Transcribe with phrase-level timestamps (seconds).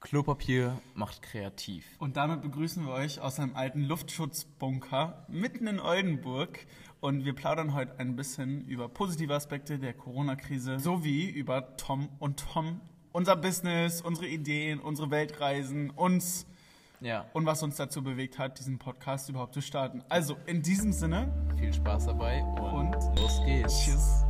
[0.00, 1.84] Klopapier macht kreativ.
[1.98, 6.66] Und damit begrüßen wir euch aus einem alten Luftschutzbunker mitten in Oldenburg.
[7.00, 12.44] Und wir plaudern heute ein bisschen über positive Aspekte der Corona-Krise sowie über Tom und
[12.52, 12.80] Tom,
[13.12, 16.46] unser Business, unsere Ideen, unsere Weltreisen, uns
[17.00, 20.02] Ja, und was uns dazu bewegt hat, diesen Podcast überhaupt zu starten.
[20.08, 23.84] Also in diesem Sinne, viel Spaß dabei und, Und los geht's.
[23.84, 24.24] tschüss.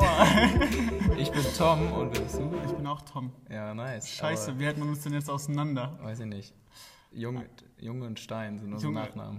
[0.00, 0.26] Vor.
[1.18, 2.50] Ich bin Tom und wer bist du?
[2.66, 3.32] Ich bin auch Tom.
[3.50, 4.08] Ja, nice.
[4.10, 5.98] Scheiße, wie hält man uns denn jetzt auseinander?
[6.02, 6.54] weiß ich nicht.
[7.12, 7.46] Junge,
[7.78, 8.92] Junge und Stein sind unsere.
[8.92, 9.38] Nachnamen.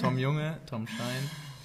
[0.00, 1.30] Tom Junge, Tom Stein.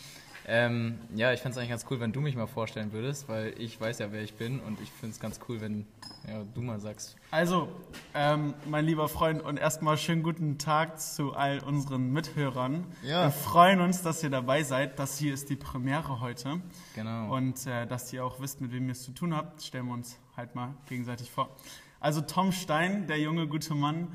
[0.47, 3.53] Ähm, ja, ich fände es eigentlich ganz cool, wenn du mich mal vorstellen würdest, weil
[3.57, 5.85] ich weiß ja, wer ich bin und ich finde es ganz cool, wenn
[6.27, 7.15] ja, du mal sagst.
[7.29, 7.69] Also,
[8.13, 12.85] ähm, mein lieber Freund, und erstmal schönen guten Tag zu all unseren Mithörern.
[13.03, 13.25] Ja.
[13.25, 14.99] Wir freuen uns, dass ihr dabei seid.
[14.99, 16.61] Das hier ist die Premiere heute.
[16.95, 17.35] Genau.
[17.35, 19.93] Und äh, dass ihr auch wisst, mit wem ihr es zu tun habt, stellen wir
[19.93, 21.55] uns halt mal gegenseitig vor.
[21.99, 24.07] Also Tom Stein, der junge, gute Mann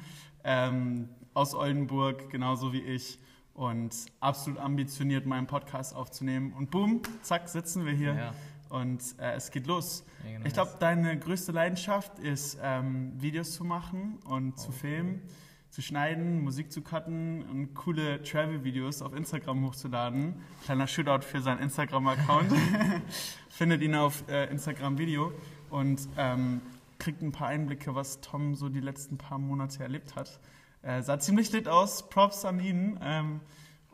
[0.42, 3.18] ähm, aus Oldenburg, genauso wie ich.
[3.56, 6.52] Und absolut ambitioniert, meinen Podcast aufzunehmen.
[6.52, 8.14] Und boom, zack, sitzen wir hier.
[8.14, 8.34] Ja.
[8.68, 10.04] Und äh, es geht los.
[10.22, 15.22] Mega Ich glaube, deine größte Leidenschaft ist, ähm, Videos zu machen und Oh, zu filmen,
[15.70, 20.34] zu schneiden, Musik zu cutten und coole Travel-Videos auf Instagram hochzuladen.
[20.64, 22.52] Kleiner Shootout für seinen Instagram-Account.
[23.48, 25.32] Findet ihn auf äh, Instagram Video
[25.70, 26.60] und ähm,
[26.98, 30.40] kriegt ein paar Einblicke, was Tom so die letzten paar Monate erlebt hat.
[30.86, 32.08] Äh, sah ziemlich lit aus.
[32.08, 32.98] Props an ihn.
[33.02, 33.40] Ähm,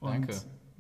[0.01, 0.37] Danke.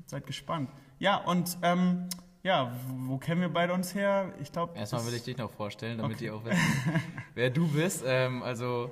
[0.06, 0.68] Seid gespannt.
[0.98, 2.08] Ja, und ähm,
[2.42, 2.72] ja,
[3.06, 4.32] wo kennen wir beide uns her?
[4.42, 6.24] Ich glaube, Erstmal will ich dich noch vorstellen, damit Okay.
[6.26, 6.60] die auch wissen,
[7.34, 8.02] wer du bist.
[8.06, 8.90] Ähm, also,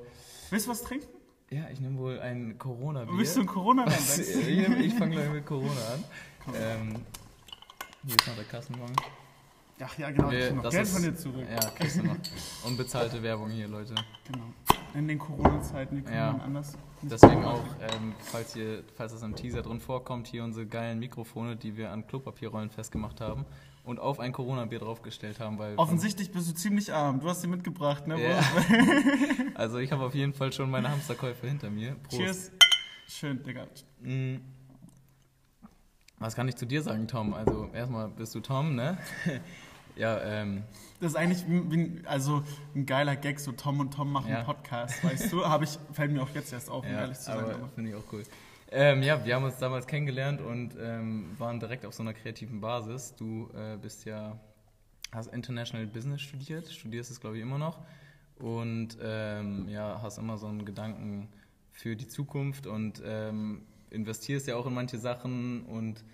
[0.50, 1.06] Willst du was trinken?
[1.50, 3.16] ja, ich nehme wohl ein Corona-Bier.
[3.16, 4.18] Bist du ein corona Was?
[4.18, 4.46] -Land?
[4.46, 6.04] ich ich fange gleich mit Corona an.
[6.54, 6.94] Ähm,
[8.06, 8.92] hier ist noch der Kassenbon.
[9.82, 10.30] Ach ja, genau.
[10.30, 11.46] Wir- ich noch Geld ist- von dir zurück.
[11.50, 12.16] Ja, kriegst du noch.
[12.64, 13.94] Unbezahlte Werbung hier, Leute.
[14.30, 14.44] Genau.
[14.94, 16.32] In den Corona-Zeiten, wie kann Ja.
[16.32, 16.76] man anders?
[17.02, 21.56] Deswegen auch, ähm, falls, hier, falls das im Teaser drin vorkommt, hier unsere geilen Mikrofone,
[21.56, 23.46] die wir an Klopapierrollen festgemacht haben
[23.84, 25.58] und auf ein Corona-Bier draufgestellt haben.
[25.58, 27.20] Weil Offensichtlich bist du ziemlich arm.
[27.20, 28.20] Du hast sie mitgebracht, ne?
[28.20, 28.40] Ja.
[29.54, 31.94] Also ich habe auf jeden Fall schon meine Hamsterkäufe hinter mir.
[31.96, 32.16] Prost.
[32.16, 32.52] Cheers.
[33.06, 33.66] Schön, Digga.
[34.00, 34.36] Mm.
[36.18, 37.34] Was kann ich zu dir sagen, Tom?
[37.34, 38.96] Also erstmal bist du Tom, ne?
[40.00, 40.62] ja, ähm,
[41.00, 42.42] Das ist eigentlich wie, wie, also
[42.74, 44.38] ein geiler Gag, so Tom und Tom machen Ja.
[44.38, 45.44] einen Podcast, weißt du?
[45.48, 47.44] Hab ich, fällt mir auch jetzt erst auf, um ja ehrlich zu sein.
[47.74, 48.22] finde ich auch cool.
[48.72, 52.60] Ähm, ja, wir haben uns damals kennengelernt und ähm, waren direkt auf so einer kreativen
[52.60, 53.14] Basis.
[53.16, 54.38] Du äh, bist ja,
[55.12, 57.80] hast International Business studiert, studierst es glaube ich immer noch
[58.38, 61.28] und ähm, ja, hast immer so einen Gedanken
[61.72, 66.04] für die Zukunft und ähm, investierst ja auch in manche Sachen und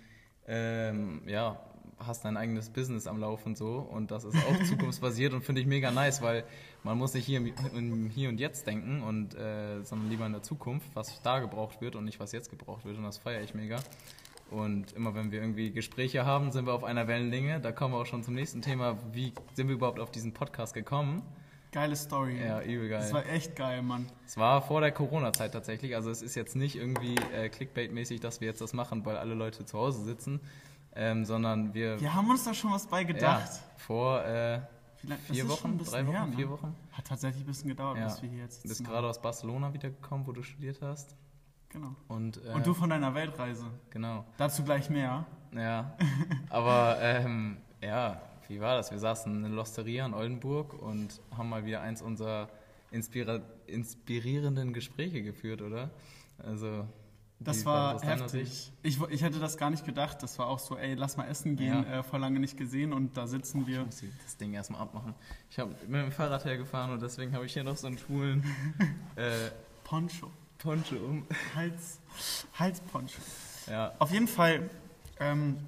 [0.49, 1.61] ähm, ja,
[1.99, 5.67] hast dein eigenes Business am Laufen so und das ist auch zukunftsbasiert und finde ich
[5.67, 6.45] mega nice, weil
[6.83, 10.33] man muss nicht hier im, im Hier und Jetzt denken und äh, sondern lieber in
[10.33, 13.43] der Zukunft, was da gebraucht wird und nicht was jetzt gebraucht wird und das feiere
[13.43, 13.77] ich mega.
[14.51, 17.61] Und immer wenn wir irgendwie Gespräche haben, sind wir auf einer Wellenlänge.
[17.61, 18.97] Da kommen wir auch schon zum nächsten Thema.
[19.13, 21.23] Wie sind wir überhaupt auf diesen Podcast gekommen?
[21.77, 22.39] geile Story.
[22.41, 23.01] Ja, übel geil.
[23.01, 24.11] Das war echt geil, Mann.
[24.25, 25.95] Es war vor der Corona-Zeit tatsächlich.
[25.95, 29.35] Also es ist jetzt nicht irgendwie äh, Clickbait-mäßig, dass wir jetzt das machen, weil alle
[29.35, 30.41] Leute zu Hause sitzen,
[30.97, 33.51] ähm, sondern wir Wir haben uns da schon was bei ja, gedacht.
[33.77, 34.61] vor äh,
[35.31, 36.37] vier Wochen, drei Wochen, her, ne?
[36.37, 36.75] vier Wochen.
[36.93, 38.07] Hat tatsächlich ein bisschen gedauert, Ja.
[38.07, 41.15] bis wir hier jetzt Du bist gerade aus Barcelona wiedergekommen, wo du studiert hast.
[41.69, 41.95] Genau.
[42.09, 43.67] Und, äh, Und du von deiner Weltreise.
[43.91, 44.25] Genau.
[44.39, 45.27] Dazu gleich mehr.
[45.55, 45.95] Ja.
[46.49, 48.91] Aber ähm, ja, wie war das?
[48.91, 52.49] Wir saßen in Losteria in Oldenburg und haben mal wieder eins unserer
[53.67, 55.91] inspirierenden Gespräche geführt, oder?
[56.39, 56.87] Also.
[57.47, 58.73] Das wie war heftig.
[58.83, 60.23] Ich, ich hätte das gar nicht gedacht.
[60.23, 62.01] Das war auch so, ey, lass mal essen gehen, Ja.
[62.01, 63.81] äh, vor lange nicht gesehen und da sitzen wir.
[63.81, 65.15] Ich muss das Ding erstmal abmachen.
[65.51, 67.99] Ich hab, bin mit dem Fahrrad hergefahren und deswegen habe ich hier noch so einen
[67.99, 68.43] schwulen
[69.17, 69.51] äh,
[69.85, 70.31] Poncho.
[70.59, 71.27] Poncho um.
[71.55, 72.01] Hals,
[72.59, 73.21] Halsponcho.
[73.71, 74.69] Ja, Auf jeden Fall
[75.21, 75.59] ähm,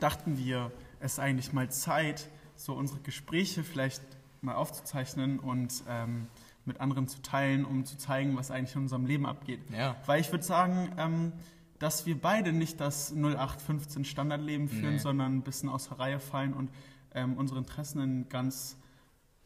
[0.00, 0.70] dachten wir,
[1.00, 4.02] es ist eigentlich mal Zeit, so unsere Gespräche vielleicht
[4.40, 6.28] mal aufzuzeichnen und ähm,
[6.68, 9.60] mit anderen zu teilen, um zu zeigen, was eigentlich in unserem Leben abgeht.
[9.76, 11.32] ja, Weil ich würde sagen, ähm,
[11.80, 14.98] dass wir beide nicht das 0815 Standardleben führen, Nee.
[14.98, 16.70] sondern ein bisschen aus der Reihe fallen und
[17.14, 18.76] ähm, unsere Interessen in ganz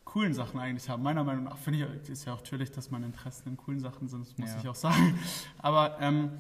[0.05, 1.03] coolen Sachen eigentlich haben.
[1.03, 4.09] Meiner Meinung nach finde ich, ist ja auch natürlich, dass meine Interessen in coolen Sachen
[4.09, 4.59] sind, das muss Ja.
[4.61, 5.19] ich auch sagen.
[5.59, 6.31] Aber ähm,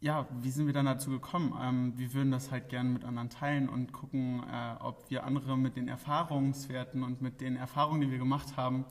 [0.00, 1.52] ja, wie sind wir dann dazu gekommen?
[1.60, 5.58] Ähm, wir würden das halt gerne mit anderen teilen und gucken, äh, ob wir andere
[5.58, 8.84] mit den Erfahrungswerten und mit den Erfahrungen, die wir gemacht haben,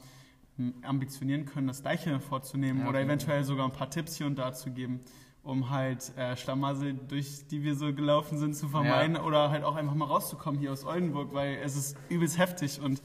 [0.82, 3.08] ambitionieren können, das Gleiche vorzunehmen Ja, oder okay.
[3.08, 5.02] eventuell sogar ein paar Tipps hier und da zu geben,
[5.44, 9.76] um halt äh, Schlamassel, durch die wir so gelaufen sind, zu vermeiden oder halt auch
[9.76, 13.02] einfach mal rauszukommen hier aus Oldenburg, weil es ist übelst heftig und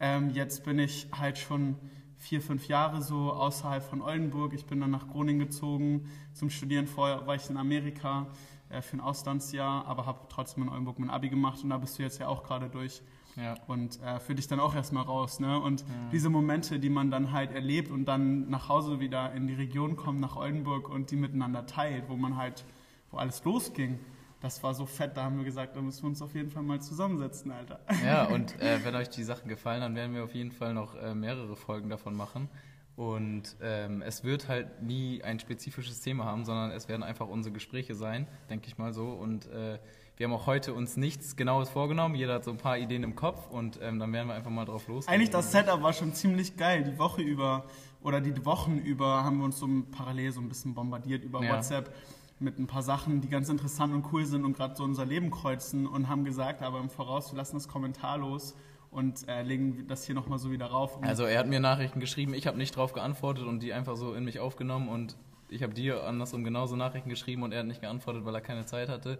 [0.00, 1.76] ähm, jetzt bin ich halt schon
[2.16, 4.52] vier, fünf Jahre so außerhalb von Oldenburg.
[4.54, 6.86] Ich bin dann nach Groningen gezogen zum Studieren.
[6.86, 8.28] Vorher war ich in Amerika
[8.68, 11.98] äh, für ein Auslandsjahr, aber habe trotzdem in Oldenburg mein Abi gemacht und da bist
[11.98, 13.02] du jetzt ja auch gerade durch
[13.36, 13.54] Ja.
[13.66, 15.40] und äh, für dich dann auch erstmal raus.
[15.40, 15.58] Ne?
[15.58, 15.86] Und Ja.
[16.12, 19.96] diese Momente, die man dann halt erlebt und dann nach Hause wieder in die Region
[19.96, 22.64] kommt, nach Oldenburg und die miteinander teilt, wo man halt,
[23.10, 23.98] wo alles losging,
[24.40, 26.62] das war so fett, da haben wir gesagt, da müssen wir uns auf jeden Fall
[26.64, 27.80] mal zusammensetzen, Alter.
[28.04, 30.94] Ja, und äh, wenn euch die Sachen gefallen, dann werden wir auf jeden Fall noch
[30.96, 32.48] äh, mehrere Folgen davon machen.
[32.96, 37.52] Und ähm, es wird halt nie ein spezifisches Thema haben, sondern es werden einfach unsere
[37.54, 39.08] Gespräche sein, denke ich mal so.
[39.12, 39.78] Und äh,
[40.22, 42.14] wir haben auch heute uns nichts Genaues vorgenommen.
[42.14, 44.64] Jeder hat so ein paar Ideen im Kopf und ähm, dann werden wir einfach mal
[44.64, 45.08] drauf los.
[45.08, 46.84] Eigentlich das Setup war schon ziemlich geil.
[46.84, 47.64] Die Woche über
[48.04, 51.56] oder die Wochen über haben wir uns so parallel so ein bisschen bombardiert über Ja.
[51.56, 51.92] WhatsApp
[52.38, 55.32] mit ein paar Sachen, die ganz interessant und cool sind und gerade so unser Leben
[55.32, 58.54] kreuzen und haben gesagt, aber im Voraus, wir lassen das kommentarlos
[58.92, 61.02] und äh, legen das hier nochmal so wieder rauf.
[61.02, 64.14] Also er hat mir Nachrichten geschrieben, ich habe nicht drauf geantwortet und die einfach so
[64.14, 65.16] in mich aufgenommen und
[65.52, 68.64] ich habe dir andersrum genauso Nachrichten geschrieben und er hat nicht geantwortet, weil er keine
[68.66, 69.18] Zeit hatte.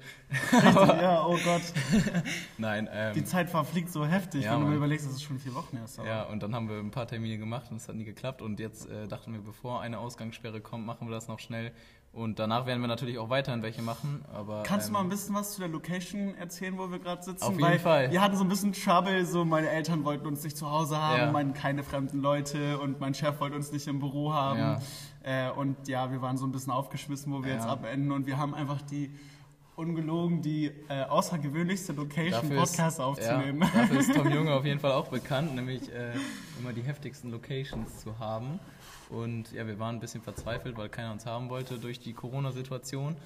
[0.52, 1.62] richtig, ja, oh Gott,
[2.58, 5.38] Nein, ähm, die Zeit verfliegt so heftig, Ja, wenn du mir überlegst, dass es schon
[5.38, 5.98] vier Wochen erst.
[5.98, 8.42] aber- Ja, und dann haben wir ein paar Termine gemacht und es hat nie geklappt.
[8.42, 11.72] Und jetzt äh, dachten wir, bevor eine Ausgangssperre kommt, machen wir das noch schnell.
[12.12, 14.22] Und danach werden wir natürlich auch weiterhin welche machen.
[14.34, 17.22] Aber, Kannst du ähm, mal ein bisschen was zu der Location erzählen, wo wir gerade
[17.22, 17.42] sitzen?
[17.42, 18.10] Auf jeden Weil Fall.
[18.10, 21.18] Wir hatten so ein bisschen Trouble, so meine Eltern wollten uns nicht zu Hause haben,
[21.18, 21.32] Ja.
[21.32, 24.58] mein, keine fremden Leute und mein Chef wollte uns nicht im Büro haben.
[24.58, 24.80] Ja.
[25.22, 27.54] Äh, und ja, wir waren so ein bisschen aufgeschmissen, wo wir Ja.
[27.56, 29.10] jetzt abenden und wir haben einfach die
[29.74, 33.62] ungelogen die äh, außergewöhnlichste Location, dafür ist, Podcasts aufzunehmen.
[33.62, 36.12] Ja, dafür ist Tom Junge auf jeden Fall auch bekannt, nämlich äh,
[36.60, 38.60] immer die heftigsten Locations zu haben.
[39.12, 43.16] Und ja, wir waren ein bisschen verzweifelt, weil keiner uns haben wollte durch die Corona-Situation.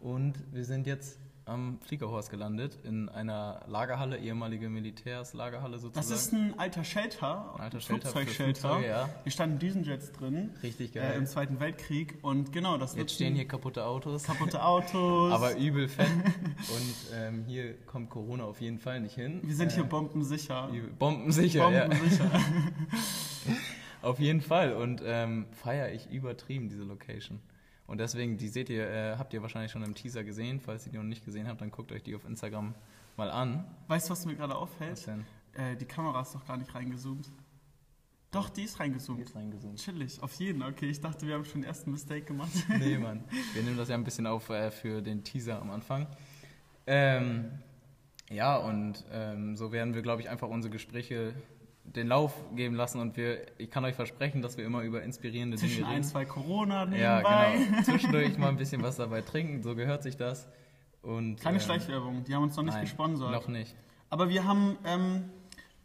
[0.00, 6.08] Und wir sind jetzt am Fliegerhorst gelandet, in einer Lagerhalle, ehemalige Militärslagerhalle sozusagen.
[6.08, 8.80] Das ist ein alter Shelter, Ein alter Shelter Flugzeugshelter.
[8.80, 9.10] Ja.
[9.24, 11.18] Hier standen Düsenjets drin Richtig äh, geil.
[11.18, 14.22] im Zweiten Weltkrieg und genau, das Jetzt stehen hier kaputte Autos.
[14.22, 15.32] kaputte Autos.
[15.34, 16.06] Aber übel fett.
[16.70, 19.40] Und ähm, hier kommt Corona auf jeden Fall nicht hin.
[19.42, 20.70] wir sind hier Äh, bombensicher.
[20.72, 21.88] übel- bombensicher, ja.
[24.04, 24.74] Auf jeden Fall.
[24.74, 27.40] Und ähm, feiere ich übertrieben diese Location.
[27.86, 30.60] Und deswegen, die seht ihr, äh, habt ihr wahrscheinlich schon im Teaser gesehen.
[30.60, 32.74] Falls ihr die noch nicht gesehen habt, dann guckt euch die auf Instagram
[33.16, 33.64] mal an.
[33.88, 35.06] Weißt du, was mir gerade Was auffällt?
[35.06, 35.24] denn?
[35.54, 37.30] Äh, die Kamera ist doch gar nicht reingezoomt.
[38.30, 39.20] Doch, die ist reingezoomt.
[39.20, 39.78] Jetzt reingezoomt.
[39.78, 40.62] Chillig, auf jeden.
[40.62, 42.50] Okay, ich dachte, wir haben schon den ersten Mistake gemacht.
[42.68, 43.22] Nee, Mann.
[43.54, 46.08] Wir nehmen das ja ein bisschen auf äh, für den Teaser am Anfang.
[46.86, 47.50] Ähm,
[48.30, 51.34] ja, und ähm, so werden wir, glaube ich, einfach unsere Gespräche
[51.84, 55.56] den Lauf geben lassen und wir, ich kann euch versprechen, dass wir immer über inspirierende
[55.56, 56.04] Zwischen Dinge ein, reden.
[56.04, 57.58] zwei Corona Ja, nebenbei.
[57.66, 57.82] genau.
[57.84, 60.48] Zwischendurch mal ein bisschen was dabei trinken, so gehört sich das.
[61.02, 63.30] Und, Keine ähm, Schleichwerbung, die haben uns noch nicht nein, gesponsert.
[63.30, 63.74] Noch nicht.
[64.10, 65.24] Aber wir haben, ähm,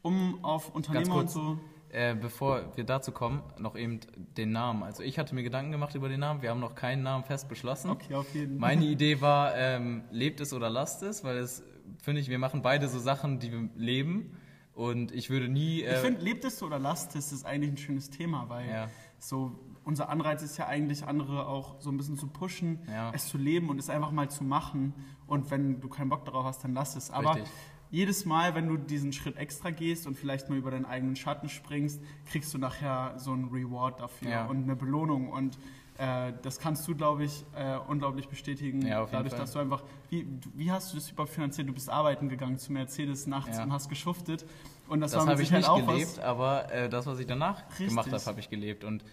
[0.02, 1.34] um auf Unternehmer und kurz.
[1.34, 1.60] so.
[1.92, 4.00] Äh, bevor wir dazu kommen, noch eben
[4.38, 4.84] den Namen.
[4.84, 6.44] Also ich hatte mir Gedanken gemacht über den Namen.
[6.44, 7.90] Wir haben noch keinen Namen fest beschlossen.
[7.90, 8.76] Okay, auf jeden Fall.
[8.76, 11.64] Meine Idee war, ähm, lebt es oder lasst es, weil es,
[12.02, 14.38] finde ich, wir machen beide so Sachen, die wir leben.
[14.80, 15.82] Und ich würde nie.
[15.82, 18.90] Äh, Ich finde, lebt es oder lasst es, ist eigentlich ein schönes Thema, weil Ja.
[19.18, 19.52] so
[19.84, 23.12] unser Anreiz ist ja eigentlich, andere auch so ein bisschen zu pushen, Ja.
[23.14, 24.94] es zu leben und es einfach mal zu machen.
[25.28, 27.12] Und wenn du keinen Bock darauf hast, dann lass es.
[27.12, 27.52] Aber Richtig.
[27.92, 31.50] jedes Mal, wenn du diesen Schritt extra gehst und vielleicht mal über deinen eigenen Schatten
[31.50, 34.46] springst, kriegst du nachher so einen Reward dafür Ja.
[34.46, 35.30] und eine Belohnung.
[35.30, 35.60] Und
[36.00, 38.82] äh, das kannst du, glaube ich, äh, unglaublich bestätigen.
[38.82, 39.40] Ja, dadurch, Fall.
[39.42, 40.26] dass du einfach, wie,
[40.56, 41.68] wie hast du das überhaupt finanziert?
[41.68, 43.64] Du bist arbeiten gegangen zu Mercedes nachts Ja.
[43.64, 44.46] und hast geschuftet.
[44.88, 46.20] Und das, das habe ich nicht auch gelebt, was.
[46.20, 47.90] aber äh, das, was ich danach Richtig.
[47.90, 48.84] gemacht habe, habe ich gelebt.
[48.86, 49.04] Und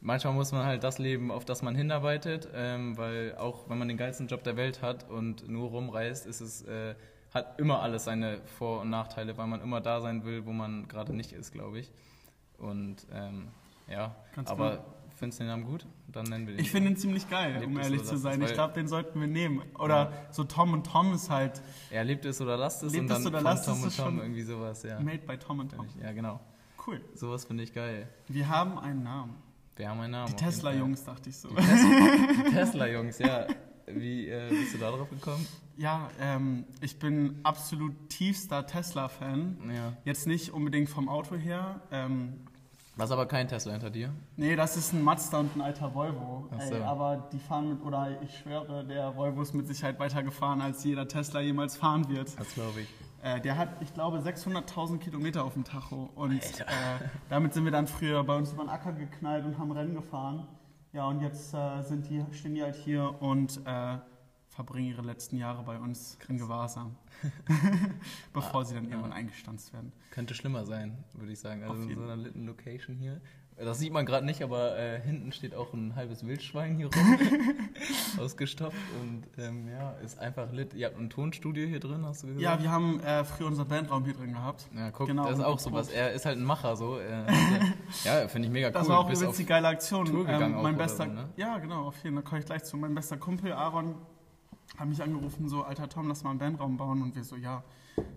[0.00, 3.88] manchmal muss man halt das leben, auf das man hinarbeitet, ähm, weil auch wenn man
[3.88, 6.94] den geilsten Job der Welt hat und nur rumreist, ist es, äh,
[7.32, 10.86] hat immer alles seine Vor- und Nachteile, weil man immer da sein will, wo man
[10.86, 11.90] gerade nicht ist, glaube ich.
[12.58, 13.48] Und ähm,
[13.88, 14.84] ja, Ganz aber klar.
[15.16, 15.86] Findest du den Namen gut?
[16.08, 16.60] Dann nennen wir den.
[16.60, 18.40] Ich finde ihn ziemlich geil, um ehrlich zu sein.
[18.42, 19.62] Ich glaube, den sollten wir nehmen.
[19.78, 23.16] Oder so Tom und Tom ist halt Ja, lebt es oder lasst es Lebt und
[23.16, 25.00] es oder lasst Tom es und ist Tom irgendwie sowas, ja.
[25.00, 25.86] made by Tom und Tom.
[26.00, 26.40] Ja, genau.
[26.86, 27.00] Cool.
[27.14, 28.08] Sowas finde ich geil.
[28.28, 29.34] Wir haben einen Namen.
[29.76, 30.28] Wir haben einen Namen.
[30.28, 31.48] Die Tesla-Jungs, dachte ich so.
[31.50, 33.46] Die Tesla-Jungs, ja.
[33.86, 35.46] Wie äh, bist du da drauf gekommen?
[35.76, 39.58] Ja, ähm, ich bin absolut tiefster Tesla-Fan.
[39.74, 39.92] Ja.
[40.04, 41.82] Jetzt nicht unbedingt vom Auto her.
[41.90, 42.45] Ähm,
[42.96, 44.10] Was aber kein Tesla hinter dir?
[44.36, 46.48] nee, das ist ein Mazda und ein alter Volvo.
[46.50, 46.74] Ach so.
[46.74, 50.62] Ey, aber die fahren mit, oder ich schwöre, der Volvo ist mit Sicherheit weiter gefahren,
[50.62, 52.38] als jeder Tesla jemals fahren wird.
[52.40, 52.88] Das glaube ich.
[53.22, 56.10] Äh, der hat, ich glaube, 600.000 Kilometer auf dem Tacho.
[56.14, 56.64] Und äh,
[57.28, 60.46] damit sind wir dann früher bei uns über den Acker geknallt und haben Rennen gefahren.
[60.92, 63.98] Ja, und jetzt äh, sind die, stehen die halt hier und äh,
[64.56, 66.96] verbringen ihre letzten Jahre bei uns in Gewahrsam.
[68.32, 68.90] Bevor sie dann ja.
[68.90, 69.92] irgendwann eingestanzt werden.
[70.10, 71.62] Könnte schlimmer sein, würde ich sagen.
[71.62, 73.20] Also in so einer litten Location hier.
[73.58, 77.18] Das sieht man gerade nicht, aber äh, hinten steht auch ein halbes Wildschwein hier rum.
[78.18, 80.74] ausgestopft und ähm, ja, ist einfach lit.
[80.74, 82.42] Ihr habt ein Tonstudio hier drin, hast du gesagt?
[82.42, 84.68] Ja, wir haben äh, früher unseren Bandraum hier drin gehabt.
[84.74, 85.88] Ja, guck, Genau, das ist auch sowas.
[85.88, 86.98] Er ist halt ein Macher, so.
[86.98, 87.26] Er,
[88.04, 88.72] ja, finde ich mega cool.
[88.74, 90.06] Das war auch auf- die geile Aktion.
[90.06, 91.28] Ähm, Tour gegangen auch mein oder bester, so, ne?
[91.36, 92.24] Ja, genau, auf jeden Fall.
[92.24, 92.76] Da komme ich gleich zu.
[92.76, 93.94] Mein bester Kumpel Aaron
[94.76, 97.02] hat mich angerufen, so, alter Tom, lass mal einen Bandraum bauen.
[97.02, 97.62] Und wir so, ja,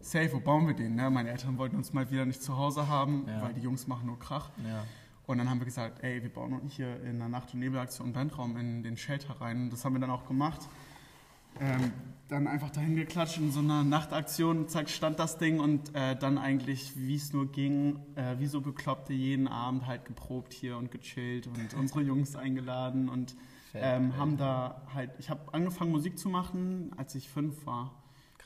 [0.02, 0.96] safe, wo bauen wir den?
[0.96, 1.10] Ne?
[1.10, 3.42] Meine Eltern wollten uns mal wieder nicht zu Hause haben, Ja.
[3.44, 4.50] weil die Jungs machen nur Krach.
[4.68, 4.84] Ja.
[5.26, 8.14] Und dann haben wir gesagt, ey, wir bauen hier in der Nacht- und Nebelaktion einen
[8.14, 9.70] Bandraum in den Shelter rein.
[9.70, 10.68] Das haben wir dann auch gemacht.
[11.60, 11.92] Ähm,
[12.30, 16.38] dann einfach dahin geklatscht in so einer Nachtaktion, zack, stand das Ding und äh, dann
[16.38, 20.92] eigentlich, wie es nur ging, äh, wie so Bekloppte jeden Abend halt geprobt hier und
[20.92, 23.36] gechillt und unsere Jungs eingeladen und
[23.74, 27.94] ähm, haben da halt, ich habe angefangen Musik zu machen, als ich fünf war.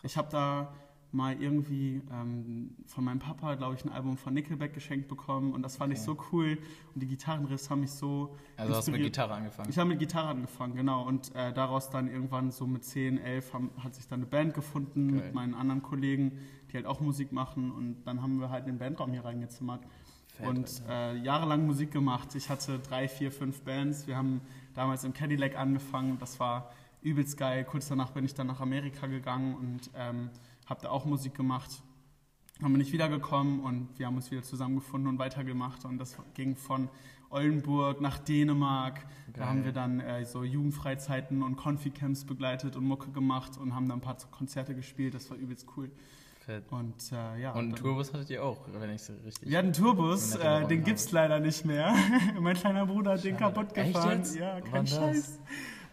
[0.03, 0.73] Ich habe da
[1.13, 5.61] mal irgendwie ähm, von meinem Papa, glaube ich, ein Album von Nickelback geschenkt bekommen und
[5.61, 6.05] das fand ich Okay.
[6.07, 6.57] so cool
[6.95, 9.13] und die Gitarrenriffs haben mich so Also hast du mit inspiriert.
[9.13, 9.69] Gitarre angefangen.
[9.69, 11.07] Ich habe mit Gitarre angefangen, genau.
[11.07, 14.55] Und äh, daraus dann irgendwann so mit 10, 11 haben, hat sich dann eine Band
[14.55, 15.25] gefunden Geil.
[15.25, 16.31] mit meinen anderen Kollegen,
[16.71, 17.71] die halt auch Musik machen.
[17.71, 19.81] Und dann haben wir halt den Bandraum hier reingezimmert
[20.35, 22.33] Fett, und äh, jahrelang Musik gemacht.
[22.33, 24.07] Ich hatte drei, vier, fünf Bands.
[24.07, 24.41] Wir haben
[24.73, 26.17] damals im Cadillac angefangen.
[26.19, 27.65] Das war übelst geil.
[27.65, 30.29] Kurz danach bin ich dann nach Amerika gegangen und ähm,
[30.65, 31.83] habe da auch Musik gemacht.
[32.59, 35.85] Dann bin ich wiedergekommen und wir haben uns wieder zusammengefunden und weitergemacht.
[35.85, 36.89] Und das ging von
[37.29, 39.05] Oldenburg nach Dänemark.
[39.27, 39.47] Da Geil.
[39.47, 43.99] haben wir dann äh, so Jugendfreizeiten und Konfi-Camps begleitet und Mucke gemacht und haben dann
[43.99, 45.15] ein paar Konzerte gespielt.
[45.15, 45.91] Das war übelst cool.
[46.45, 46.63] Fett.
[46.71, 47.51] Und äh, ja.
[47.51, 49.49] Und einen dann- Tourbus hattet ihr auch, wenn ich es richtig.
[49.49, 50.77] wir hatten einen Tourbus, In der äh, den habe.
[50.77, 51.93] gibt's leider nicht mehr.
[52.39, 53.53] mein kleiner Bruder hat den Schade.
[53.53, 54.23] kaputt Echt gefahren.
[54.37, 54.95] Ja, Wann kein das?
[54.95, 55.39] Scheiß.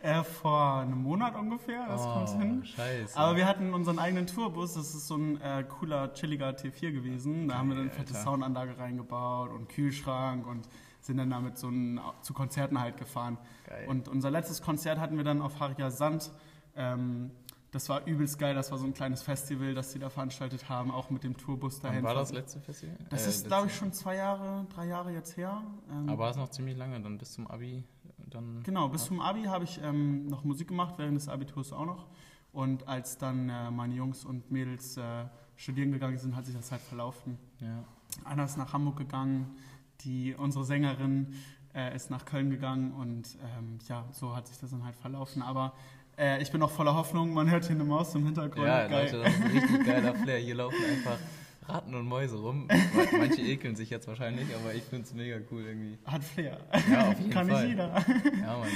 [0.03, 2.65] Äh, vor einem Monat ungefähr, das oh, kommt hin.
[2.65, 3.19] Scheiße.
[3.19, 7.49] Aber wir hatten unseren eigenen Tourbus, das ist so ein äh, cooler, chilliger T4 gewesen.
[7.49, 8.25] Da haben wir dann eine fette Alter.
[8.25, 10.67] Soundanlage reingebaut und Kühlschrank und
[11.03, 13.37] sind dann damit so ein, zu Konzerten halt gefahren.
[13.67, 13.89] Geil.
[13.89, 16.33] Und unser letztes Konzert hatten wir dann auf Haria Sand.
[16.77, 17.31] Ähm,
[17.73, 20.91] das war übelst geil, das war so ein kleines Festival, das die da veranstaltet haben,
[20.91, 21.99] auch mit dem Tourbus dahin.
[21.99, 22.97] Wann war das letzte Festival?
[23.11, 25.63] Das Äh, ist, glaube ich, schon zwei Jahre, drei Jahre jetzt her.
[25.91, 27.85] Ähm, Aber war es noch ziemlich lange, dann bis zum Abi?
[28.29, 31.87] Dann genau, bis zum Abi habe ich ähm, noch Musik gemacht, während des Abiturs auch
[31.87, 32.07] noch.
[32.53, 36.73] Und als dann äh, meine Jungs und Mädels äh, studieren gegangen sind, hat sich das
[36.73, 37.39] halt verlaufen.
[37.61, 37.85] Ja.
[38.25, 39.57] Einer ist nach Hamburg gegangen,
[40.01, 41.35] die, unsere Sängerin
[41.75, 45.43] äh, ist nach Köln gegangen und ähm, ja, so hat sich das dann halt verlaufen.
[45.43, 45.75] Aber
[46.21, 48.67] äh, ich bin auch voller Hoffnung, man hört hier eine Maus im Hintergrund.
[48.67, 49.05] Ja, Geil.
[49.05, 50.39] Leute, das ist ein richtig geiler Flair.
[50.39, 51.19] Hier laufen einfach
[51.69, 52.69] Ratten und Mäuse rum.
[53.19, 55.99] Manche ekeln sich jetzt wahrscheinlich, aber ich finde es mega cool irgendwie.
[56.05, 56.59] Hat Flair.
[56.91, 57.63] Ja, auf jeden Kann Fall.
[57.63, 57.95] nicht jeder.
[58.41, 58.69] Ja, Mann.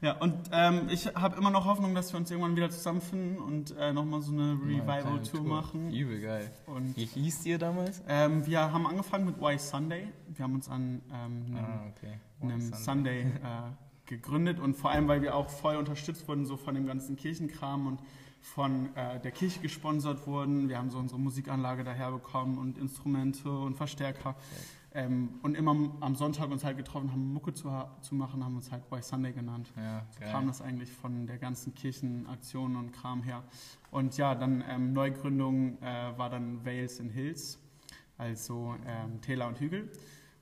[0.00, 3.76] Ja, und ähm, ich habe immer noch Hoffnung, dass wir uns irgendwann wieder zusammenfinden und
[3.76, 5.92] äh, nochmal so eine Revival-Tour machen.
[5.92, 6.48] Übel geil.
[6.66, 8.00] Und Wie hieß ihr damals?
[8.08, 10.06] ähm, wir haben angefangen mit Why Sunday.
[10.28, 12.12] Wir haben uns an ähm, einem, Ah, okay.
[12.40, 12.76] Sunday.
[12.76, 13.72] Sunday äh,
[14.08, 17.86] gegründet und vor allem, weil wir auch voll unterstützt wurden, so von dem ganzen Kirchenkram
[17.86, 18.00] und
[18.40, 20.68] von äh, der Kirche gesponsert wurden.
[20.68, 24.34] Wir haben so unsere Musikanlage daher bekommen und Instrumente und Verstärker.
[24.94, 28.72] Ähm, und immer am Sonntag uns halt getroffen haben, Mucke zu, zu machen, haben uns
[28.72, 29.70] halt Why Sunday genannt.
[29.76, 33.44] Ja, So kam das eigentlich von der ganzen Kirchenaktion und Kram her.
[33.90, 37.58] Und ja, dann ähm, Neugründung äh, war dann Vales in Hills,
[38.16, 39.90] also ähm, Täler und Hügel.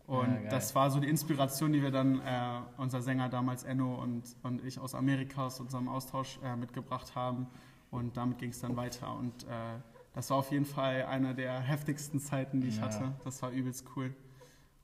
[0.07, 4.01] Und Ja, das war so die Inspiration, die wir dann, äh, unser Sänger damals Enno
[4.01, 7.49] und, und ich aus Amerika, aus unserem Austausch äh, mitgebracht haben.
[7.91, 9.17] Und damit ging es dann weiter.
[9.17, 9.47] Und äh,
[10.15, 12.83] das war auf jeden Fall eine der heftigsten Zeiten, die ich Ja.
[12.83, 13.15] hatte.
[13.25, 14.15] Das war übelst cool.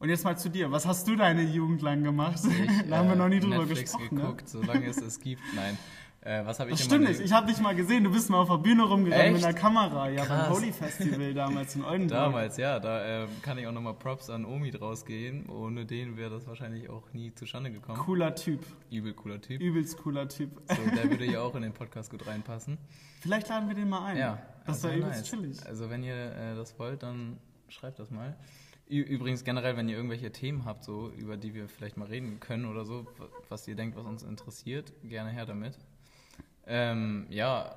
[0.00, 0.73] Und jetzt mal zu dir.
[0.73, 2.41] Was hast du deine Jugend lang gemacht?
[2.45, 4.17] Ich, da haben wir äh, noch nie drüber Netflix gesprochen.
[4.17, 4.21] Ne?
[4.23, 5.43] geguckt, solange es es gibt.
[5.55, 5.79] Nein.
[6.25, 7.19] Äh, was habe ich Das stimmt nicht.
[7.21, 8.05] Ich habe dich mal gesehen.
[8.05, 9.35] Du bist mal auf der Bühne rumgegangen Echt?
[9.35, 10.09] mit einer Kamera.
[10.09, 10.47] Ja, Krass.
[10.49, 12.11] beim Holy Festival damals in Oldenburg.
[12.11, 15.49] Damals, ja, da ähm, kann ich auch nochmal Props an Omi draus gehen.
[15.49, 17.99] Ohne den wäre das wahrscheinlich auch nie zustande gekommen.
[17.99, 18.64] Cooler Typ.
[18.91, 19.61] Übel cooler Typ.
[19.61, 20.50] Übelst cooler Typ.
[20.69, 22.79] So, der würde ja auch in den Podcast gut reinpassen.
[23.21, 24.17] Vielleicht laden wir den mal ein.
[24.17, 25.29] Ja, Das also wäre übelst nice.
[25.31, 25.67] chillig.
[25.67, 27.38] Also wenn ihr äh, das wollt, dann
[27.69, 28.37] schreibt das mal.
[28.88, 32.67] Übrigens generell, wenn ihr irgendwelche Themen habt, so über die wir vielleicht mal reden können
[32.67, 35.79] oder so, wa- was ihr denkt, was uns interessiert, gerne her damit.
[36.66, 37.75] Ähm, ja,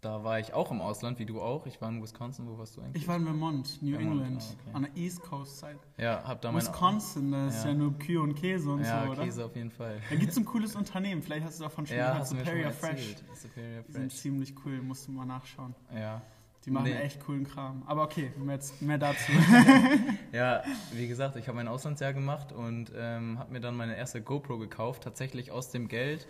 [0.00, 1.64] da war ich auch im Ausland, wie du auch.
[1.66, 2.46] Ich war in Wisconsin.
[2.46, 3.02] Wo warst du eigentlich?
[3.02, 4.70] Ich war in Vermont, New Vermont, England, ah, okay.
[4.76, 5.78] an der East Coast Side.
[5.96, 6.54] Ja, hab da.
[6.54, 7.70] Wisconsin, das ist Ja.
[7.70, 9.24] ja nur Kühe und Käse und ja, so, oder?
[9.24, 9.98] Käse auf jeden Fall.
[10.10, 13.16] Da gibt es ein cooles Unternehmen, vielleicht hast du davon schon Ja, gehört, Superior Fresh.
[13.34, 14.20] Superior Die sind Fresh.
[14.20, 15.74] ziemlich cool, musst du mal nachschauen.
[15.94, 16.20] Ja.
[16.66, 16.94] Die machen Nee.
[16.96, 17.82] echt coolen Kram.
[17.86, 19.32] Aber okay, mehr, mehr dazu.
[20.32, 24.20] Ja, wie gesagt, ich habe mein Auslandsjahr gemacht und ähm, habe mir dann meine erste
[24.22, 25.02] GoPro gekauft.
[25.04, 26.26] Tatsächlich aus dem Geld,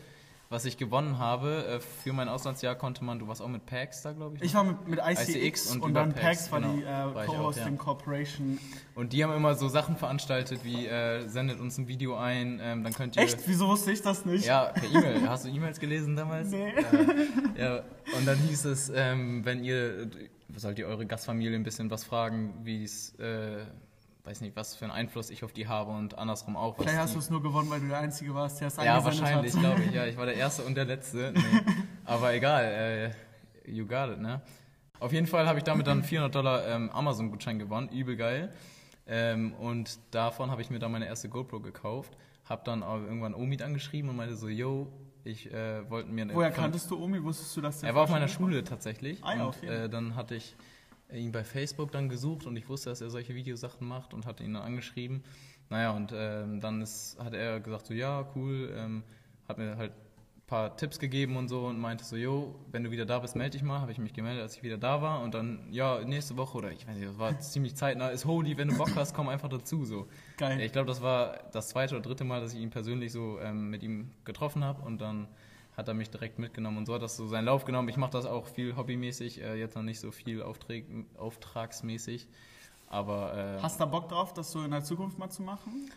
[0.49, 1.67] was ich gewonnen habe.
[1.67, 4.43] Äh, für mein Auslandsjahr konnte man, du warst auch mit PAX da, glaube ich.
[4.43, 4.47] ne?
[4.47, 6.75] Ich war mit, mit ICX, ICX und, und dann PAX, PAX war genau.
[6.75, 7.79] die äh, Co-Hosting ja.
[7.79, 8.59] Corporation.
[8.95, 12.85] Und die haben immer so Sachen veranstaltet wie äh, sendet uns ein Video ein, ähm,
[12.85, 13.23] dann könnt ihr.
[13.23, 13.41] Echt?
[13.47, 14.47] Wieso wusste ich das nicht?
[14.47, 15.29] Ja, per E-Mail.
[15.29, 16.51] Hast du E-Mails gelesen damals?
[16.51, 16.73] Nee.
[17.57, 17.83] Ja,
[18.17, 20.11] und dann hieß es, ähm, wenn ihr,
[20.57, 23.65] sollt ihr eure Gastfamilie ein bisschen was fragen, wie es, äh,
[24.25, 26.77] weiß nicht, was für einen Einfluss ich auf die habe und andersrum auch.
[26.77, 29.53] Vielleicht hast du es nur gewonnen, weil du der Einzige warst, der es ja, wahrscheinlich,
[29.53, 29.93] glaube ich.
[29.93, 31.33] Ja, ich war der Erste und der Letzte.
[31.35, 31.43] Nee.
[32.05, 34.41] Aber egal, äh, you got it, ne?
[34.99, 38.53] Auf jeden Fall habe ich damit dann 400 Dollar ähm, Amazon-Gutschein gewonnen, übel geil.
[39.07, 42.17] Ähm, und davon habe ich mir dann meine erste GoPro gekauft.
[42.47, 44.91] Habe dann auch irgendwann Omid angeschrieben und meinte so, yo,
[45.25, 47.23] ich äh, wollte mir eine Woher kanntest du Omi?
[47.23, 49.23] Wusstest du, dass der er war auf meiner Schule tatsächlich.
[49.23, 50.57] Ah ja, und äh, dann hatte ich
[51.13, 54.45] ihn bei Facebook dann gesucht und ich wusste, dass er solche Videosachen macht und hatte
[54.45, 55.23] ihn dann angeschrieben.
[55.71, 59.03] Naja, und ähm, dann ist, hat er gesagt, so ja, cool, ähm,
[59.49, 62.91] hat mir halt ein paar Tipps gegeben und so und meinte so, jo, wenn du
[62.91, 63.81] wieder da bist, melde dich mal.
[63.81, 66.71] Habe ich mich gemeldet, als ich wieder da war und dann, ja, nächste Woche oder
[66.71, 69.49] ich weiß nicht, das war ziemlich zeitnah, ist holy, wenn du Bock hast, komm einfach
[69.49, 70.07] dazu, so.
[70.37, 70.61] Geil.
[70.61, 73.71] Ich glaube, das war das zweite oder dritte Mal, dass ich ihn persönlich so ähm,
[73.71, 75.29] mit ihm getroffen habe und dann
[75.77, 77.89] hat er mich direkt mitgenommen und so hat das so seinen Lauf genommen.
[77.89, 82.29] Ich mache das auch viel hobbymäßig, äh, jetzt noch nicht so viel Aufträg, auftragsmäßig,
[82.87, 85.91] aber äh, Hast du da Bock drauf, das so in der Zukunft mal zu machen?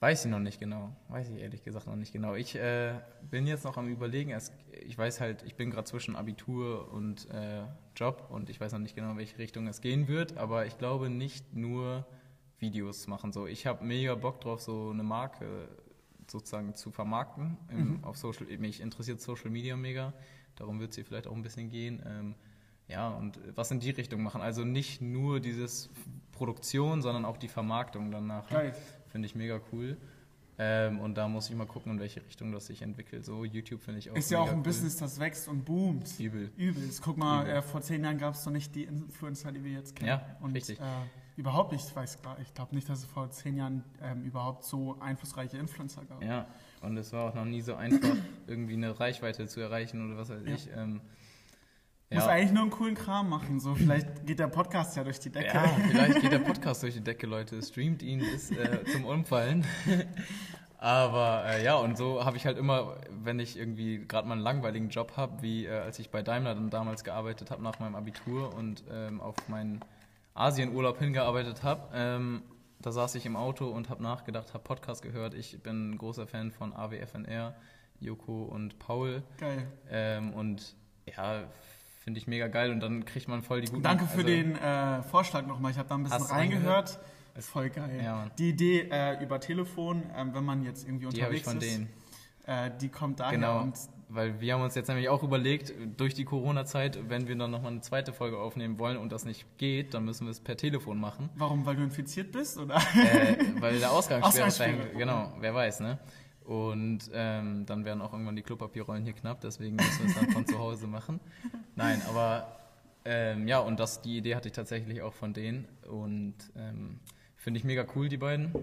[0.00, 0.94] weiß ich noch nicht genau.
[1.08, 2.34] Weiß ich ehrlich gesagt noch nicht genau.
[2.34, 2.94] Ich äh,
[3.30, 4.30] bin jetzt noch am überlegen.
[4.30, 4.52] Es,
[4.86, 7.62] ich weiß halt, ich bin gerade zwischen Abitur und äh,
[7.96, 10.78] Job und ich weiß noch nicht genau, in welche Richtung es gehen wird, aber ich
[10.78, 12.06] glaube nicht nur
[12.58, 13.32] Videos machen.
[13.32, 15.68] So, ich habe mega Bock drauf, so eine Marke
[16.30, 18.46] sozusagen zu vermarkten im, auf Social.
[18.58, 20.12] Mich interessiert Social Media mega.
[20.56, 22.02] Darum wird es hier vielleicht auch ein bisschen gehen.
[22.06, 22.34] Ähm,
[22.88, 24.40] ja, und was in die Richtung machen.
[24.40, 25.90] Also nicht nur dieses
[26.32, 28.48] Produktion, sondern auch die Vermarktung danach.
[28.48, 28.74] Geil.
[29.08, 29.96] Finde ich mega cool.
[30.60, 33.24] Ähm, und da muss ich mal gucken, in welche Richtung das sich entwickelt.
[33.24, 34.62] So, YouTube finde ich auch Ist ja auch ein cool.
[34.64, 36.18] Business, das wächst und boomt.
[36.18, 36.50] Übel.
[36.56, 37.00] Übelst.
[37.00, 37.56] Guck mal, Übel.
[37.56, 40.08] äh, vor zehn Jahren gab es noch nicht die Influencer, die wir jetzt kennen.
[40.08, 40.80] Ja, und, richtig.
[40.80, 40.82] Äh,
[41.38, 44.64] überhaupt nicht, ich weiß gar, ich glaube nicht, dass es vor zehn Jahren ähm, überhaupt
[44.64, 46.22] so einflussreiche Influencer gab.
[46.22, 46.46] Ja,
[46.82, 48.10] und es war auch noch nie so einfach,
[48.46, 50.54] irgendwie eine Reichweite zu erreichen oder was weiß Ja.
[50.54, 50.68] ich.
[50.76, 51.00] Ähm,
[52.10, 52.30] Muss ja.
[52.30, 53.60] eigentlich nur einen coolen Kram machen.
[53.60, 55.54] So, vielleicht geht der Podcast ja durch die Decke.
[55.54, 57.62] ja, vielleicht geht der Podcast durch die Decke, Leute.
[57.62, 59.64] Streamt ihn bis äh, zum Umfallen.
[60.80, 64.42] Aber äh, ja, und so habe ich halt immer, wenn ich irgendwie gerade mal einen
[64.42, 67.96] langweiligen Job habe, wie äh, als ich bei Daimler dann damals gearbeitet habe nach meinem
[67.96, 69.80] Abitur und ähm, auf meinen
[70.38, 72.42] Asienurlaub hingearbeitet habe, ähm,
[72.80, 75.34] da saß ich im Auto und habe nachgedacht, habe Podcast gehört.
[75.34, 77.56] Ich bin ein großer Fan von AWFNR,
[77.98, 79.22] Joko und Paul.
[79.38, 79.66] Geil.
[79.90, 81.42] Ähm, und ja,
[82.04, 83.82] finde ich mega geil und dann kriegt man voll die guten...
[83.82, 85.72] Danke für also- den äh, Vorschlag nochmal.
[85.72, 87.00] Ich habe da ein bisschen reingehört.
[87.36, 88.00] Ist voll geil.
[88.02, 91.48] Ja, die Idee äh, über Telefon, ähm, wenn man jetzt irgendwie Die habe ich unterwegs
[91.48, 91.88] von ist,
[92.46, 92.66] denen.
[92.66, 93.32] äh, die kommt daher.
[93.32, 93.76] Genau, Und
[94.08, 97.72] weil wir haben uns jetzt nämlich auch überlegt, durch die Corona-Zeit, wenn wir dann nochmal
[97.72, 100.98] eine zweite Folge aufnehmen wollen und das nicht geht, dann müssen wir es per Telefon
[100.98, 101.28] machen.
[101.36, 101.64] warum?
[101.66, 102.58] Weil du infiziert bist?
[102.58, 102.76] Oder?
[102.76, 105.98] äh, weil der Ausgangssperre dahin- Genau, wer weiß, ne?
[106.44, 110.30] Und ähm, dann werden auch irgendwann die Klopapierrollen hier knapp, deswegen müssen wir es dann
[110.30, 111.20] von zu Hause machen.
[111.76, 112.56] Nein, aber
[113.04, 117.00] ähm, ja, und das, die Idee hatte ich tatsächlich auch von denen und ähm,
[117.36, 118.54] finde ich mega cool, die beiden.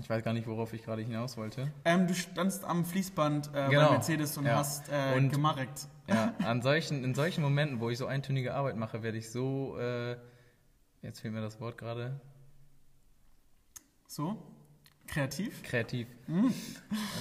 [0.00, 1.70] Ich weiß gar nicht, worauf ich gerade hinaus wollte.
[1.84, 3.86] Ähm, du standst am Fließband äh, Genau.
[3.86, 4.56] bei Mercedes und Ja.
[4.56, 5.88] hast äh, Und- gemarkt.
[6.08, 9.78] Ja, an solchen, in solchen Momenten, wo ich so eintönige Arbeit mache, werde ich so,
[9.78, 10.16] äh,
[11.02, 12.20] jetzt fehlt mir das Wort gerade,
[14.08, 14.36] So?
[15.06, 15.62] Kreativ?
[15.64, 16.06] kreativ.
[16.26, 16.52] Hm.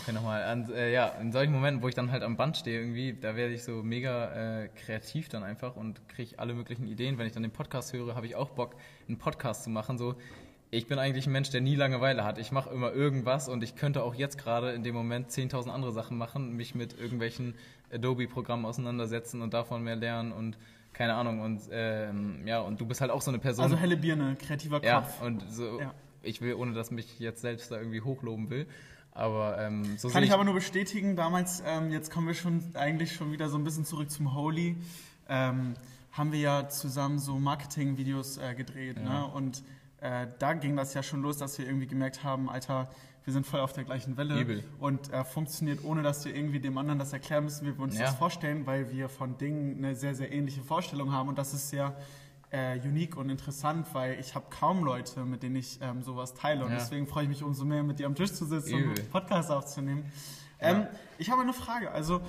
[0.02, 0.44] Okay, nochmal.
[0.44, 3.36] An, äh, ja, in solchen Momenten, wo ich dann halt am Band stehe irgendwie, da
[3.36, 7.18] werde ich so mega äh, kreativ dann einfach und kriege alle möglichen Ideen.
[7.18, 8.76] Wenn ich dann den Podcast höre, habe ich auch Bock,
[9.08, 9.98] einen Podcast zu machen.
[9.98, 10.15] So,
[10.72, 12.38] ich bin eigentlich ein Mensch, der nie Langeweile hat.
[12.38, 15.92] Ich mache immer irgendwas und ich könnte auch jetzt gerade in dem Moment 10.000 andere
[15.92, 17.56] Sachen machen, mich mit irgendwelchen
[17.92, 20.58] Adobe-Programmen auseinandersetzen und davon mehr lernen und
[20.94, 21.40] keine Ahnung.
[21.42, 23.64] Und ähm, ja, und du bist halt auch so eine Person.
[23.64, 25.22] Also helle Birne, kreativer Ja, Kopf.
[25.22, 25.94] und so, Ja.
[26.24, 28.68] ich will, ohne dass mich jetzt selbst da irgendwie hochloben will,
[29.12, 32.64] aber ähm, so Kann sehe ich aber nur bestätigen, damals, ähm, jetzt kommen wir schon
[32.76, 34.78] eigentlich schon wieder so ein bisschen zurück zum Holy,
[35.28, 35.74] ähm,
[36.12, 38.98] haben wir ja zusammen so Marketing-Videos äh, gedreht.
[38.98, 39.04] Ja.
[39.04, 39.26] Ne?
[39.34, 39.64] Und
[40.02, 42.90] äh, da ging das ja schon los, dass wir irgendwie gemerkt haben, Alter,
[43.26, 44.64] wir sind voll auf der gleichen Welle Übel.
[44.80, 47.98] und äh, funktioniert, ohne dass wir irgendwie dem anderen das erklären müssen, wie wir uns
[47.98, 48.06] Ja.
[48.06, 51.70] das vorstellen, weil wir von Dingen eine sehr, sehr ähnliche Vorstellung haben und das ist
[51.70, 51.96] sehr
[52.52, 56.64] äh, unique und interessant, weil ich habe kaum Leute, mit denen ich ähm, sowas teile
[56.66, 56.78] und Ja.
[56.78, 59.00] deswegen freue ich mich umso mehr, mit dir am Tisch zu sitzen und Übel.
[59.00, 60.06] einen Podcast aufzunehmen.
[60.60, 60.88] Ähm,
[61.20, 62.22] Ich habe eine Frage, also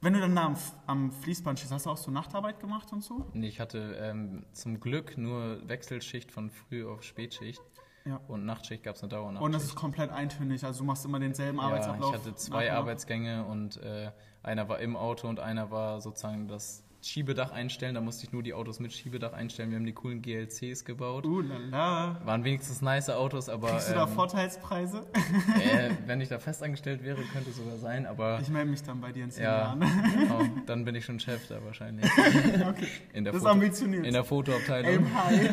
[0.00, 3.02] wenn du dann da am, am Fließband stehst, hast du auch so Nachtarbeit gemacht und
[3.02, 3.26] so?
[3.32, 7.62] Nee, ich hatte ähm, zum Glück nur Wechselschicht von Früh auf Spätschicht.
[8.06, 8.18] Ja.
[8.28, 9.44] Und Nachtschicht gab es eine Dauernachtschicht.
[9.44, 12.14] Und das ist komplett eintönig, also du machst immer denselben ja, Arbeitsablauf.
[12.14, 12.72] ich hatte zwei.
[12.72, 14.10] Arbeitsgänge und äh,
[14.42, 17.94] einer war im Auto und einer war sozusagen das Schiebedach einstellen.
[17.94, 19.70] Da musste ich nur die Autos mit Schiebedach einstellen.
[19.70, 21.24] Wir haben die coolen GLCs gebaut.
[21.24, 22.20] Uh, lala.
[22.24, 25.06] Waren wenigstens nice Autos, aber Kriegst du da ähm, Vorteilspreise?
[25.14, 29.00] äh, wenn ich da festangestellt wäre, könnte es sogar sein, aber Ich melde mich dann
[29.00, 29.80] bei dir in zehn ja, Jahren.
[29.80, 32.04] genau, dann bin ich schon Chef da wahrscheinlich.
[32.04, 32.88] Okay.
[33.12, 34.06] In der, Das ist Foto, ambitioniert.
[34.06, 35.06] in der Fotoabteilung.
[35.06, 35.50] Aim high.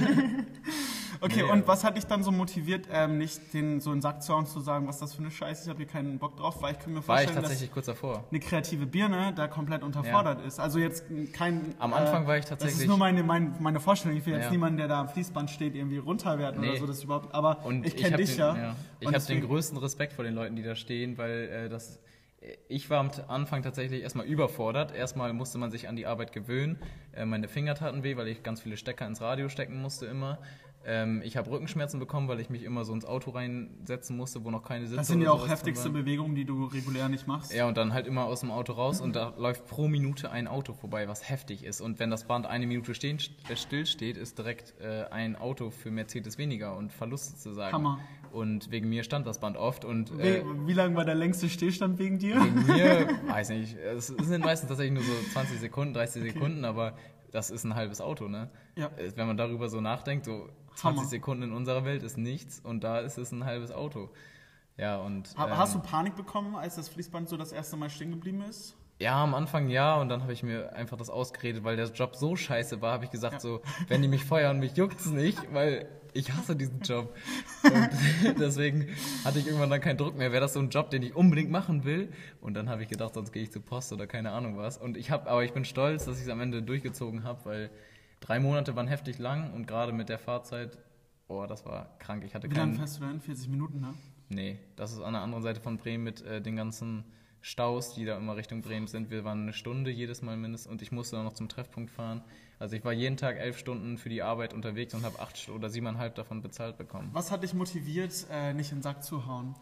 [1.22, 1.68] Okay, Nee, und ja.
[1.68, 4.60] was hat dich dann so motiviert, ähm, nicht den so einen Sack zu hauen zu
[4.60, 6.94] sagen, was das für eine Scheiße, ich habe hier keinen Bock drauf, weil ich kann
[6.94, 8.24] mir War ich vorstellen, dass tatsächlich kurz davor.
[8.30, 10.60] eine kreative Birne da komplett unterfordert ist.
[10.60, 11.76] Also jetzt kein...
[11.80, 14.18] Am Anfang war ich Das ist tatsächlich- nur meine, meine, meine Vorstellung.
[14.18, 14.52] Ich will jetzt Ja.
[14.52, 16.78] niemanden, der da am Fließband steht, irgendwie runterwerten oder Nee.
[16.80, 17.34] so, das überhaupt...
[17.34, 18.76] Aber Und ich ich kenne dich den, ja.
[19.00, 22.00] Ich Und habe den größten Respekt vor den Leuten, die da stehen, weil äh, das.
[22.70, 24.94] Ich war am Anfang tatsächlich erstmal überfordert.
[24.94, 26.78] Erstmal musste man sich an die Arbeit gewöhnen.
[27.14, 30.38] Äh, meine Finger taten weh, weil ich ganz viele Stecker ins Radio stecken musste immer.
[30.90, 34.52] Ähm, ich habe Rückenschmerzen bekommen, weil ich mich immer so ins Auto reinsetzen musste, wo
[34.52, 35.90] noch keine Sitze Das sind ja auch heftigste.
[35.90, 37.54] Bewegungen, die du regulär nicht machst.
[37.54, 40.48] Ja, und dann halt immer aus dem Auto raus und da läuft pro Minute ein
[40.48, 41.82] Auto vorbei, was heftig ist.
[41.82, 43.18] Und wenn das Band eine Minute stehen,
[43.50, 47.74] äh, still steht, ist direkt äh, ein Auto für Mercedes weniger und Verlust sozusagen.
[47.74, 48.00] Hammer.
[48.32, 51.50] Und wegen mir stand das Band oft und Wie, äh, wie lange war der längste
[51.50, 52.36] Stillstand wegen dir?
[52.42, 56.94] wegen mir, weiß nicht, es sind meistens tatsächlich nur so 20 Sekunden, 30 Sekunden, aber
[57.32, 58.50] das ist ein halbes Auto, ne?
[58.76, 58.88] Ja.
[58.98, 61.10] Äh, Wenn man darüber so nachdenkt, so 20 Hammer.
[61.10, 64.10] Sekunden in unserer Welt ist nichts und da ist es ein halbes Auto.
[64.78, 65.36] Ja, und.
[65.38, 68.42] Ha- ähm, Hast du Panik bekommen, als das Fließband so das erste Mal stehen geblieben
[68.44, 68.76] ist?
[69.00, 72.16] Ja, am Anfang ja und dann habe ich mir einfach das ausgeredet, weil der Job
[72.16, 73.40] so scheiße war, habe ich gesagt Ja.
[73.40, 77.16] so, wenn die mich feuern, mich juckt's nicht, weil ich hasse diesen Job.
[77.64, 77.90] Und
[78.40, 78.88] deswegen
[79.24, 80.32] hatte ich irgendwann dann keinen Druck mehr.
[80.32, 82.12] Wäre das so ein Job, den ich unbedingt machen will?
[82.42, 84.80] Und dann habe ich gedacht, sonst gehe ich zur Post oder keine Ahnung was.
[84.80, 87.70] Und ich habe, aber ich bin stolz, dass ich es am Ende durchgezogen habe, weil
[88.20, 90.78] drei Monate waren heftig lang und gerade mit der Fahrzeit,
[91.28, 92.24] oh, das war krank.
[92.26, 93.20] Ich hatte Wie lange fährst du denn?
[93.20, 93.94] 40 Minuten, ne?
[94.30, 97.06] Nee, das ist an der anderen Seite von Bremen mit äh, den ganzen
[97.42, 99.10] Staus, die da immer Richtung Bremen sind.
[99.10, 102.22] Wir waren eine Stunde jedes Mal mindestens und ich musste dann noch zum Treffpunkt fahren.
[102.60, 105.70] Also ich war jeden Tag elf Stunden für die Arbeit unterwegs und habe acht oder
[105.70, 107.10] siebeneinhalb davon bezahlt bekommen.
[107.14, 109.56] Was hat dich motiviert, äh, nicht in den Sack zu hauen?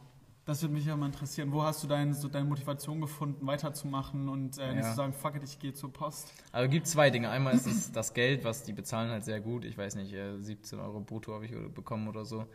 [0.46, 1.52] Das würde mich ja mal interessieren.
[1.52, 4.90] Wo hast du dein, so deine Motivation gefunden, weiterzumachen und äh, nicht Ja.
[4.92, 6.32] zu sagen, fuck it, ich gehe zur Post?
[6.52, 7.30] Also gibt zwei Dinge.
[7.32, 9.66] Einmal ist es das Geld, was die bezahlen halt sehr gut.
[9.66, 12.46] Ich weiß nicht, äh, 17 Euro brutto habe ich bekommen oder so.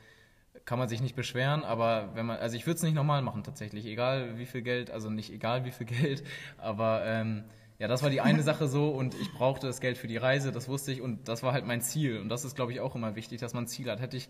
[0.64, 3.42] Kann man sich nicht beschweren, aber wenn man, also ich würde es nicht normal machen
[3.42, 6.22] tatsächlich, egal wie viel Geld, also nicht egal wie viel Geld,
[6.58, 7.44] aber ähm,
[7.80, 10.52] ja, das war die eine Sache so und ich brauchte das Geld für die Reise,
[10.52, 12.94] das wusste ich und das war halt mein Ziel und das ist, glaube ich, auch
[12.94, 14.00] immer wichtig, dass man ein Ziel hat.
[14.00, 14.28] Hätte ich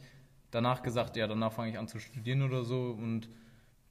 [0.51, 3.29] danach gesagt, ja, danach fange ich an zu studieren oder so und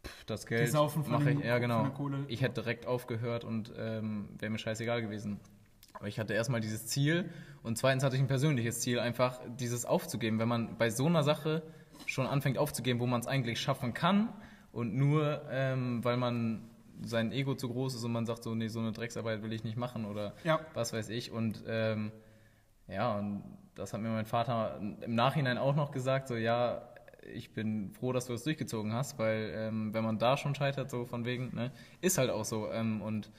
[0.05, 0.71] pff, das Geld
[1.07, 1.83] mache ich, ja genau.
[2.27, 5.39] Ich hätte direkt aufgehört und ähm, wäre mir scheißegal gewesen.
[5.93, 7.29] Aber ich hatte erstmal dieses Ziel
[7.63, 10.39] und zweitens hatte ich ein persönliches Ziel, einfach dieses aufzugeben.
[10.39, 11.61] Wenn man bei so einer Sache
[12.05, 14.29] schon anfängt aufzugeben, wo man es eigentlich schaffen kann
[14.71, 16.69] und nur, ähm, weil man
[17.01, 19.63] sein Ego zu groß ist und man sagt so, nee, so eine Drecksarbeit will ich
[19.63, 20.59] nicht machen oder Ja.
[20.73, 21.31] was weiß ich.
[21.31, 22.11] Und ähm,
[22.87, 23.43] ja, und
[23.75, 26.88] das hat mir mein Vater im Nachhinein auch noch gesagt, so ja,
[27.33, 30.89] ich bin froh, dass du das durchgezogen hast, weil ähm, wenn man da schon scheitert,
[30.89, 32.71] so von wegen, ne, ist halt auch so.
[32.71, 33.29] Ähm, und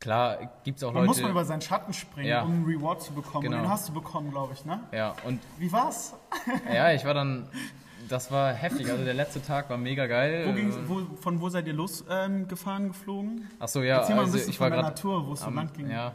[0.00, 1.08] klar gibt es auch Man Leute.
[1.08, 2.42] muss mal über seinen Schatten springen, Ja.
[2.42, 3.44] um einen Reward zu bekommen.
[3.44, 3.56] Genau.
[3.58, 4.80] Und den hast du bekommen, glaube ich, ne?
[4.92, 6.14] ja, und Wie war's?
[6.72, 7.48] ja, ich war dann,
[8.08, 8.90] das war heftig.
[8.90, 10.54] Also der letzte Tag war mega geil.
[10.86, 12.42] Wo wo, von wo seid ihr losgefahren,
[12.84, 13.48] ähm, geflogen?
[13.58, 15.40] Ach so, ja, Erzähl mal ein also bisschen ich war von gerade Tour, wo es
[15.40, 15.90] so lang ging.
[15.90, 16.14] Ja.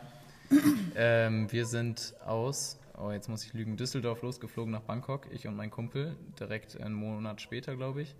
[0.95, 5.55] ähm, wir sind aus, oh, jetzt muss ich lügen, Düsseldorf losgeflogen nach Bangkok, ich und
[5.55, 8.15] mein Kumpel, direkt einen Monat später, glaube ich.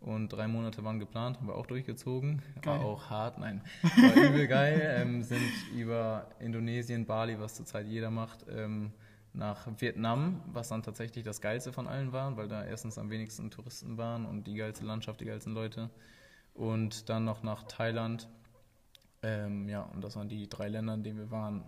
[0.00, 2.42] Und drei Monate waren geplant, haben wir auch durchgezogen.
[2.60, 2.80] Geil.
[2.80, 3.62] War auch hart, nein.
[3.82, 4.96] War übel geil.
[4.96, 5.40] Ähm, sind
[5.76, 8.90] über Indonesien, Bali, was zurzeit jeder macht, ähm,
[9.32, 13.50] nach Vietnam, was dann tatsächlich das Geilste von allen war, weil da erstens am wenigsten
[13.50, 15.88] Touristen waren und die geilste Landschaft, die geilsten Leute.
[16.52, 18.28] Und dann noch nach Thailand.
[19.22, 21.64] Ähm, ja, und das waren die drei Länder, in denen wir waren.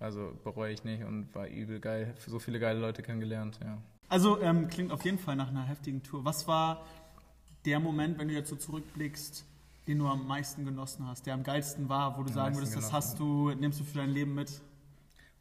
[0.00, 2.14] Also bereue ich nicht und war übel geil.
[2.26, 3.78] So viele geile Leute kennengelernt, ja.
[4.08, 6.24] Also ähm, klingt auf jeden Fall nach einer heftigen Tour.
[6.24, 6.84] Was war
[7.64, 9.44] der Moment, wenn du jetzt so zurückblickst,
[9.88, 12.76] den du am meisten genossen hast, der am geilsten war, wo du Am sagen würdest,
[12.76, 12.94] das genossen.
[12.94, 14.60] hast du, nimmst du für dein Leben mit?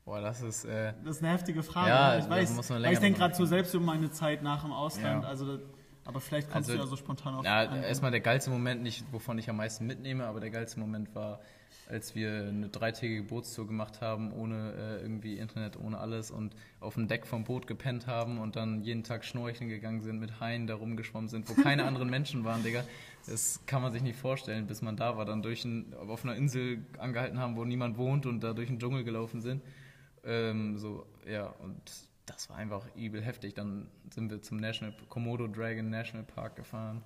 [0.06, 0.66] Boah, das ist.
[0.66, 1.90] Äh, Das ist eine heftige Frage.
[1.90, 2.54] Ja, ich weiß.
[2.56, 5.24] muss man länger ich denke gerade so selbst über meine Zeit nach dem Ausland.
[5.24, 5.30] Ja.
[5.30, 5.60] Also,
[6.06, 7.44] aber vielleicht kommst Also, du ja so spontan auf.
[7.44, 11.14] Ja, erstmal der geilste Moment, nicht wovon ich am meisten mitnehme, aber der geilste Moment
[11.16, 11.40] war,
[11.88, 16.96] als wir eine dreitägige Bootstour gemacht haben, ohne äh, irgendwie Internet, ohne alles und auf
[16.96, 20.66] dem Deck vom Boot gepennt haben und dann jeden Tag schnorcheln gegangen sind, mit Haien
[20.68, 22.84] da rumgeschwommen sind, wo keine anderen Menschen waren, Digga.
[23.28, 26.36] Das kann man sich nicht vorstellen, bis man da war, dann durch ein, auf einer
[26.36, 29.62] Insel angehalten haben, wo niemand wohnt und da durch den Dschungel gelaufen sind.
[30.24, 31.82] Ähm, so, ja, und
[32.26, 33.54] das war einfach übel heftig.
[33.54, 37.04] Dann sind wir zum National Komodo Dragon National Park gefahren,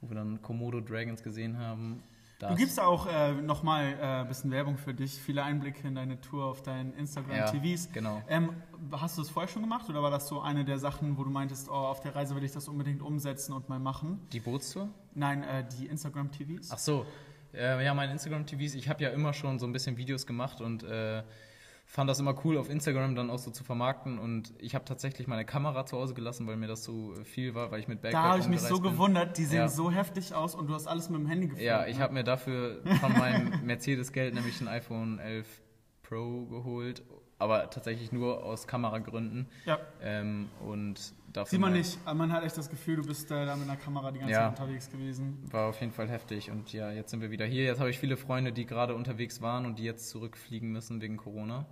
[0.00, 2.02] wo wir dann Komodo Dragons gesehen haben.
[2.38, 5.96] Das, Du gibst auch äh, nochmal äh, ein bisschen Werbung für dich, viele Einblicke in
[5.96, 7.90] deine Tour auf deinen Instagram-TVs.
[7.92, 8.22] genau.
[8.28, 8.50] Ähm,
[8.92, 11.30] hast du das vorher schon gemacht oder war das so eine der Sachen, wo du
[11.30, 14.20] meintest, oh, auf der Reise will ich das unbedingt umsetzen und mal machen?
[14.32, 14.88] Die Bootstour?
[15.14, 16.70] Nein, äh, die Instagram-TVs.
[16.70, 17.06] Ach so.
[17.52, 20.84] Äh, ja, meine Instagram-TVs, ich habe ja immer schon so ein bisschen Videos gemacht und
[20.84, 21.24] äh,
[21.90, 24.18] fand das immer cool, auf Instagram dann auch so zu vermarkten.
[24.18, 27.70] Und ich habe tatsächlich meine Kamera zu Hause gelassen, weil mir das so viel war,
[27.70, 28.92] weil ich mit Da Backpack habe ich mich so bin.
[28.92, 29.68] gewundert, die sehen Ja.
[29.68, 31.66] so heftig aus und du hast alles mit dem Handy gefilmt.
[31.66, 32.02] Ja, ich ne?
[32.02, 35.46] habe mir dafür von meinem Mercedes-Geld nämlich ein iPhone 11
[36.02, 37.02] Pro geholt,
[37.38, 39.46] aber tatsächlich nur aus Kameragründen.
[39.64, 41.14] Ja, Ähm, und
[41.46, 41.98] sieht man nicht.
[42.14, 44.50] Man hat echt das Gefühl, du bist äh, da mit einer Kamera die ganze Ja.
[44.50, 45.38] Zeit unterwegs gewesen.
[45.50, 47.64] War auf jeden Fall heftig und ja, jetzt sind wir wieder hier.
[47.64, 51.16] Jetzt habe ich viele Freunde, die gerade unterwegs waren und die jetzt zurückfliegen müssen wegen
[51.16, 51.66] Corona.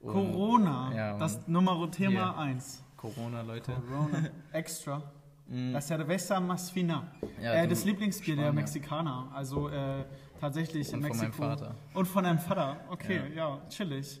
[0.00, 2.38] Und Corona, ja, das Nummer Thema Hier.
[2.38, 2.82] 1.
[2.96, 3.72] Corona, Leute.
[3.88, 5.02] Corona Extra.
[5.48, 7.06] Mm, Das Cerveza Más Fina.
[7.40, 8.60] Ja, äh, das Lieblingsbier der Spanier.
[8.60, 9.30] Mexikaner.
[9.34, 10.04] Also äh,
[10.40, 11.42] tatsächlich in Und von Mexiko.
[11.42, 11.74] meinem Vater.
[11.94, 12.80] Und von deinem Vater.
[12.90, 14.20] Okay, ja, chillig.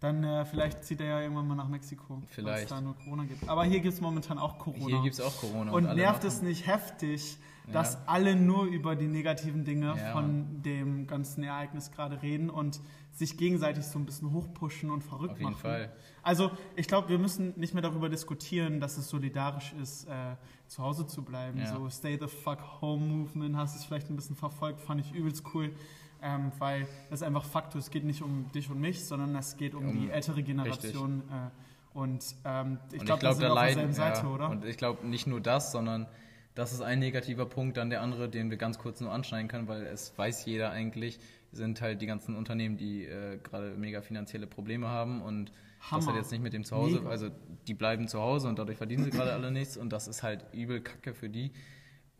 [0.00, 2.22] Dann äh, vielleicht zieht er ja irgendwann mal nach Mexiko.
[2.38, 3.46] Weil es da nur Corona gibt.
[3.48, 4.86] Aber hier gibt es momentan auch Corona.
[4.86, 5.72] Hier gibt es auch Corona.
[5.72, 7.36] und alle nervt machen- es nicht heftig,
[7.70, 8.00] dass Ja.
[8.06, 12.80] alle nur über die negativen Dinge Ja, von dem ganzen Ereignis gerade reden und
[13.12, 15.60] sich gegenseitig so ein bisschen hochpushen und verrückt Auf jeden machen.
[15.60, 15.92] Fall.
[16.22, 20.36] Also ich glaube, wir müssen nicht mehr darüber diskutieren, dass es solidarisch ist, äh,
[20.66, 21.58] zu Hause zu bleiben.
[21.58, 21.66] Ja.
[21.74, 25.44] So Stay the fuck home Movement, hast es vielleicht ein bisschen verfolgt, fand ich übelst
[25.54, 25.72] cool.
[26.22, 29.56] Ähm, weil das ist einfach Fakt, es geht nicht um dich und mich, sondern es
[29.56, 31.22] geht um, Um- die ältere Generation.
[31.30, 34.50] Äh, und ähm, ich glaube, sind da auf leiden- Seite, ja, oder?
[34.50, 36.06] Und ich glaube nicht nur das, sondern
[36.54, 39.66] das ist ein negativer Punkt, dann der andere, den wir ganz kurz nur anschneiden können,
[39.66, 41.18] weil es weiß jeder eigentlich,
[41.52, 46.06] sind halt die ganzen Unternehmen, die äh, gerade mega finanzielle Probleme haben und das Hammer.
[46.08, 47.08] hat jetzt nicht mit dem Zuhause, Mega.
[47.10, 47.30] also
[47.66, 50.44] die bleiben zu Hause und dadurch verdienen sie gerade alle nichts und das ist halt
[50.52, 51.50] übel Kacke für die.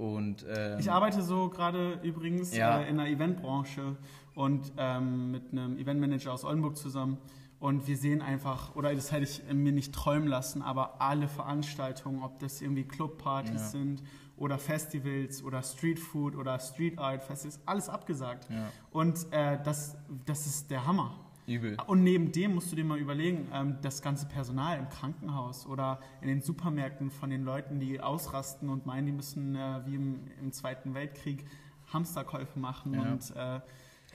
[0.00, 2.80] Und ähm, Ich arbeite so gerade übrigens Ja.
[2.80, 3.96] äh, in der Eventbranche
[4.34, 7.18] und ähm, mit einem Eventmanager aus Oldenburg zusammen.
[7.58, 12.22] Und wir sehen einfach, oder das hätte ich mir nicht träumen lassen, aber alle Veranstaltungen,
[12.22, 13.68] ob das irgendwie Clubpartys Ja.
[13.68, 14.02] sind
[14.38, 18.48] oder Festivals oder Streetfood oder Street Art Festivals, alles abgesagt.
[18.48, 21.14] ja, Und äh, das, das ist der Hammer.
[21.50, 21.76] Übel.
[21.86, 26.00] Und neben dem musst du dir mal überlegen, ähm, das ganze Personal im Krankenhaus oder
[26.22, 30.20] in den Supermärkten von den Leuten, die ausrasten und meinen, die müssen äh, wie im,
[30.40, 31.44] im Zweiten Weltkrieg
[31.92, 33.02] Hamsterkäufe machen Ja.
[33.02, 33.60] und äh,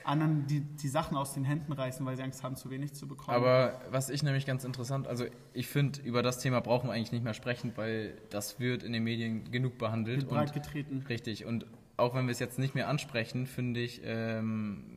[0.04, 3.08] anderen die, die Sachen aus den Händen reißen, weil sie Angst haben, zu wenig zu
[3.08, 3.36] bekommen.
[3.36, 7.12] Aber was ich nämlich ganz interessant, also ich finde, über das Thema brauchen wir eigentlich
[7.12, 10.18] nicht mehr sprechen, weil das wird in den Medien genug behandelt.
[10.22, 11.04] wird breit getreten.
[11.08, 14.95] Richtig, und auch wenn wir es jetzt nicht mehr ansprechen, finde ich, ähm,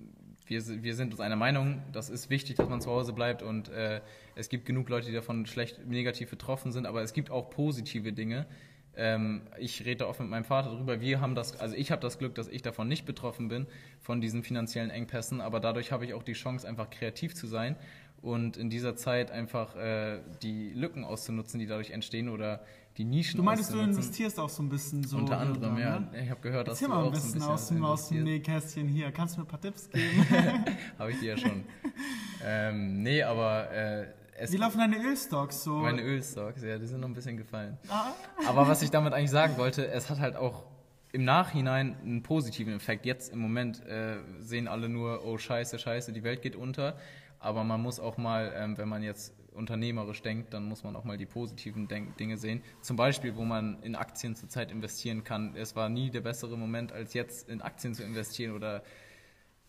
[0.50, 3.70] wir, wir sind uns einer Meinung, das ist wichtig, dass man zu Hause bleibt und
[3.70, 4.02] äh,
[4.36, 8.12] es gibt genug Leute, die davon schlecht negativ betroffen sind, aber es gibt auch positive
[8.14, 8.48] Dinge.
[8.96, 11.00] Ähm, ich rede oft mit meinem Vater drüber.
[11.02, 13.68] Wir haben das, also ich habe das Glück, dass ich davon nicht betroffen bin,
[14.02, 17.76] von diesen finanziellen Engpässen, aber dadurch habe ich auch die Chance, einfach kreativ zu sein
[18.22, 22.66] und in dieser Zeit einfach äh, die Lücken auszunutzen, die dadurch entstehen oder
[23.00, 25.18] die Nischen Du meintest, du investierst auch so ein bisschen so.
[25.18, 26.00] Unter anderem, oder, ja.
[26.02, 26.22] ne?
[26.22, 28.24] Ich habe gehört, dass Erzähl du mal ein auch so bisschen, aus, dem, aus dem.
[28.26, 29.10] Nähkästchen hier.
[29.14, 30.26] Kannst du mir ein paar Tipps geben?
[31.00, 31.64] Habe ich dir ja schon.
[32.46, 34.08] ähm, nee, aber äh,
[34.38, 35.76] es Wie laufen deine Ölstocks so?
[35.76, 37.78] meine Ölstocks, ja, die sind noch ein bisschen gefallen.
[37.88, 38.12] ah,
[38.46, 40.66] Aber was ich damit eigentlich sagen wollte, es hat halt auch
[41.14, 43.06] im Nachhinein einen positiven Effekt.
[43.06, 46.98] Jetzt im Moment äh, sehen alle nur, oh scheiße, scheiße, die Welt geht unter.
[47.40, 51.04] Aber man muss auch mal, ähm, wenn man jetzt unternehmerisch denkt, dann muss man auch
[51.04, 52.62] mal die positiven Denk Dinge sehen.
[52.82, 55.56] Zum Beispiel, wo man in Aktien zurzeit investieren kann.
[55.56, 58.84] Es war nie der bessere Moment, als jetzt in Aktien zu investieren oder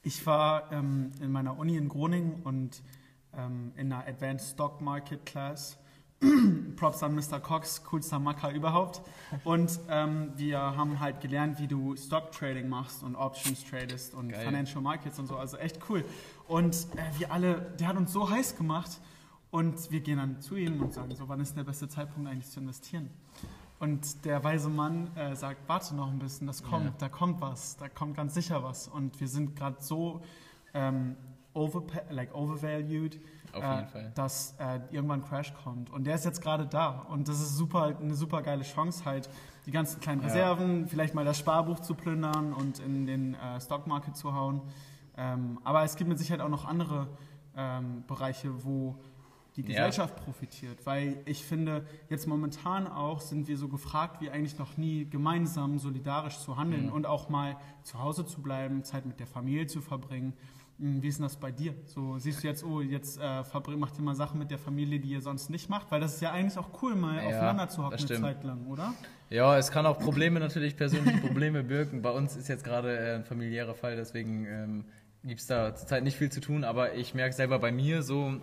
[0.03, 2.83] Ich war ähm, in meiner Uni in Groningen und
[3.37, 5.79] ähm, in einer Advanced Stock Market Class.
[6.77, 7.40] Props an Mr.
[7.40, 9.01] Cox, coolster Macker überhaupt.
[9.45, 14.29] Und ähm, wir haben halt gelernt, wie du Stock Trading machst und Options tradest und
[14.29, 14.45] Geil.
[14.45, 15.37] Financial Markets und so.
[15.37, 16.05] Also echt cool.
[16.47, 18.90] Und äh, wir alle, der hat uns so heiß gemacht.
[19.51, 22.49] Und wir gehen dann zu ihm und sagen so, wann ist der beste Zeitpunkt eigentlich
[22.51, 23.11] zu investieren?
[23.81, 26.93] Und der weise Mann äh, sagt, warte noch ein bisschen, das kommt, Ja.
[26.99, 28.87] da kommt was, da kommt ganz sicher was.
[28.89, 30.21] Und wir sind gerade so
[30.75, 31.17] ähm,
[31.55, 33.17] over, like overvalued,
[33.55, 33.83] äh,
[34.15, 35.91] dass äh, irgendwann Crash kommt.
[35.91, 37.01] Und der ist jetzt gerade da.
[37.09, 39.29] Und das ist super, eine super geile Chance halt,
[39.67, 40.29] die ganzen kleinen Ja.
[40.29, 44.61] Reserven, vielleicht mal das Sparbuch zu plündern und in den äh, Stockmarket zu hauen.
[45.17, 47.09] Ähm, aber es gibt mit Sicherheit auch noch andere
[47.57, 48.95] ähm, Bereiche, wo
[49.62, 49.87] die Ja.
[49.87, 50.85] Gesellschaft profitiert.
[50.87, 55.79] Weil ich finde, jetzt momentan auch sind wir so gefragt wie eigentlich noch nie, gemeinsam
[55.79, 56.92] solidarisch zu handeln Mhm.
[56.92, 60.33] und auch mal zu Hause zu bleiben, Zeit mit der Familie zu verbringen.
[60.79, 61.75] Hm, Wie ist denn das bei dir?
[61.85, 63.42] So siehst du jetzt, oh, jetzt äh,
[63.77, 66.23] macht ihr mal Sachen mit der Familie, die ihr sonst nicht macht, weil das ist
[66.23, 68.20] ja eigentlich auch cool, mal Ja, aufeinander zu hocken eine.
[68.20, 68.94] Zeit lang, oder?
[69.29, 72.01] Ja, es kann auch Probleme natürlich, persönliche Probleme birken.
[72.01, 74.85] Bei uns ist jetzt gerade äh, ein familiärer Fall, deswegen ähm,
[75.23, 78.40] gibt es da zurzeit nicht viel zu tun, aber ich merke selber bei mir so,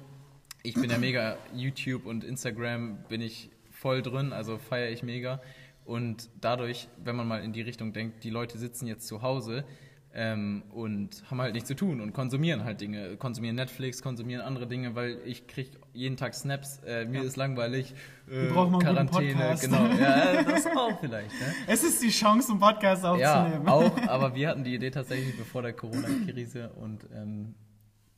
[0.67, 5.41] ich bin ja mega YouTube und Instagram bin ich voll drin, also feiere ich mega.
[5.85, 9.63] Und dadurch, wenn man mal in die Richtung denkt, die Leute sitzen jetzt zu Hause
[10.13, 14.67] ähm, und haben halt nichts zu tun und konsumieren halt Dinge, konsumieren Netflix, konsumieren andere
[14.67, 17.23] Dinge, weil ich kriege jeden Tag Snaps, äh, mir Ja.
[17.23, 17.93] ist langweilig,
[18.29, 19.63] äh, Quarantäne, Podcast.
[19.63, 21.39] genau, ja, das auch vielleicht.
[21.39, 21.53] Ne?
[21.67, 23.11] Es ist die Chance, einen Podcast Ja,
[23.43, 23.67] aufzunehmen.
[23.69, 27.53] auch, aber wir hatten die Idee tatsächlich bevor der Corona-Krise und ähm,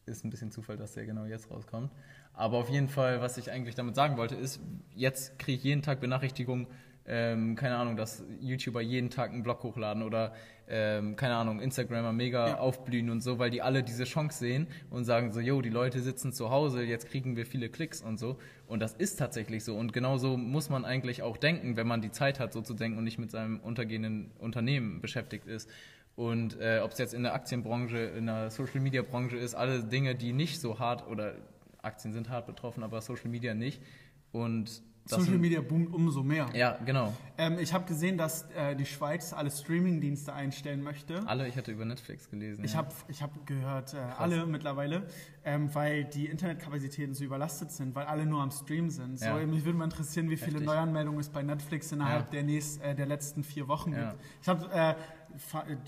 [0.10, 1.92] ist ein bisschen Zufall, dass der genau jetzt rauskommt.
[2.34, 4.60] Aber auf jeden Fall, was ich eigentlich damit sagen wollte, ist,
[4.96, 6.68] jetzt kriege ich jeden Tag Benachrichtigungen,
[7.12, 10.34] ähm, keine Ahnung, dass YouTuber jeden Tag einen Blog hochladen oder,
[10.68, 12.58] ähm, keine Ahnung, Instagramer mega Ja.
[12.60, 16.02] aufblühen und so, weil die alle diese Chance sehen und sagen so, yo, die Leute
[16.02, 18.38] sitzen zu Hause, jetzt kriegen wir viele Klicks und so.
[18.68, 19.76] Und das ist tatsächlich so.
[19.76, 23.00] Und genauso muss man eigentlich auch denken, wenn man die Zeit hat, so zu denken
[23.00, 25.68] und nicht mit seinem untergehenden Unternehmen beschäftigt ist.
[26.20, 30.34] Und äh, ob es jetzt in der Aktienbranche, in der Social-Media-Branche ist, alle Dinge, die
[30.34, 31.36] nicht so hart oder
[31.82, 33.82] Aktien sind hart betroffen, aber Social Media nicht.
[34.34, 36.48] Und Social sind- Media boomt umso mehr.
[36.54, 37.14] Ja, genau.
[37.38, 41.24] Ähm, ich habe gesehen, dass äh, die Schweiz alle Streaming-Dienste einstellen möchte.
[41.28, 42.64] Alle, ich hatte über Netflix gelesen.
[42.64, 42.78] Ich ja.
[42.80, 45.08] habe ich hab gehört, äh, alle mittlerweile,
[45.44, 49.20] ähm, weil die Internetkapazitäten so überlastet sind, weil alle nur am Stream sind.
[49.20, 49.46] So, Ja.
[49.46, 50.68] mich würde mal interessieren, wie viele Heftig.
[50.68, 52.32] Neuanmeldungen es bei Netflix innerhalb Ja.
[52.32, 54.16] der, nächst, äh, der letzten vier Wochen gibt.
[54.42, 54.92] Ich habe, äh,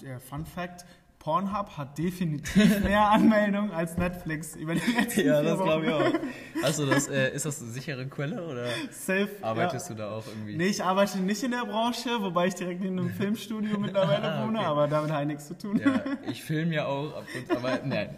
[0.06, 0.86] äh, Fun Fact,
[1.22, 6.64] Pornhub hat definitiv mehr Anmeldungen als Netflix über die letzten Ja, das glaube ich auch.
[6.64, 9.30] Also, das, äh, ist das eine sichere Quelle oder Safe.
[9.44, 9.96] arbeitest ja.
[9.96, 10.58] du da auch irgendwie?
[10.58, 14.48] Nee, ich arbeite nicht in der Branche, wobei ich direkt in einem Filmstudio mittlerweile Ah,
[14.48, 14.68] wohne, okay.
[14.68, 15.78] aber damit habe ich nichts zu tun.
[15.78, 17.14] Ja, ich filme ja auch
[17.50, 18.16] aber nein.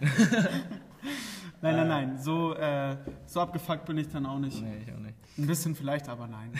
[1.61, 4.61] Nein, nein, nein, so, äh, so abgefuckt bin ich dann auch nicht.
[4.61, 5.15] nee, ich auch nicht.
[5.37, 6.51] Ein bisschen vielleicht, aber nein,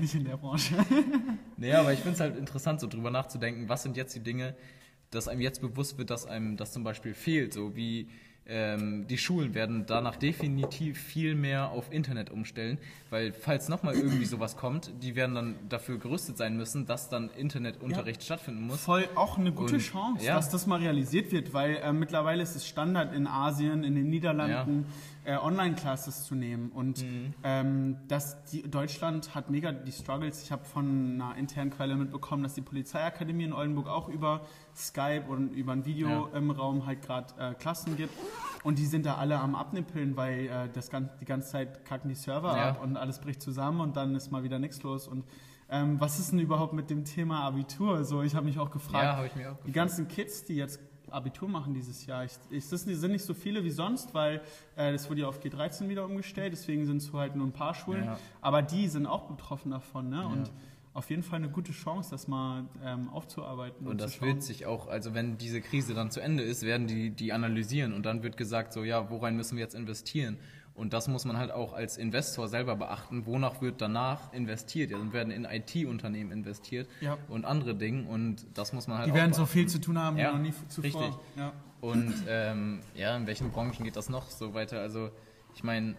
[0.00, 0.74] nicht in der Branche.
[1.56, 4.54] Nee, aber ich finde es halt interessant, so drüber nachzudenken, was sind jetzt die Dinge,
[5.10, 8.08] dass einem jetzt bewusst wird, dass einem das zum Beispiel fehlt, so wie
[8.46, 12.78] ähm, die Schulen werden danach definitiv viel mehr auf Internet umstellen,
[13.10, 17.30] weil falls nochmal irgendwie sowas kommt, die werden dann dafür gerüstet sein müssen, dass dann
[17.36, 18.80] Internetunterricht stattfinden muss.
[18.80, 20.34] Voll auch eine gute Und, Chance, ja.
[20.34, 24.10] dass das mal realisiert wird, weil äh, mittlerweile ist es Standard in Asien, in den
[24.10, 24.86] Niederlanden,
[25.24, 26.70] äh, Online-Classes zu nehmen.
[26.70, 27.34] Und Mhm.
[27.44, 30.42] ähm, dass die, Deutschland hat mega die Struggles.
[30.42, 34.42] Ich habe von einer internen Quelle mitbekommen, dass die Polizeiakademie in Oldenburg auch über
[34.74, 36.38] Skype und über ein Video Ja.
[36.38, 38.12] im Raum halt gerade äh, Klassen gibt.
[38.62, 42.08] Und die sind da alle am Abnippeln, weil äh, das gan die ganze Zeit kacken
[42.08, 42.68] die Server Ja.
[42.70, 45.06] ab und alles bricht zusammen und dann ist mal wieder nichts los.
[45.08, 45.24] Und
[45.70, 48.04] ähm, was ist denn überhaupt mit dem Thema Abitur?
[48.04, 49.04] So, ich habe mich auch gefragt.
[49.04, 49.74] Ja, habe ich mir auch Die gefragt.
[49.74, 50.80] ganzen Kids, die jetzt
[51.12, 54.40] Abitur machen dieses Jahr, ich, ich, das sind nicht so viele wie sonst, weil
[54.76, 57.74] äh, das wurde ja auf G13 wieder umgestellt, deswegen sind es halt nur ein paar
[57.74, 58.04] Schulen.
[58.04, 58.18] Ja.
[58.40, 60.08] Aber die sind auch betroffen davon.
[60.08, 60.16] Ne?
[60.16, 60.26] Ja.
[60.26, 60.50] Und
[60.92, 63.86] auf jeden Fall eine gute Chance, das mal ähm, aufzuarbeiten.
[63.86, 66.86] Und zu das wird sich auch, also wenn diese Krise dann zu Ende ist, werden
[66.86, 70.36] die die analysieren und dann wird gesagt, so ja, worein müssen wir jetzt investieren?
[70.74, 73.26] Und das muss man halt auch als Investor selber beachten.
[73.26, 74.92] Wonach wird danach investiert?
[74.92, 77.18] Dann werden in IT-Unternehmen investiert Ja.
[77.28, 80.16] und andere Dinge und das muss man halt Die werden so viel zu tun haben
[80.16, 80.84] wie Ja, noch nie zuvor.
[81.02, 81.18] richtig.
[81.36, 81.52] Ja.
[81.82, 84.80] Und ähm, ja, in welchen Branchen geht das noch so weiter?
[84.80, 85.10] Also
[85.54, 85.96] ich meine,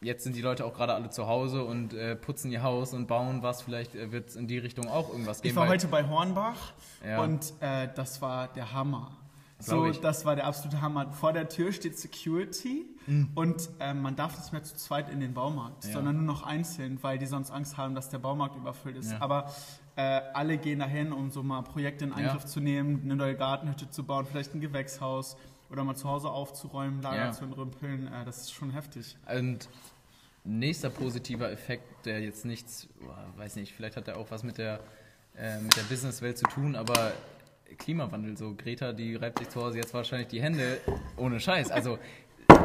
[0.00, 3.06] jetzt sind die Leute auch gerade alle zu Hause und äh, putzen ihr Haus und
[3.08, 3.62] bauen was.
[3.62, 5.50] Vielleicht äh, wird es in die Richtung auch irgendwas geben.
[5.52, 7.22] Ich war heute bei Hornbach Ja.
[7.22, 9.16] und äh, das war der Hammer.
[9.58, 10.00] So, ich.
[10.00, 11.10] das war der absolute Hammer.
[11.12, 13.30] Vor der Tür steht Security Mhm.
[13.36, 15.92] und ähm, man darf nicht mehr zu zweit in den Baumarkt, Ja.
[15.92, 19.12] sondern nur noch einzeln, weil die sonst Angst haben, dass der Baumarkt überfüllt ist.
[19.12, 19.20] Ja.
[19.20, 19.50] Aber
[19.94, 22.46] äh, alle gehen dahin, um so mal Projekte in Angriff Ja.
[22.46, 25.36] zu nehmen, eine neue Gartenhütte zu bauen, vielleicht ein Gewächshaus
[25.70, 28.08] oder mal zu Hause aufzuräumen, Lager zu entrümpeln.
[28.08, 29.16] Äh, das ist schon heftig.
[29.32, 29.68] Und
[30.44, 32.88] nächster positiver Effekt, der jetzt nichts,
[33.36, 34.80] weiß nicht, vielleicht hat er auch was mit der,
[35.36, 37.12] äh, mit der Businesswelt zu tun, aber
[37.78, 40.78] Klimawandel, so Greta, die reibt sich zu Hause jetzt wahrscheinlich die Hände
[41.16, 41.70] ohne Scheiß.
[41.70, 41.98] Also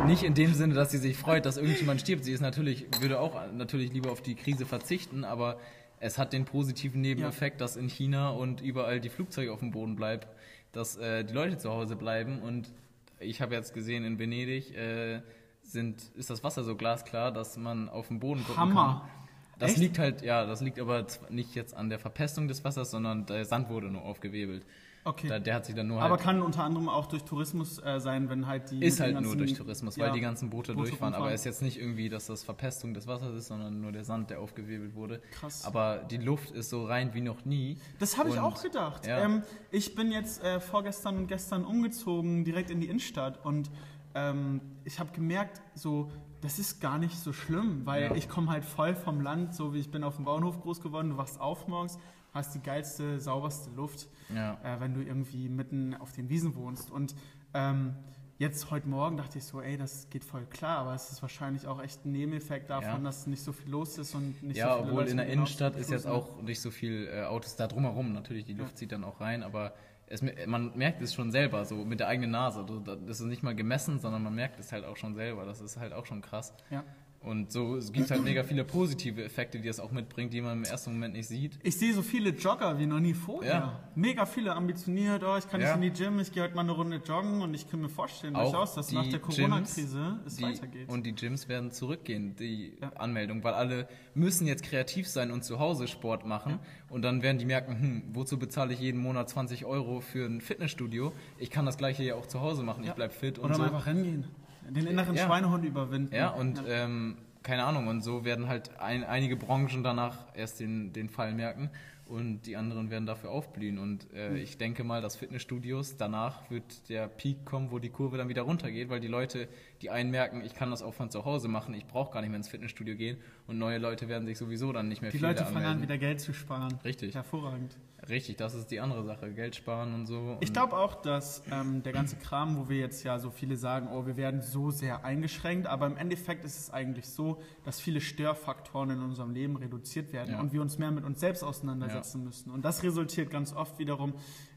[0.06, 2.24] nicht in dem Sinne, dass sie sich freut, dass irgendjemand stirbt.
[2.24, 5.60] Sie ist natürlich, würde auch natürlich lieber auf die Krise verzichten, aber
[6.00, 9.96] es hat den positiven Nebeneffekt, dass in China und überall die Flugzeuge auf dem Boden
[9.96, 10.26] bleiben,
[10.72, 12.72] dass äh, die Leute zu Hause bleiben und
[13.20, 15.22] ich habe jetzt gesehen, in Venedig äh,
[15.62, 19.04] sind, ist das Wasser so glasklar, dass man auf den Boden gucken Hammer.
[19.04, 19.22] kann.
[19.60, 19.80] Das Echt?
[19.80, 23.46] liegt halt, ja, das liegt aber nicht jetzt an der Verpestung des Wassers, sondern der
[23.46, 24.66] Sand wurde nur aufgewebelt.
[25.04, 25.28] Okay.
[25.28, 28.00] Da, der hat sich dann nur Aber halt, kann unter anderem auch durch Tourismus äh,
[28.00, 28.84] sein, wenn halt die.
[28.86, 31.14] ist halt den nur ganzen- durch Tourismus, weil ja, die ganzen Boote, Boote durchfahren.
[31.16, 31.34] Aber rumfahren.
[31.36, 34.30] es ist jetzt nicht irgendwie, dass das Verpestung des Wassers ist, sondern nur der Sand,
[34.30, 35.22] der aufgewebelt wurde.
[35.32, 35.66] Krass.
[35.66, 37.78] Aber die Luft ist so rein wie noch nie.
[38.00, 39.08] Das habe ich auch gedacht.
[39.08, 39.20] ja.
[39.26, 39.42] Ähm,
[39.72, 43.44] ich bin jetzt äh, vorgestern und gestern umgezogen, direkt in die Innenstadt.
[43.44, 43.72] Und
[44.14, 48.16] ähm, ich habe gemerkt, so, das ist gar nicht so schlimm, weil Ja.
[48.16, 51.10] ich komme halt voll vom Land, so wie ich bin auf dem Bauernhof groß geworden.
[51.12, 51.98] Du wachst auf morgens,
[52.34, 54.58] hast die geilste, sauberste Luft, Ja.
[54.64, 56.90] äh, wenn du irgendwie mitten auf den Wiesen wohnst.
[56.92, 57.14] Und
[57.54, 57.96] ähm,
[58.38, 61.68] jetzt heute Morgen dachte ich so, ey, das geht voll klar, aber es ist wahrscheinlich
[61.68, 62.98] auch echt ein Nebeneffekt davon, Ja.
[63.00, 65.28] dass nicht so viel los ist und nicht Ja, so viele obwohl Leute in der
[65.28, 68.14] Innenstadt ist jetzt auch nicht so viel äh, Autos da drumherum.
[68.14, 68.76] Natürlich, die Luft Ja.
[68.78, 69.74] zieht dann auch rein, aber
[70.08, 72.66] es, man merkt es schon selber, so mit der eigenen Nase.
[73.08, 75.46] Das ist nicht mal gemessen, sondern man merkt es halt auch schon selber.
[75.46, 76.54] Das ist halt auch schon krass.
[76.70, 76.84] Ja.
[77.24, 80.58] Und so gibt es halt mega viele positive Effekte, die es auch mitbringt, die man
[80.58, 81.60] im ersten Moment nicht sieht.
[81.62, 83.52] Ich sehe so viele Jogger wie noch nie vorher.
[83.54, 83.80] Ja.
[83.94, 85.24] Mega viele ambitioniert.
[85.24, 85.78] Oh, ich kann Ja.
[85.78, 87.90] nicht in die Gym, ich gehe heute mal eine Runde joggen und ich kann mir
[87.90, 90.90] vorstellen, Auch durchaus, dass nach der Corona-Krise es weitergeht.
[90.90, 92.90] und die Gyms werden zurückgehen, die Ja.
[92.96, 96.58] Anmeldung, weil alle müssen jetzt kreativ sein und zu Hause Sport machen.
[96.90, 100.42] Und dann werden die merken, hm, wozu bezahle ich jeden Monat 20 Euro für ein
[100.42, 101.14] Fitnessstudio?
[101.38, 102.94] Ich kann das gleiche ja auch zu Hause machen, ich Ja.
[102.96, 103.60] bleib fit und Oder so.
[103.62, 104.26] mal einfach rennen
[104.70, 105.26] Den inneren Ja.
[105.26, 106.14] Schweinehund überwinden.
[106.16, 110.94] Ja, und ähm, keine Ahnung, und so werden halt ein, einige Branchen danach erst den,
[110.94, 111.72] den Fall merken
[112.12, 113.80] und die anderen werden dafür aufblühen.
[113.80, 118.18] Und äh, ich denke mal, dass Fitnessstudios, danach wird der Peak kommen, wo die Kurve
[118.18, 119.48] dann wieder runtergeht, weil die Leute,
[119.82, 122.30] die einen merken, ich kann das auch von zu Hause machen, ich brauche gar nicht
[122.30, 125.26] mehr ins Fitnessstudio gehen und neue Leute werden sich sowieso dann nicht mehr die viel
[125.26, 126.80] Leute da fangen an, wieder Geld zu sparen.
[126.84, 127.16] Richtig.
[127.16, 127.78] Hervorragend.
[128.10, 130.38] Richtig, das ist die andere Sache, Geld sparen und so.
[130.42, 133.56] Ich Und- glaube auch, dass ähm, der ganze Kram, wo wir jetzt ja so viele
[133.58, 137.80] sagen, oh, wir werden so sehr eingeschränkt, aber im Endeffekt ist es eigentlich so, dass
[137.80, 140.40] viele Störfaktoren in unserem Leben reduziert werden Ja.
[140.42, 142.50] und wir uns mehr mit uns selbst auseinandersetzen müssen.
[142.52, 144.14] Und das resultiert ganz oft wiederum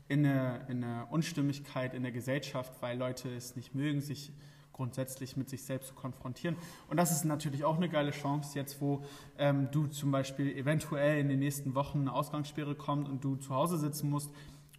[0.08, 4.32] in eine, in eine Unstimmigkeit in der Gesellschaft, weil Leute es nicht mögen, sich
[4.74, 6.56] grundsätzlich mit sich selbst zu konfrontieren.
[6.90, 9.02] Und das ist natürlich auch eine geile Chance jetzt, wo
[9.38, 13.54] ähm, du zum Beispiel eventuell in den nächsten Wochen eine Ausgangssperre kommt und du zu
[13.54, 14.30] Hause sitzen musst,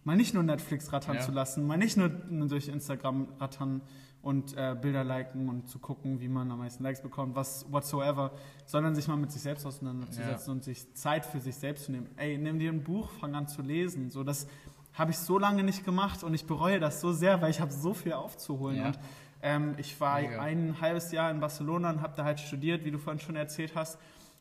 [0.04, 1.20] mal nicht nur Netflix rattern Ja.
[1.22, 3.80] zu lassen, mal nicht nur durch Instagram rattern
[4.22, 8.32] und äh, Bilder liken und zu gucken, wie man am meisten Likes bekommt, was whatsoever,
[8.66, 10.52] sondern sich mal mit sich selbst auseinanderzusetzen Ja.
[10.52, 12.08] und sich Zeit für sich selbst zu nehmen.
[12.16, 14.10] Ey, nimm dir ein Buch, fang an zu lesen.
[14.10, 14.46] So, das
[14.94, 17.70] habe ich so lange nicht gemacht und ich bereue das so sehr, weil ich habe
[17.72, 18.78] so viel aufzuholen.
[18.78, 18.86] Ja.
[18.86, 18.98] Und
[19.46, 20.40] ähm, ich war Mega.
[20.42, 23.72] ein halbes Jahr in Barcelona und habe da halt studiert, wie du vorhin schon erzählt
[23.76, 23.96] hast.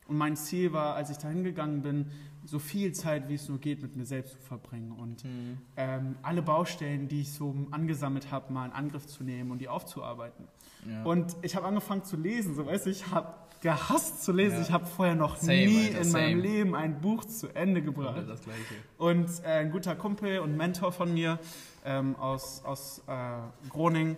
[0.07, 2.11] Und mein Ziel war, als ich da hingegangen bin,
[2.43, 5.57] so viel Zeit, wie es nur geht, mit mir selbst zu verbringen und Mhm.
[5.77, 9.67] ähm, alle Baustellen, die ich so angesammelt habe, mal in Angriff zu nehmen und die
[9.67, 10.47] aufzuarbeiten.
[10.87, 11.03] Ja.
[11.03, 14.57] Und ich habe angefangen zu lesen, so weißt du, ich habe gehasst zu lesen.
[14.57, 14.61] Ja.
[14.61, 16.41] Ich habe vorher noch Same, nie Alter, in meinem same.
[16.41, 18.23] Leben ein Buch zu Ende gebracht.
[18.27, 18.75] Das Gleiche.
[18.99, 21.39] Und äh, ein guter Kumpel und Mentor von mir
[21.83, 23.13] ähm, aus, aus äh,
[23.69, 24.17] Groningen,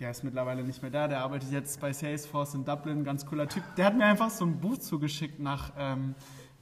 [0.00, 3.48] der ist mittlerweile nicht mehr da, der arbeitet jetzt bei Salesforce in Dublin, ganz cooler
[3.48, 3.62] Typ.
[3.76, 6.14] Der hat mir einfach so ein Buch zugeschickt nach, ähm,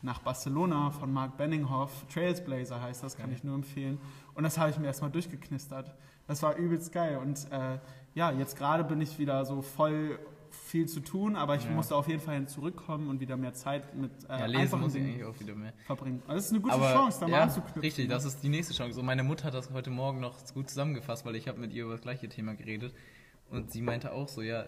[0.03, 1.91] nach Barcelona von Mark Benninghoff.
[2.13, 3.37] Trailsblazer heißt das, kann Okay.
[3.37, 3.99] ich nur empfehlen.
[4.35, 5.95] Und das habe ich mir erstmal durchgeknistert.
[6.27, 7.19] Das war übelst geil.
[7.19, 7.79] Und äh,
[8.15, 10.19] ja, jetzt gerade bin ich wieder so voll
[10.51, 11.71] viel zu tun, aber ich Ja.
[11.71, 14.95] musste auf jeden Fall hin zurückkommen und wieder mehr Zeit mit äh, Ja, lesen muss
[14.95, 15.73] ich eigentlich auch wieder mehr.
[15.87, 16.21] verbringen.
[16.27, 17.81] Also das ist eine gute Aber, Chance, da mal ja, anzuknüpfen.
[17.81, 18.93] Richtig, das ist die nächste Chance.
[18.95, 21.85] So, meine Mutter hat das heute Morgen noch gut zusammengefasst, weil ich habe mit ihr
[21.85, 22.93] über das gleiche Thema geredet.
[23.53, 24.65] Und sie meinte auch so, ja,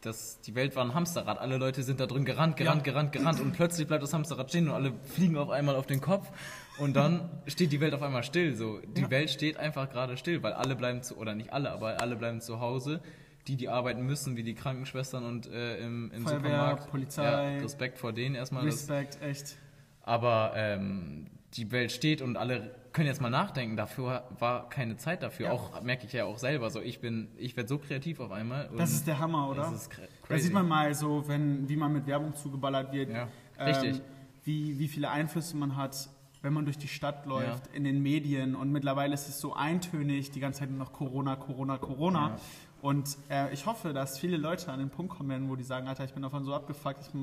[0.00, 1.38] das, die Welt war ein Hamsterrad.
[1.38, 2.92] Alle Leute sind da drin gerannt, gerannt, Ja.
[2.92, 3.40] gerannt, gerannt.
[3.40, 6.30] Und plötzlich bleibt das Hamsterrad stehen und alle fliegen auf einmal auf den Kopf.
[6.78, 8.54] Und dann steht die Welt auf einmal still.
[8.54, 9.10] So, die Ja.
[9.10, 12.40] Welt steht einfach gerade still, weil alle bleiben zu, oder nicht alle, aber alle bleiben
[12.40, 13.00] zu Hause.
[13.46, 16.90] Die, die arbeiten müssen, wie die Krankenschwestern und äh, im, im Feuerwehr, Supermarkt.
[16.90, 17.24] Polizei.
[17.24, 18.64] Ja, Respekt vor denen erstmal.
[18.64, 19.56] Das, Respekt, echt.
[20.02, 23.76] aber ähm, die Welt steht und alle können jetzt mal nachdenken.
[23.76, 25.46] Dafür war keine Zeit dafür.
[25.48, 25.52] Ja.
[25.52, 26.70] Auch merke ich ja auch selber.
[26.70, 28.70] So, ich bin, ich werde so kreativ auf einmal.
[28.78, 29.62] Das ist der Hammer, oder?
[29.64, 30.44] Das ist cra- Da crazy.
[30.44, 33.10] sieht man mal so, wenn, wie man mit Werbung zugeballert wird.
[33.10, 33.28] Ja,
[33.58, 34.00] ähm, richtig.
[34.44, 36.08] Wie, wie viele Einflüsse man hat,
[36.42, 37.72] wenn man durch die Stadt läuft, Ja.
[37.74, 38.54] in den Medien.
[38.54, 42.28] Und mittlerweile ist es so eintönig, die ganze Zeit nur noch Corona, Corona, Corona.
[42.28, 42.36] Ja.
[42.82, 45.88] Und äh, ich hoffe, dass viele Leute an den Punkt kommen werden, wo die sagen,
[45.88, 47.14] Alter, ich bin davon so abgefuckt, ich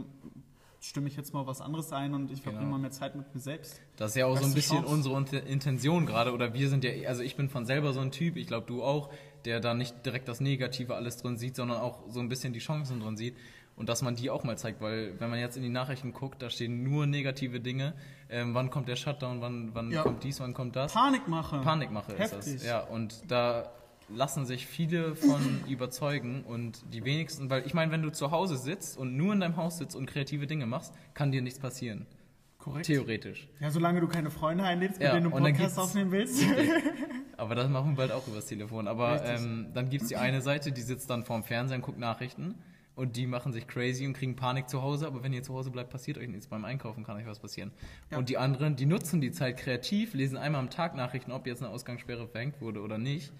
[0.81, 2.77] stimme ich jetzt mal was anderes ein und ich verbringe Genau.
[2.77, 3.79] mal mehr Zeit mit mir selbst.
[3.97, 5.09] Das ist ja auch so ein bisschen Chance.
[5.09, 6.33] unsere Intention gerade.
[6.33, 8.83] Oder wir sind ja, also ich bin von selber so ein Typ, ich glaube du
[8.83, 9.09] auch,
[9.45, 12.59] der da nicht direkt das Negative alles drin sieht, sondern auch so ein bisschen die
[12.59, 13.35] Chancen drin sieht.
[13.77, 16.41] Und dass man die auch mal zeigt, weil wenn man jetzt in die Nachrichten guckt,
[16.41, 17.93] da stehen nur negative Dinge.
[18.29, 20.03] Ähm, wann kommt der Shutdown, wann, wann Ja.
[20.03, 20.93] kommt dies, wann kommt das?
[20.93, 21.59] Panikmache.
[21.61, 22.53] Panikmache ist Heftig.
[22.55, 22.65] das.
[22.65, 23.71] Ja, und da
[24.13, 28.57] lassen sich viele von überzeugen und die wenigsten, weil ich meine, wenn du zu Hause
[28.57, 32.05] sitzt und nur in deinem Haus sitzt und kreative Dinge machst, kann dir nichts passieren.
[32.57, 32.85] Korrekt.
[32.85, 33.47] Theoretisch.
[33.59, 36.43] Ja, solange du keine Freunde einlädst, mit Ja, denen du dann Podcast aufnehmen willst.
[37.37, 38.87] Aber das machen wir bald auch übers Telefon.
[38.87, 41.97] Aber ähm, dann gibt es die eine Seite, die sitzt dann vorm Fernseher und guckt
[41.97, 42.55] Nachrichten.
[42.93, 45.07] Und die machen sich crazy und kriegen Panik zu Hause.
[45.07, 46.47] Aber wenn ihr zu Hause bleibt, passiert euch nichts.
[46.47, 47.71] Beim Einkaufen kann euch was passieren.
[48.11, 48.19] Ja.
[48.19, 51.63] Und die anderen, die nutzen die Zeit kreativ, lesen einmal am Tag Nachrichten, ob jetzt
[51.63, 53.33] eine Ausgangssperre verhängt wurde oder nicht.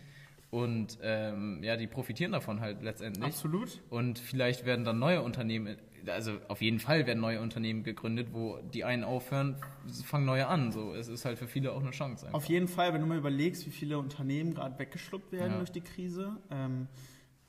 [0.51, 3.23] Und ähm, ja, die profitieren davon halt letztendlich.
[3.25, 3.81] Absolut.
[3.89, 5.77] Und vielleicht werden dann neue Unternehmen,
[6.07, 9.55] also auf jeden Fall werden neue Unternehmen gegründet, wo die einen aufhören,
[10.03, 10.73] fangen neue an.
[10.73, 12.25] So, es ist halt für viele auch eine Chance.
[12.25, 12.37] einfach.
[12.37, 15.57] Auf jeden Fall, wenn du mal überlegst, wie viele Unternehmen gerade weggeschluckt werden Ja.
[15.59, 16.87] durch die Krise, ähm,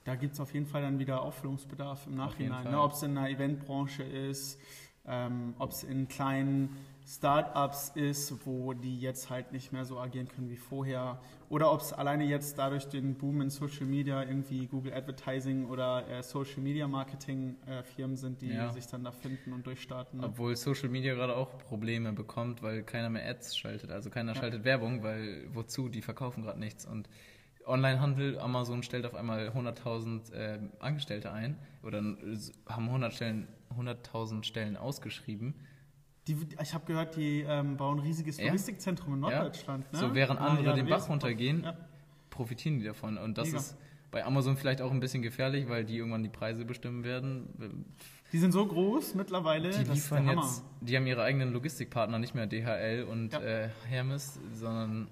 [0.05, 2.71] da gibt es auf jeden Fall dann wieder Auffüllungsbedarf im Nachhinein.
[2.71, 2.81] Ne?
[2.81, 4.61] Ob es in der Eventbranche ist,
[5.07, 10.29] ähm, ob es in kleinen Startups ist, wo die jetzt halt nicht mehr so agieren
[10.29, 11.21] können wie vorher.
[11.53, 16.09] Oder ob es alleine jetzt dadurch den Boom in Social Media irgendwie Google Advertising oder
[16.09, 18.73] äh, Social Media Marketing äh, Firmen sind, die Ja.
[18.73, 20.21] sich dann da finden und durchstarten.
[20.21, 20.29] Ne?
[20.29, 23.91] Obwohl Social Media gerade auch Probleme bekommt, weil keiner mehr Ads schaltet.
[23.91, 24.39] Also keiner Ja.
[24.41, 25.91] schaltet Werbung, weil wozu?
[25.91, 26.87] Die verkaufen gerade nichts.
[26.87, 27.11] Und
[27.67, 33.47] Onlinehandel, Amazon stellt auf einmal 100.000 äh, Angestellte ein oder haben 100 Stellen,
[33.77, 35.55] 100.000 Stellen ausgeschrieben.
[36.29, 38.47] Die, ich habe gehört, die ähm, bauen ein riesiges Ja.
[38.47, 39.31] Logistikzentrum in Ja.
[39.31, 39.93] Norddeutschland.
[39.93, 39.99] Ne?
[39.99, 41.75] So während Ja, andere ja, den Bach runtergehen, Ja.
[42.31, 43.19] profitieren die davon.
[43.19, 43.59] Und das Mega.
[43.59, 43.77] ist
[44.13, 47.87] bei Amazon vielleicht auch ein bisschen gefährlich, weil die irgendwann die Preise bestimmen werden.
[48.33, 52.47] Die sind so groß mittlerweile, Die liefern jetzt, die haben ihre eigenen Logistikpartner, nicht mehr
[52.47, 53.41] DHL und Ja.
[53.41, 55.09] äh, Hermes, sondern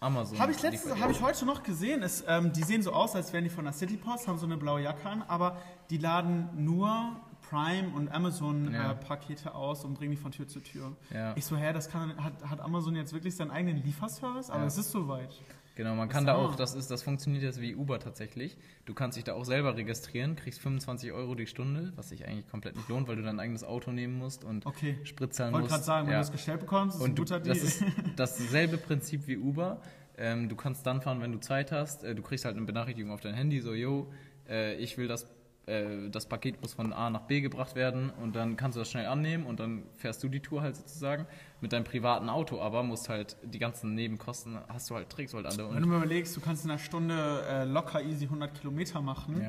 [0.00, 0.38] Amazon.
[0.38, 2.02] Habe ich, letztens- hab ich heute noch gesehen.
[2.02, 4.46] Ist, ähm, die sehen so aus, als wären die von der City Post, haben so
[4.46, 5.56] eine blaue Jacke an, aber
[5.90, 7.16] die laden nur
[7.50, 8.12] Prime und Ja.
[8.12, 10.96] Amazon-Pakete aus und bringen die von Tür zu Tür.
[11.12, 14.50] Ja, Ich so, hä, das kann, hat, hat Amazon jetzt wirklich seinen eigenen Lieferservice?
[14.50, 15.30] Aber es ist soweit.
[15.74, 15.94] genau.
[15.94, 18.56] Man Das kann da auch, das ist, das funktioniert jetzt wie Uber tatsächlich.
[18.84, 22.48] Du kannst dich da auch selber registrieren, kriegst 25 Euro die Stunde, was sich eigentlich
[22.48, 24.98] komplett nicht lohnt, weil du dein eigenes Auto nehmen musst und Okay.
[25.04, 25.72] Sprit zahlen Wollte musst.
[25.74, 27.54] gerade sagen, wenn du das gestellt bekommst, ist ein Und du, guter Deal.
[27.54, 27.84] das ist
[28.16, 29.80] dasselbe Prinzip wie Uber.
[30.18, 32.04] Ähm, du kannst dann fahren, wenn du Zeit hast.
[32.04, 34.12] Äh, du kriegst halt eine Benachrichtigung auf dein Handy, so, yo,
[34.48, 35.26] äh, ich will das,
[35.70, 38.90] äh, das Paket muss von A nach B gebracht werden und dann kannst du das
[38.90, 41.26] schnell annehmen und dann fährst du die Tour halt sozusagen.
[41.60, 45.38] Mit deinem privaten Auto aber musst halt die ganzen Nebenkosten, hast du halt, trägst du
[45.38, 45.58] halt alle.
[45.58, 49.00] Wenn Und, du mir überlegst, du kannst in einer Stunde äh, locker easy 100 Kilometer
[49.00, 49.40] machen,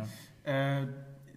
[0.46, 0.88] ja, äh,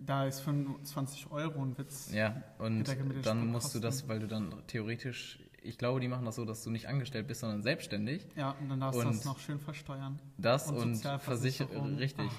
[0.04, 2.10] da ist 25 Euro ein Witz.
[2.12, 2.84] ja, und
[3.22, 6.62] dann musst du das, weil du dann theoretisch, ich glaube, die machen das so, dass
[6.62, 8.26] du nicht angestellt bist, sondern selbstständig.
[8.36, 10.18] Ja, und dann darfst du das noch schön versteuern.
[10.36, 11.20] Das Und und.
[11.20, 12.30] Versicherung, richtig.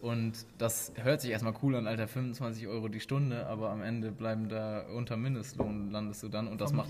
[0.00, 4.10] Und das hört sich erstmal cool an, Alter, 25 Euro die Stunde, aber am Ende
[4.10, 6.88] bleiben da unter Mindestlohn landest du dann und das macht.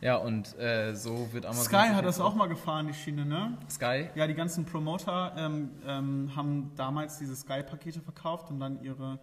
[0.00, 1.64] Ja, und äh, so wird Amazon.
[1.66, 3.58] Sky hat das auch mal gefahren, die Schiene, ne?
[3.68, 4.08] Sky?
[4.14, 9.18] Ja, die ganzen Promoter ähm, ähm, haben damals diese Sky-Pakete verkauft und dann ihre,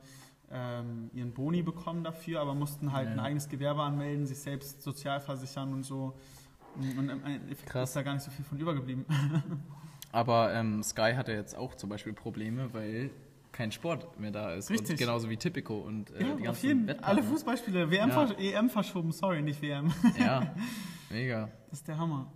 [0.51, 3.13] ähm, ihren Boni bekommen dafür, aber mussten halt Ja.
[3.13, 6.15] ein eigenes Gewerbe anmelden, sich selbst sozial versichern und so.
[6.75, 7.89] Und im Endeffekt Krass.
[7.89, 9.03] ist da gar nicht so viel von übergeblieben.
[10.11, 13.09] Aber ähm, Sky hat ja jetzt auch zum Beispiel Probleme, weil
[13.51, 14.69] kein Sport mehr da ist.
[14.69, 14.91] Richtig.
[14.91, 17.03] Und genauso wie Typico und äh, die ja, auf ganzen jeden.
[17.03, 18.23] Alle Fußballspiele, WM, Ja.
[18.23, 19.91] versch- EM verschoben, sorry, nicht WM.
[20.19, 20.53] Ja,
[21.09, 21.49] mega.
[21.69, 22.31] Das ist der Hammer.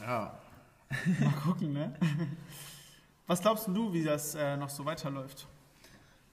[0.00, 0.38] Ja.
[1.20, 1.94] Mal gucken, ne?
[3.26, 5.46] Was glaubst du, wie das äh, noch so weiterläuft?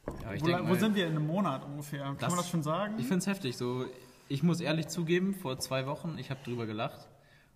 [0.08, 2.04] ja wo, denk wo mal- sind wir in einem Monat ungefähr?
[2.04, 2.96] Kann Das- man das schon sagen?
[2.98, 3.58] Ich finde es heftig.
[3.58, 3.86] So,
[4.30, 7.08] ich muss ehrlich zugeben, vor zwei Wochen, ich habe drüber gelacht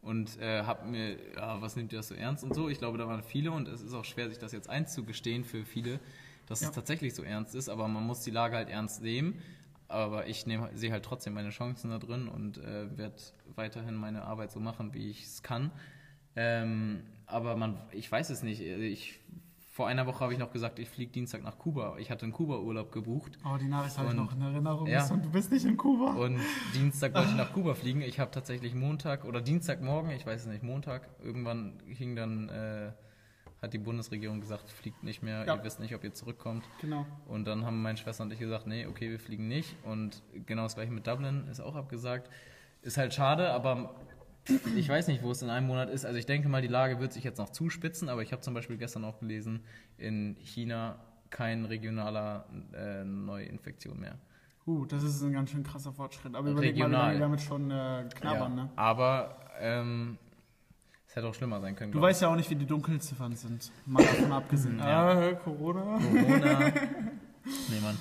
[0.01, 2.69] und äh, habe mir, ja, was nimmt ihr das so ernst und so.
[2.69, 5.65] Ich glaube, da waren viele und es ist auch schwer, sich das jetzt einzugestehen für
[5.65, 5.99] viele,
[6.47, 6.69] dass Ja.
[6.69, 7.69] es tatsächlich so ernst ist.
[7.69, 9.41] Aber man muss die Lage halt ernst nehmen.
[9.87, 10.45] Aber ich
[10.75, 13.15] sehe halt trotzdem meine Chancen da drin und äh, werde
[13.55, 15.71] weiterhin meine Arbeit so machen, wie ich es kann.
[16.35, 18.61] Ähm, aber man, ich weiß es nicht.
[18.61, 19.19] Ich,
[19.79, 21.95] vor einer Woche habe ich noch gesagt, ich fliege Dienstag nach Kuba.
[21.99, 23.37] Ich hatte einen Kuba-Urlaub gebucht.
[23.45, 24.87] Oh, die Nachricht habe ich noch in Erinnerung.
[24.87, 25.07] Ja.
[25.09, 26.15] Und du bist nicht in Kuba.
[26.15, 26.37] Und
[26.75, 28.01] Dienstag wollte ich nach Kuba fliegen.
[28.01, 32.91] Ich habe tatsächlich Montag oder Dienstagmorgen, ich weiß es nicht, Montag, irgendwann hing dann, äh,
[33.61, 35.55] hat die Bundesregierung gesagt, fliegt nicht mehr, Ja.
[35.55, 36.65] ihr wisst nicht, ob ihr zurückkommt.
[36.81, 37.05] genau.
[37.29, 39.77] Und dann haben meine Schwester und ich gesagt, nee, okay, wir fliegen nicht.
[39.85, 42.29] Und genau das gleiche mit Dublin ist auch abgesagt.
[42.81, 43.95] Ist halt schade, aber
[44.75, 46.05] ich weiß nicht, wo es in einem Monat ist.
[46.05, 48.53] Also ich denke mal, die Lage wird sich jetzt noch zuspitzen, aber ich habe zum
[48.53, 49.61] Beispiel gestern auch gelesen,
[49.97, 50.97] in China
[51.29, 54.17] kein regionaler äh, Neuinfektion mehr.
[54.65, 56.35] Uh, das ist ein ganz schön krasser Fortschritt.
[56.35, 57.07] Aber überleg mal, wie Regional.
[57.07, 58.69] lange damit schon äh, knabbern, ja, ne?
[58.75, 60.17] Aber ähm,
[61.07, 61.91] es hätte auch schlimmer sein können.
[61.91, 63.71] Du weißt ja auch nicht, wie die Dunkelziffern sind.
[63.87, 64.77] Mal davon abgesehen.
[64.77, 65.09] Ja.
[65.09, 65.97] Ah, Corona.
[65.97, 66.05] ich.
[66.05, 66.59] Corona.
[67.45, 67.97] nee, Mann.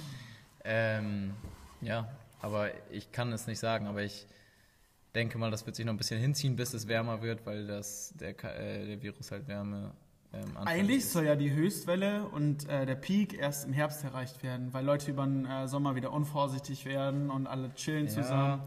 [0.64, 1.30] Ähm,
[1.80, 2.09] ja,
[2.42, 4.26] aber ich kann es nicht sagen, aber ich
[5.18, 8.14] denke mal, das wird sich noch ein bisschen hinziehen, bis es wärmer wird, weil das,
[8.18, 9.92] der, äh, der Virus halt Wärme
[10.32, 11.12] ähm, Eigentlich ist.
[11.12, 15.10] soll ja die Höchstwelle und äh, der Peak erst im Herbst erreicht werden, weil Leute
[15.10, 18.12] über den äh, Sommer wieder unvorsichtig werden und alle chillen Ja.
[18.12, 18.62] zusammen.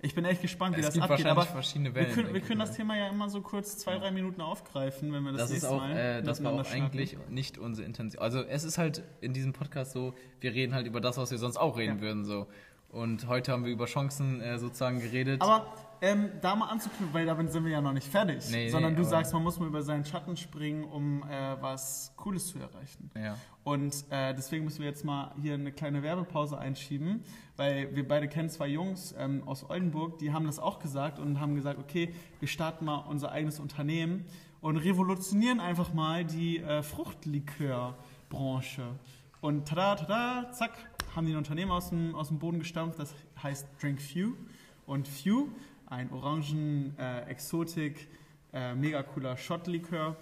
[0.00, 1.24] Ich bin echt gespannt, wie Es das gibt abgeht.
[1.24, 2.14] wahrscheinlich Aber verschiedene wir Wellen.
[2.14, 2.72] können, wir können das.
[2.72, 3.98] Thema ja immer so kurz zwei, Ja.
[3.98, 6.58] drei Minuten aufgreifen, wenn wir das, Das ist nächste auch, Mal äh, das war auch
[6.58, 8.22] miteinander eigentlich nicht unsere Intention.
[8.22, 11.38] Also es ist halt in diesem Podcast so, wir reden halt über das, was wir
[11.38, 12.00] sonst auch reden Ja.
[12.02, 12.24] würden.
[12.24, 12.46] so.
[12.90, 15.42] Und heute haben wir über Chancen äh, sozusagen geredet.
[15.42, 15.66] Aber
[16.00, 18.48] ähm, da mal anzuknüpfen, weil damit sind wir ja noch nicht fertig.
[18.50, 22.12] Nee, sondern nee, du sagst, man muss mal über seinen Schatten springen, um äh, was
[22.16, 23.10] Cooles zu erreichen.
[23.16, 23.36] ja.
[23.64, 27.22] Und äh, deswegen müssen wir jetzt mal hier eine kleine Werbepause einschieben,
[27.56, 31.38] weil wir beide kennen zwei Jungs ähm, aus Oldenburg, die haben das auch gesagt und
[31.38, 34.24] haben gesagt, okay, wir starten mal unser eigenes Unternehmen
[34.62, 38.84] und revolutionieren einfach mal die äh, Fruchtlikeurbranche.
[39.42, 40.72] Und tada, tada, zack,
[41.18, 43.12] haben die ein Unternehmen aus dem, aus dem Boden gestampft, das
[43.42, 44.34] heißt Drink Few.
[44.86, 45.48] Und Few,
[45.86, 48.08] ein orangen äh, Exotik,
[48.52, 50.16] äh, mega cooler Shot-Likör.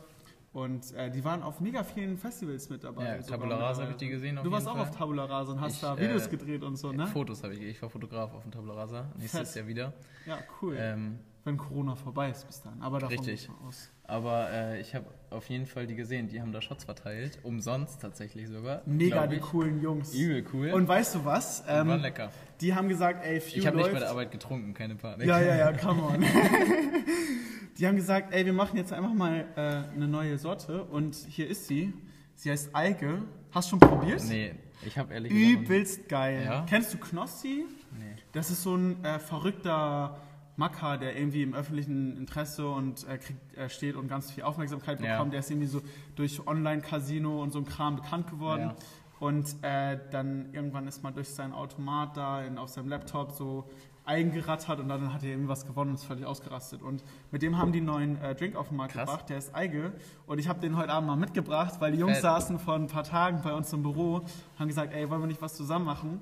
[0.55, 3.17] Und äh, die waren auf mega vielen Festivals mit dabei.
[3.17, 4.91] Ja, Tabula Rasa habe ich die gesehen Du warst jeden auch Fall.
[4.91, 7.07] auf Tabula Rasa und hast Ich, da Videos äh, gedreht und so, ne?
[7.09, 7.61] Fotos habe ich.
[7.61, 9.13] Ich war Fotograf auf dem Tabula Rasa.
[9.19, 9.57] Nächstes Fett.
[9.57, 9.93] Jahr wieder.
[10.25, 10.77] Ja, cool.
[10.79, 12.83] Ähm, Wenn Corona vorbei ist bis dann.
[12.83, 13.49] Aber davon Richtig.
[13.65, 13.89] aus.
[14.03, 16.27] aber äh, ich habe auf jeden Fall die gesehen.
[16.27, 17.39] Die haben da Shots verteilt.
[17.45, 18.83] Umsonst tatsächlich sogar.
[18.85, 20.13] Mega die coolen Jungs.
[20.13, 20.73] Übel cool.
[20.73, 21.63] Und weißt du was?
[21.69, 22.33] Ähm, lecker.
[22.61, 25.25] die haben gesagt, ey, Few Ich habe nicht bei der Arbeit getrunken, keine Panik.
[25.25, 26.25] Ja, ja, ja, come on.
[27.79, 31.47] die haben gesagt, ey, wir machen jetzt einfach mal äh, eine neue Sorte und hier
[31.47, 31.93] ist sie.
[32.35, 33.23] Sie heißt Alge.
[33.53, 34.21] Hast du schon probiert?
[34.25, 35.63] Nee, ich habe ehrlich gesagt.
[35.63, 36.43] Übelst geil.
[36.45, 36.67] Ja?
[36.69, 37.67] Kennst du Knossi?
[37.97, 38.17] Nee.
[38.33, 40.19] Das ist so ein äh, verrückter
[40.57, 45.01] Macker, der irgendwie im öffentlichen Interesse und äh, kriegt, äh, steht und ganz viel Aufmerksamkeit
[45.01, 45.13] Ja.
[45.13, 45.33] bekommt.
[45.33, 45.83] Der ist irgendwie so
[46.15, 48.63] durch Online-Casino und so ein Kram bekannt geworden.
[48.71, 48.75] Ja.
[49.19, 53.65] Und äh, dann irgendwann ist mal durch seinen Automat da in, auf seinem Laptop so
[54.05, 56.81] eingerattert und dann hat er irgendwie was gewonnen und ist völlig ausgerastet.
[56.83, 57.03] Und
[57.33, 59.09] mit dem haben die einen neuen äh, Drink auf den Markt Krass.
[59.09, 59.93] gebracht, der ist Eige.
[60.27, 62.23] Und ich habe den heute Abend mal mitgebracht, weil die Jungs Fett.
[62.23, 64.23] saßen vor ein paar Tagen bei uns im Büro,
[64.59, 66.21] haben gesagt, ey, wollen wir nicht was zusammen machen?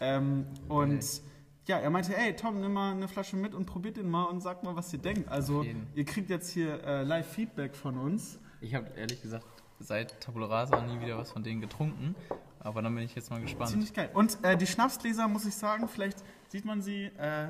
[0.00, 1.20] Ähm, und Okay.
[1.66, 4.40] Ja, er meinte, ey, Tom, nimm mal eine Flasche mit und probiert den mal und
[4.40, 5.28] sagt mal, was ihr denkt.
[5.28, 5.64] Also,
[5.94, 8.38] ihr kriegt jetzt hier äh, Live-Feedback von uns.
[8.60, 9.44] Ich habe ehrlich gesagt
[9.78, 12.14] seit Tabula Rasa nie wieder was von denen getrunken.
[12.60, 13.70] Aber dann bin ich jetzt mal gespannt.
[13.70, 14.10] Ziemlich geil.
[14.12, 17.48] Und äh, die Schnapsgläser, muss ich sagen, vielleicht sieht man sie, äh,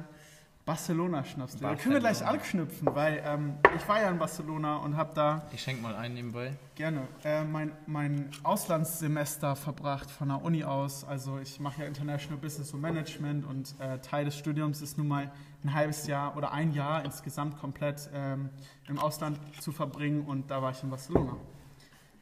[0.67, 1.69] Barcelona-Schnapsgläser.
[1.75, 2.43] Da können wir gleich Barcelona.
[2.43, 6.12] anknüpfen, weil ähm, ich war ja in Barcelona und habe da Ich schenke mal ein
[6.14, 6.57] nebenbei.
[6.75, 11.05] gerne äh, mein, mein Auslandssemester verbracht von der Uni aus.
[11.05, 15.09] Also ich mache ja International Business und Management und äh, Teil des Studiums ist nun
[15.09, 15.31] mal
[15.64, 18.51] ein halbes Jahr oder ein Jahr insgesamt komplett ähm,
[18.89, 21.37] im Ausland zu verbringen und da war ich in Barcelona.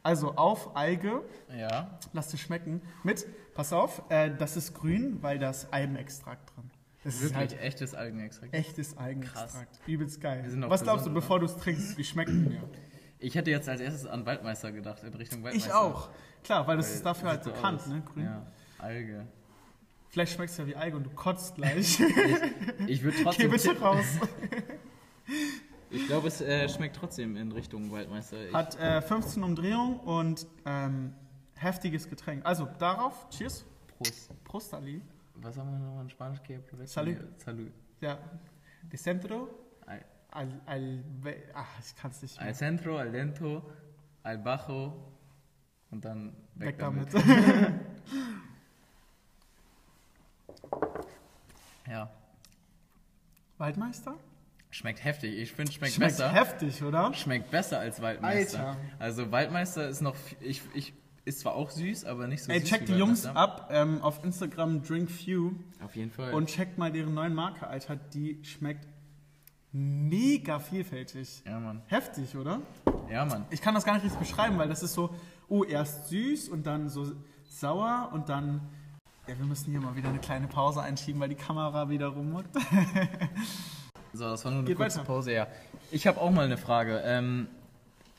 [0.03, 1.23] Also auf Alge,
[1.57, 1.97] Ja.
[2.13, 3.25] lass dir schmecken, mit,
[3.55, 6.69] pass auf, äh, das ist grün, weil da ist Albenextrakt drin.
[7.05, 8.53] Das ist Wirklich halt echtes Algenextrakt.
[8.53, 9.53] echtes Algenextrakt.
[9.53, 9.65] Krass.
[9.87, 10.43] Übelst geil.
[10.67, 12.63] Was glaubst du, bevor du es trinkst, wie schmeckt denn der?
[13.19, 15.69] Ich hätte jetzt als erstes an Waldmeister gedacht, in Richtung Waldmeister.
[15.69, 16.09] Ich auch.
[16.43, 17.87] Klar, weil das Weil ist dafür halt bekannt, aus.
[17.87, 18.01] ne?
[18.11, 18.25] Grün.
[18.25, 18.45] Ja,
[18.79, 19.27] Alge.
[20.09, 21.99] Vielleicht schmeckt es ja wie Alge und du kotzt gleich.
[22.87, 23.51] Ich würde Geh trotzdem.
[23.51, 23.83] bitte tippen.
[23.83, 24.05] raus.
[25.89, 28.47] Ich glaube, es äh, schmeckt trotzdem in Richtung Waldmeister.
[28.47, 31.13] Ich, Hat äh, 15 Umdrehungen und ähm,
[31.55, 32.45] heftiges Getränk.
[32.45, 33.65] Also darauf, cheers.
[33.97, 34.43] Prost.
[34.43, 35.01] Prost, Ali.
[35.35, 36.69] Was haben wir nochmal in Spanisch gehabt?
[36.87, 37.17] Salud.
[37.41, 37.71] Salud.
[38.01, 38.17] Ja.
[38.83, 39.49] De centro
[40.31, 41.03] Al, al,
[41.53, 42.47] Ach, ich kann es nicht mehr.
[42.47, 43.63] al centro, al lento,
[44.21, 45.13] al bajo
[45.91, 47.13] und dann weg, Weg damit.
[47.13, 47.73] damit.
[51.87, 52.09] Ja.
[53.57, 54.15] Waldmeister?
[54.71, 55.37] Schmeckt heftig.
[55.37, 56.33] Ich finde, schmeckt, Schmeckt besser.
[56.33, 57.13] heftig, oder?
[57.13, 58.67] Schmeckt besser als Waldmeister.
[58.69, 58.79] Alter.
[58.99, 60.93] Also Waldmeister ist noch, ich, ich,
[61.25, 64.01] ist zwar auch süß, aber nicht so Ey, süß check wie die Jungs ab ähm,
[64.01, 65.51] auf Instagram DrinkFew
[65.83, 66.33] Auf jeden Fall.
[66.33, 67.95] und checkt mal deren neuen Marke, Alter.
[67.95, 68.87] Die schmeckt
[69.71, 71.43] mega vielfältig.
[71.45, 71.81] ja, Mann.
[71.87, 72.61] Heftig, oder?
[73.09, 73.45] Ja, Mann.
[73.49, 75.13] Ich kann das gar nicht richtig beschreiben, weil das ist so,
[75.49, 77.11] oh, erst süß und dann so
[77.49, 78.61] sauer und dann.
[79.27, 82.55] Ja, wir müssen hier mal wieder eine kleine Pause einschieben, weil die Kamera wieder rummuckt.
[84.13, 85.07] So, das war nur eine Geht kurze weiter.
[85.07, 85.47] Pause, ja.
[85.91, 87.01] Ich habe auch mal eine Frage.
[87.03, 87.47] Ähm,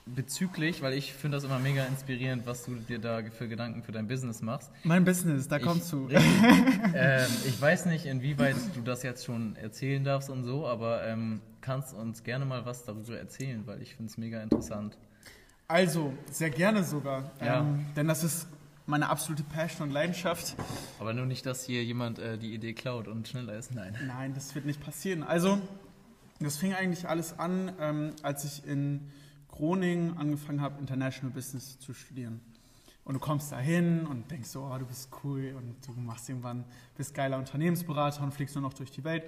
[0.06, 3.92] bezüglich, weil ich finde das immer mega inspirierend, was du dir da für Gedanken für
[3.92, 4.70] dein Business machst.
[4.84, 6.06] Mein Business, da Ich- kommst du.
[6.06, 6.22] Richtig.
[6.94, 11.40] ähm, ich weiß nicht, inwieweit du das jetzt schon erzählen darfst und so, aber ähm,
[11.60, 14.96] kannst uns gerne mal was darüber erzählen, weil ich finde es mega interessant.
[15.68, 17.32] Also, sehr gerne sogar.
[17.44, 17.60] Ja.
[17.60, 18.46] Ähm, denn das ist
[18.86, 20.54] meine absolute Passion und Leidenschaft.
[21.00, 23.74] Aber nur nicht, dass hier jemand äh, die Idee klaut und schneller ist.
[23.74, 23.96] Nein.
[24.06, 25.24] Nein, das wird nicht passieren.
[25.24, 25.58] Also,
[26.38, 29.00] das fing eigentlich alles an, ähm, als ich in
[29.56, 32.40] Groningen angefangen habe, International Business zu studieren.
[33.04, 36.28] Und du kommst da hin und denkst so, oh, du bist cool und du machst
[36.28, 36.64] irgendwann,
[36.96, 39.22] bist geiler Unternehmensberater und fliegst nur noch durch die Welt.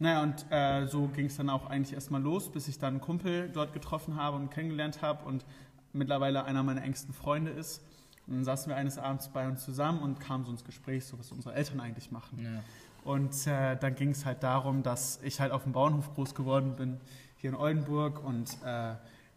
[0.00, 3.00] Naja, und äh, so ging es dann auch eigentlich erstmal los, bis ich dann einen
[3.00, 5.44] Kumpel dort getroffen habe und kennengelernt habe und
[5.92, 7.82] mittlerweile einer meiner engsten Freunde ist.
[8.26, 11.18] Und dann saßen wir eines Abends bei uns zusammen und kamen so ins Gespräch, so
[11.18, 12.40] was unsere Eltern eigentlich machen.
[12.42, 12.64] Ja.
[13.04, 16.74] Und äh, dann ging es halt darum, dass ich halt auf dem Bauernhof groß geworden
[16.74, 17.00] bin,
[17.36, 18.94] hier in Oldenburg und äh,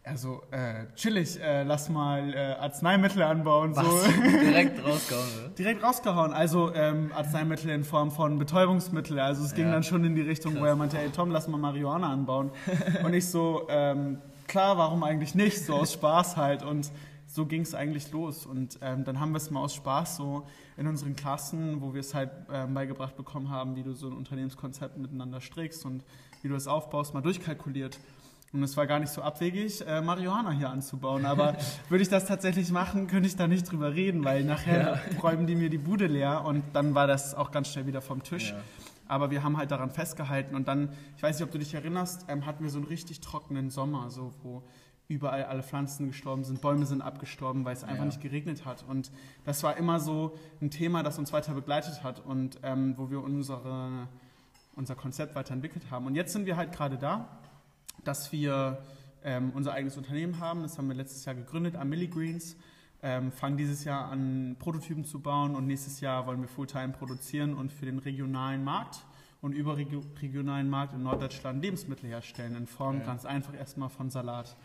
[0.08, 3.76] also äh, chillig, äh, lass mal äh, Arzneimittel anbauen.
[3.76, 3.86] Was?
[3.86, 4.12] So.
[4.22, 5.50] Direkt rausgehauen, oder?
[5.50, 9.20] Direkt rausgehauen, also ähm, Arzneimittel in Form von Betäubungsmittel.
[9.20, 9.74] Also es ging Ja.
[9.74, 10.70] dann schon in die Richtung, wo Krass.
[10.70, 12.52] er meinte, ey Tom, lass mal Marihuana anbauen.
[13.04, 15.66] und ich so, ähm, klar, warum eigentlich nicht?
[15.66, 16.64] So aus Spaß halt.
[16.64, 16.92] Und
[17.28, 18.46] so ging es eigentlich los.
[18.46, 20.48] Und ähm, dann haben wir es mal aus Spaß so
[20.78, 24.14] in unseren Klassen, wo wir es halt ähm, beigebracht bekommen haben, wie du so ein
[24.14, 26.04] Unternehmenskonzept miteinander strickst und
[26.42, 28.00] wie du es aufbaust, mal durchkalkuliert.
[28.54, 31.26] Und es war gar nicht so abwegig, äh, Marihuana hier anzubauen.
[31.26, 31.56] Aber
[31.90, 35.56] würde ich das tatsächlich machen, könnte ich da nicht drüber reden, weil nachher räumen die
[35.56, 38.52] mir die Bude leer und dann war das auch ganz schnell wieder vom Tisch.
[38.52, 38.58] Ja.
[39.10, 42.26] Aber wir haben halt daran festgehalten und dann, ich weiß nicht, ob du dich erinnerst,
[42.30, 44.64] ähm, hatten wir so einen richtig trockenen Sommer, so wo
[45.10, 48.06] überall alle Pflanzen gestorben sind, Bäume sind abgestorben, weil es einfach Ja.
[48.06, 48.84] nicht geregnet hat.
[48.88, 49.12] Und
[49.46, 53.24] das war immer so ein Thema, das uns weiter begleitet hat und ähm, wo wir
[53.24, 54.08] unsere,
[54.76, 56.06] unser Konzept weiterentwickelt haben.
[56.08, 57.28] Und jetzt sind wir halt gerade da,
[58.04, 58.84] dass wir
[59.24, 60.62] ähm, unser eigenes Unternehmen haben.
[60.62, 62.56] Das haben wir letztes Jahr gegründet, Amelie Greens.
[63.04, 67.54] Ähm, fangen dieses Jahr an, Prototypen zu bauen und nächstes Jahr wollen wir Fulltime produzieren
[67.54, 69.06] und für den regionalen Markt
[69.40, 73.06] und überregionalen Markt in Norddeutschland Lebensmittel herstellen, in Form Ja.
[73.06, 74.56] ganz einfach erstmal von Salat.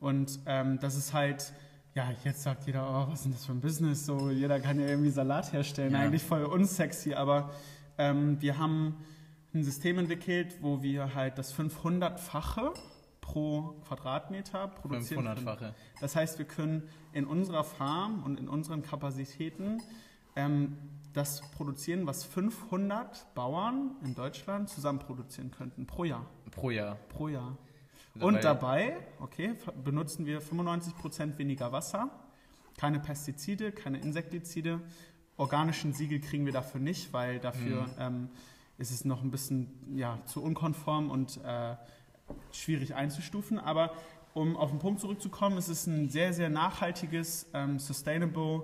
[0.00, 1.52] Und ähm, das ist halt,
[1.94, 4.06] ja, jetzt sagt jeder, oh, was ist denn das für ein Business?
[4.06, 5.92] So, jeder kann ja irgendwie Salat herstellen.
[5.92, 6.00] Ja.
[6.00, 7.50] Eigentlich voll unsexy, aber
[7.96, 8.96] ähm, wir haben
[9.54, 12.72] ein System entwickelt, wo wir halt das 500-fache
[13.20, 15.38] pro Quadratmeter produzieren können.
[15.46, 15.74] 500-fache.
[16.00, 19.82] Das heißt, wir können in unserer Farm und in unseren Kapazitäten
[20.36, 20.76] ähm,
[21.12, 26.26] das produzieren, was 500 Bauern in Deutschland zusammen produzieren könnten pro Jahr.
[26.50, 26.96] Pro Jahr.
[27.08, 27.56] Pro Jahr.
[28.20, 32.10] Und dabei, okay, benutzen wir 95% weniger Wasser,
[32.76, 34.80] keine Pestizide, keine Insektizide.
[35.36, 37.92] Organischen Siegel kriegen wir dafür nicht, weil dafür Mhm.
[37.98, 38.28] ähm,
[38.78, 41.74] ist es noch ein bisschen ja, zu unkonform und äh,
[42.52, 43.58] schwierig einzustufen.
[43.58, 43.92] Aber
[44.34, 48.62] um auf den Punkt zurückzukommen, es ist ein sehr, sehr nachhaltiges, ähm, sustainable,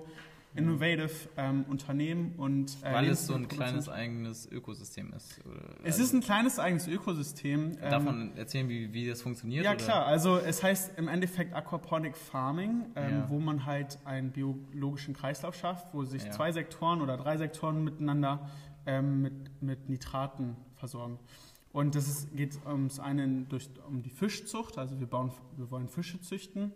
[0.55, 5.41] innovative ähm, Unternehmen und äh, Weil es so ein kleines eigenes Ökosystem ist.
[5.45, 7.77] Oder, Es also, ist ein kleines eigenes Ökosystem.
[7.81, 9.65] Darf ähm, man erzählen, wie, wie das funktioniert?
[9.65, 9.83] ja, oder?
[9.83, 10.05] klar.
[10.05, 13.29] Also es heißt im Endeffekt Aquaponic Farming, ähm, Ja.
[13.29, 16.31] wo man halt einen biologischen Kreislauf schafft, wo sich Ja.
[16.31, 18.49] zwei Sektoren oder drei Sektoren miteinander
[18.85, 21.19] ähm, mit, mit Nitraten versorgen.
[21.71, 25.89] Und das ist, geht ums einen durch, um die Fischzucht, also wir, bauen, wir wollen
[25.89, 26.71] Fische züchten,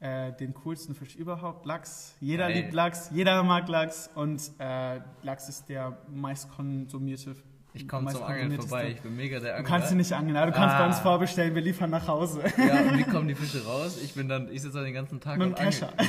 [0.00, 2.16] äh, den coolsten Fisch überhaupt, Lachs.
[2.20, 2.62] Jeder Geil.
[2.62, 7.36] liebt Lachs, jeder mag Lachs und äh, Lachs ist der meistkonsumierte
[7.72, 9.68] Ich komme zum Angeln vorbei, ich bin mega der Du Angler.
[9.68, 11.02] kannst sie nicht angeln, du kannst bei uns Ah.
[11.02, 12.42] vorbestellen, wir liefern nach Hause.
[12.56, 13.98] Ja, und wie kommen die Fische raus?
[14.02, 15.88] Ich bin dann, ich sitze da den ganzen Tag Mit und angel.
[15.98, 16.04] Nee,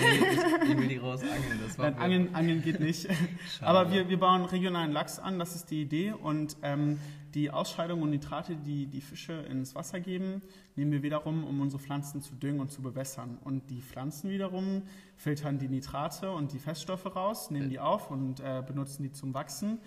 [0.65, 1.59] ich, ich will die raus angeln.
[1.67, 3.03] Das war Nein, Angeln, Angeln geht nicht.
[3.03, 3.15] Schade.
[3.61, 6.13] Aber wir, wir bauen regionalen Lachs an, das ist die Idee.
[6.13, 6.97] Und ähm,
[7.35, 10.41] die Ausscheidung und Nitrate, die die Fische ins Wasser geben,
[10.75, 13.37] nehmen wir wiederum, um unsere Pflanzen zu düngen und zu bewässern.
[13.43, 14.81] Und die Pflanzen wiederum
[15.15, 19.33] filtern die Nitrate und die Feststoffe raus, nehmen die auf und äh, benutzen die zum
[19.35, 19.77] Wachsen.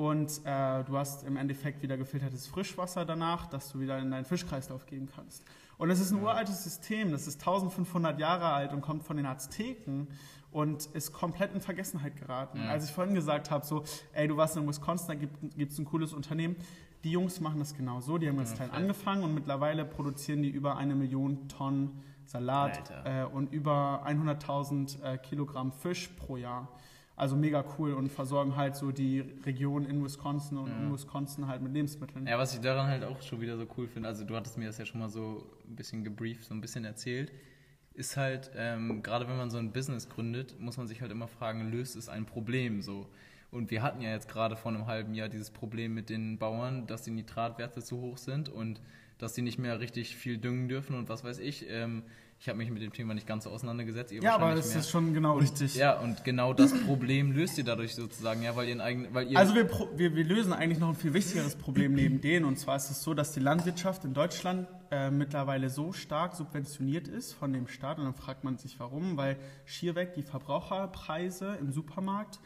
[0.00, 4.24] Und äh, du hast im Endeffekt wieder gefiltertes Frischwasser danach, das du wieder in deinen
[4.24, 5.44] Fischkreislauf geben kannst.
[5.76, 9.26] Und es ist ein uraltes System, das ist 1500 Jahre alt und kommt von den
[9.26, 10.08] Azteken
[10.52, 12.60] und ist komplett in Vergessenheit geraten.
[12.60, 12.70] Ja.
[12.70, 13.84] Als ich vorhin gesagt habe, so,
[14.14, 16.56] ey, du warst in Wisconsin, da gibt es ein cooles Unternehmen.
[17.04, 18.16] Die Jungs machen das genau so.
[18.16, 18.78] Die haben ganz Ja, klein fett.
[18.78, 25.18] angefangen und mittlerweile produzieren die über eine Million Tonnen Salat äh, und über 100.000 äh,
[25.18, 26.68] Kilogramm Fisch pro Jahr.
[27.20, 30.78] Also mega cool und versorgen halt so die Region in Wisconsin und Ja.
[30.78, 32.26] in Wisconsin halt mit Lebensmitteln.
[32.26, 34.64] Ja, was ich daran halt auch schon wieder so cool finde, also du hattest mir
[34.64, 37.30] das ja schon mal so ein bisschen gebrieft, so ein bisschen erzählt,
[37.92, 41.28] ist halt, ähm, gerade wenn man so ein Business gründet, muss man sich halt immer
[41.28, 43.06] fragen, löst es ein Problem so?
[43.50, 46.86] Und wir hatten ja jetzt gerade vor einem halben Jahr dieses Problem mit den Bauern,
[46.86, 48.80] dass die Nitratwerte zu hoch sind und
[49.18, 51.68] dass sie nicht mehr richtig viel düngen dürfen und was weiß ich.
[51.68, 52.02] Ähm,
[52.40, 54.12] ich habe mich mit dem Thema nicht ganz so auseinandergesetzt.
[54.12, 54.78] Ja, aber das mehr.
[54.78, 55.74] ist schon genau richtig.
[55.74, 59.38] Ja, und genau das Problem löst ihr dadurch sozusagen, ja, weil ihr eigen, weil ihr
[59.38, 62.46] Also wir, wir, wir lösen eigentlich noch ein viel wichtigeres Problem neben denen.
[62.46, 67.08] Und zwar ist es so, dass die Landwirtschaft in Deutschland äh, mittlerweile so stark subventioniert
[67.08, 67.98] ist von dem Staat.
[67.98, 69.36] Und dann fragt man sich warum, weil
[69.66, 72.40] schierweg die Verbraucherpreise im Supermarkt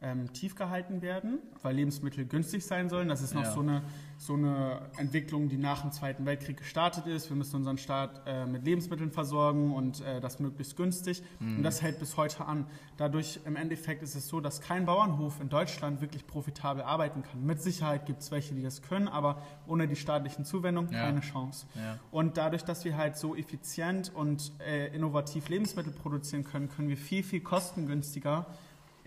[0.00, 3.08] ähm, tief gehalten werden, weil Lebensmittel günstig sein sollen.
[3.08, 3.50] Das ist noch Ja.
[3.50, 3.82] so, eine,
[4.16, 7.28] so eine Entwicklung, die nach dem Zweiten Weltkrieg gestartet ist.
[7.30, 11.22] Wir müssen unseren Staat äh, mit Lebensmitteln versorgen und äh, das möglichst günstig.
[11.40, 12.66] Und das hält bis heute an.
[12.96, 17.44] Dadurch im Endeffekt ist es so, dass kein Bauernhof in Deutschland wirklich profitabel arbeiten kann.
[17.44, 21.06] Mit Sicherheit gibt es welche, die das können, aber ohne die staatlichen Zuwendung Ja.
[21.06, 21.66] keine Chance.
[21.74, 21.98] Ja.
[22.12, 26.96] Und dadurch, dass wir halt so effizient und äh, innovativ Lebensmittel produzieren können, können wir
[26.96, 28.46] viel, viel kostengünstiger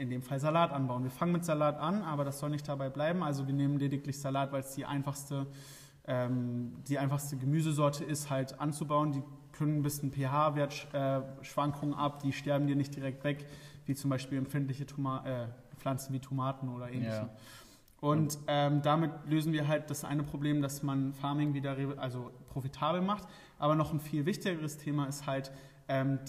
[0.02, 1.04] in dem Fall Salat anbauen.
[1.04, 3.22] Wir fangen mit Salat an, aber das soll nicht dabei bleiben.
[3.22, 5.46] Also wir nehmen lediglich Salat, weil es die einfachste,
[6.06, 9.12] ähm, die einfachste Gemüsesorte ist, halt anzubauen.
[9.12, 9.22] Die
[9.52, 13.46] können ein bisschen pH-Wertschwankungen ab, die sterben dir nicht direkt weg,
[13.86, 15.48] wie zum Beispiel empfindliche Toma äh,
[15.78, 17.16] Pflanzen wie Tomaten oder ähnliche.
[17.16, 17.30] Ja.
[18.00, 23.02] Und ähm, damit lösen wir halt das eine Problem, dass man Farming wieder also profitabel
[23.02, 23.28] macht.
[23.60, 25.52] Aber noch ein viel wichtigeres Thema ist halt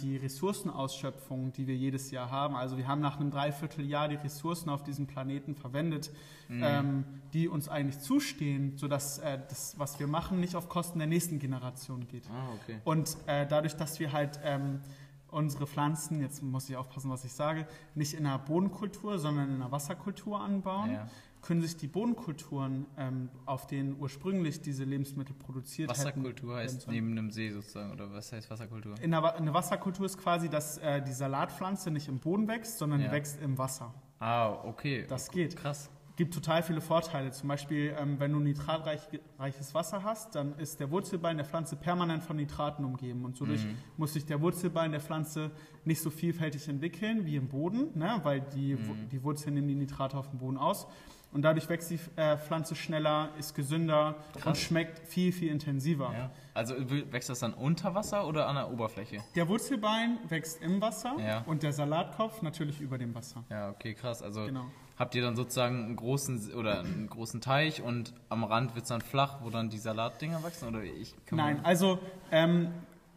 [0.01, 2.57] die Ressourcenausschöpfung, die wir jedes Jahr haben.
[2.57, 6.11] Also wir haben nach einem Dreivierteljahr die Ressourcen auf diesem Planeten verwendet,
[6.51, 11.09] ähm, die uns eigentlich zustehen, sodass äh, das, was wir machen, nicht auf Kosten der
[11.09, 12.25] nächsten Generation geht.
[12.31, 12.81] Ah, okay.
[12.85, 14.81] Und äh, dadurch, dass wir halt ähm,
[15.29, 19.55] unsere Pflanzen, jetzt muss ich aufpassen, was ich sage, nicht in einer Bodenkultur, sondern in
[19.57, 21.09] einer Wasserkultur anbauen, Ja.
[21.43, 26.95] Können sich die Bodenkulturen, ähm, auf denen ursprünglich diese Lebensmittel produziert Wasserkultur hätten, heißt werden
[26.95, 28.95] neben einem See sozusagen, oder was heißt Wasserkultur?
[29.03, 33.01] In einer, eine Wasserkultur ist quasi, dass äh, die Salatpflanze nicht im Boden wächst, sondern
[33.01, 33.09] Ja.
[33.09, 33.93] die wächst im Wasser.
[34.21, 35.05] Ah, okay.
[35.09, 35.57] Das geht.
[35.57, 35.91] Krass.
[36.15, 37.33] gibt total viele Vorteile.
[37.33, 42.23] Zum Beispiel, ähm, wenn du nitratreiches Wasser hast, dann ist der Wurzelbein der Pflanze permanent
[42.23, 43.25] von Nitraten umgeben.
[43.25, 43.77] Und dadurch Mhm.
[43.97, 45.51] muss sich der Wurzelbein der Pflanze
[45.85, 48.21] nicht so vielfältig entwickeln wie im Boden, ne?
[48.23, 49.09] weil die, Mhm.
[49.11, 50.87] die Wurzeln nehmen die Nitrate auf dem Boden aus.
[51.33, 54.61] Und dadurch wächst die äh, Pflanze schneller, ist gesünder und Krass.
[54.61, 56.13] schmeckt viel, viel intensiver.
[56.13, 56.31] Ja.
[56.53, 56.75] Also
[57.11, 59.19] wächst das dann unter Wasser oder an der Oberfläche?
[59.35, 61.43] Der Wurzelbein wächst im Wasser Ja.
[61.47, 63.45] und der Salatkopf natürlich über dem Wasser.
[63.49, 64.23] Ja, okay, krass.
[64.23, 64.67] Also Genau.
[64.99, 68.91] habt ihr dann sozusagen einen großen oder einen großen Teich und am Rand wird es
[68.91, 70.69] dann flach, wo dann die Salatdinger wachsen?
[70.69, 71.99] Oder ich Nein, also
[72.31, 72.69] ähm,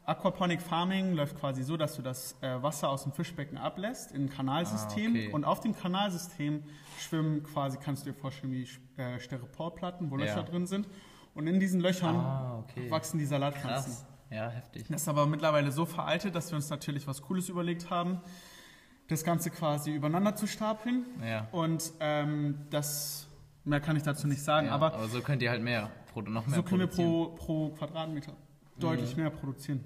[0.06, 4.26] Aquaponic Farming läuft quasi so, dass du das äh, Wasser aus dem Fischbecken ablässt in
[4.26, 5.32] ein Kanalsystem Ah, okay.
[5.34, 6.64] und auf dem Kanalsystem
[7.00, 8.68] schwimmen quasi, kannst du dir vorstellen, wie
[9.02, 10.26] äh, Styroporplatten, wo Ja.
[10.26, 10.88] Löcher drin sind.
[11.34, 12.90] Und in diesen Löchern Ah, okay.
[12.92, 13.92] wachsen die Salatpflanzen.
[13.94, 14.06] Krass.
[14.32, 14.86] Ja, heftig.
[14.90, 18.22] Das ist aber mittlerweile so veraltet, dass wir uns natürlich was Cooles überlegt haben,
[19.08, 21.06] das Ganze quasi übereinander zu stapeln.
[21.24, 21.48] Ja.
[21.52, 23.28] Und ähm, das,
[23.64, 26.48] mehr kann ich dazu nicht sagen, ja, aber aber so könnt ihr halt mehr, noch
[26.48, 27.12] mehr so können wir produzieren.
[27.12, 28.34] pro, pro Quadratmeter
[28.80, 29.84] deutlich mehr produzieren.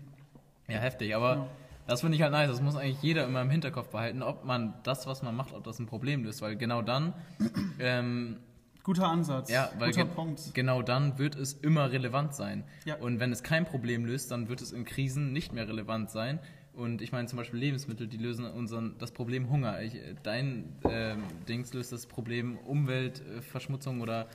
[0.70, 1.48] Ja, heftig, aber Ja.
[1.88, 2.50] das finde ich halt nice.
[2.50, 5.64] Das muss eigentlich jeder immer im Hinterkopf behalten, ob man das, was man macht, ob
[5.64, 6.42] das ein Problem löst.
[6.42, 7.14] Weil genau dann,
[7.80, 8.38] ähm,
[8.84, 9.52] Guter Ansatz.
[9.52, 10.52] ja, weil Guter ge Punkt.
[10.54, 12.64] genau dann wird es immer relevant sein.
[12.86, 12.96] Ja.
[12.96, 16.40] Und wenn es kein Problem löst, dann wird es in Krisen nicht mehr relevant sein.
[16.74, 19.82] Und ich meine zum Beispiel Lebensmittel, die lösen unseren, das Problem Hunger.
[19.82, 24.28] Ich, dein ähm, Dings löst das Problem Umweltverschmutzung oder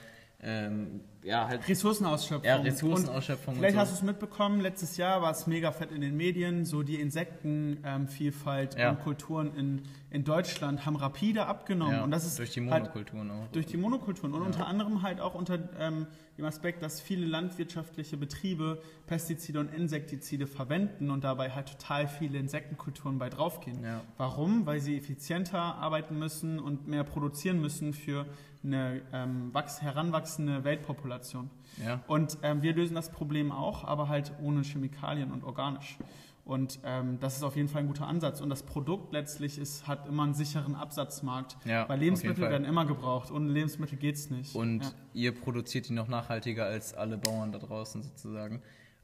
[0.45, 2.45] ähm, ja, halt Ressourcenausschöpfung.
[2.47, 3.81] Ja, Ressourcenausschöpfung Und vielleicht und so.
[3.81, 7.01] hast du es mitbekommen, letztes Jahr war es mega fett in den Medien, so die
[7.01, 8.91] Insektenvielfalt Ja.
[8.91, 9.83] und Kulturen in,
[10.15, 11.97] in Deutschland haben rapide abgenommen.
[11.97, 13.49] ja, und das ist durch die halt Monokulturen auch.
[13.51, 16.07] durch die Monokulturen und unter anderem halt auch unter ähm,
[16.39, 22.39] dem Aspekt, dass viele landwirtschaftliche Betriebe Pestizide und Insektizide verwenden und dabei halt total viele
[22.39, 23.83] Insektenkulturen bei draufgehen.
[23.83, 24.03] Ja.
[24.17, 24.67] Warum?
[24.67, 28.25] Weil sie effizienter arbeiten müssen und mehr produzieren müssen für
[28.63, 31.51] eine ähm, wachs heranwachsende Weltpopulation.
[31.85, 32.05] Ja.
[32.07, 35.99] Und ähm, wir lösen das Problem auch, aber halt ohne Chemikalien und organisch.
[36.45, 38.43] Und ähm, das ist auf jeden Fall ein guter Ansatz.
[38.43, 41.57] Und das Produkt letztlich ist, hat immer einen sicheren Absatzmarkt.
[41.65, 43.31] Ja, weil Lebensmittel werden immer gebraucht.
[43.31, 44.55] Ohne Lebensmittel geht's nicht.
[44.55, 44.93] Und ja.
[45.15, 48.63] ihr produziert die noch nachhaltiger als alle Bauern da draußen sozusagen.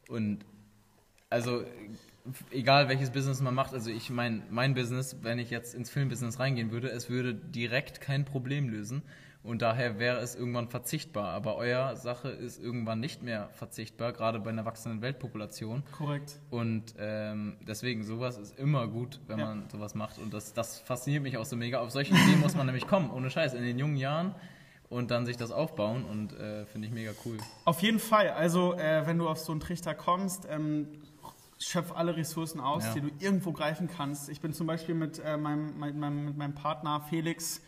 [0.08, 0.44] Und
[1.30, 1.64] also
[2.50, 6.40] egal welches Business man macht, also ich mein mein Business, wenn ich jetzt ins Filmbusiness
[6.40, 9.02] reingehen würde, es würde direkt kein Problem lösen.
[9.42, 11.28] Und daher wäre es irgendwann verzichtbar.
[11.32, 15.82] Aber euer Sache ist irgendwann nicht mehr verzichtbar, gerade bei einer wachsenden Weltpopulation.
[15.96, 16.38] Korrekt.
[16.50, 19.46] Und ähm, deswegen, sowas ist immer gut, wenn Ja.
[19.46, 20.18] man sowas macht.
[20.18, 21.80] Und das, das fasziniert mich auch so mega.
[21.80, 24.34] Auf solche Ideen muss man nämlich kommen, ohne Scheiß, in den jungen Jahren
[24.90, 26.04] und dann sich das aufbauen.
[26.04, 27.38] Und äh, finde ich mega cool.
[27.64, 28.28] Auf jeden Fall.
[28.30, 30.86] Also, äh, wenn du auf so einen Trichter kommst, ähm,
[31.58, 32.92] schöpf alle Ressourcen aus, Ja.
[32.94, 34.28] die du irgendwo greifen kannst.
[34.28, 37.62] Ich bin zum Beispiel mit, äh, meinem, mein, meinem, mit meinem Partner Felix,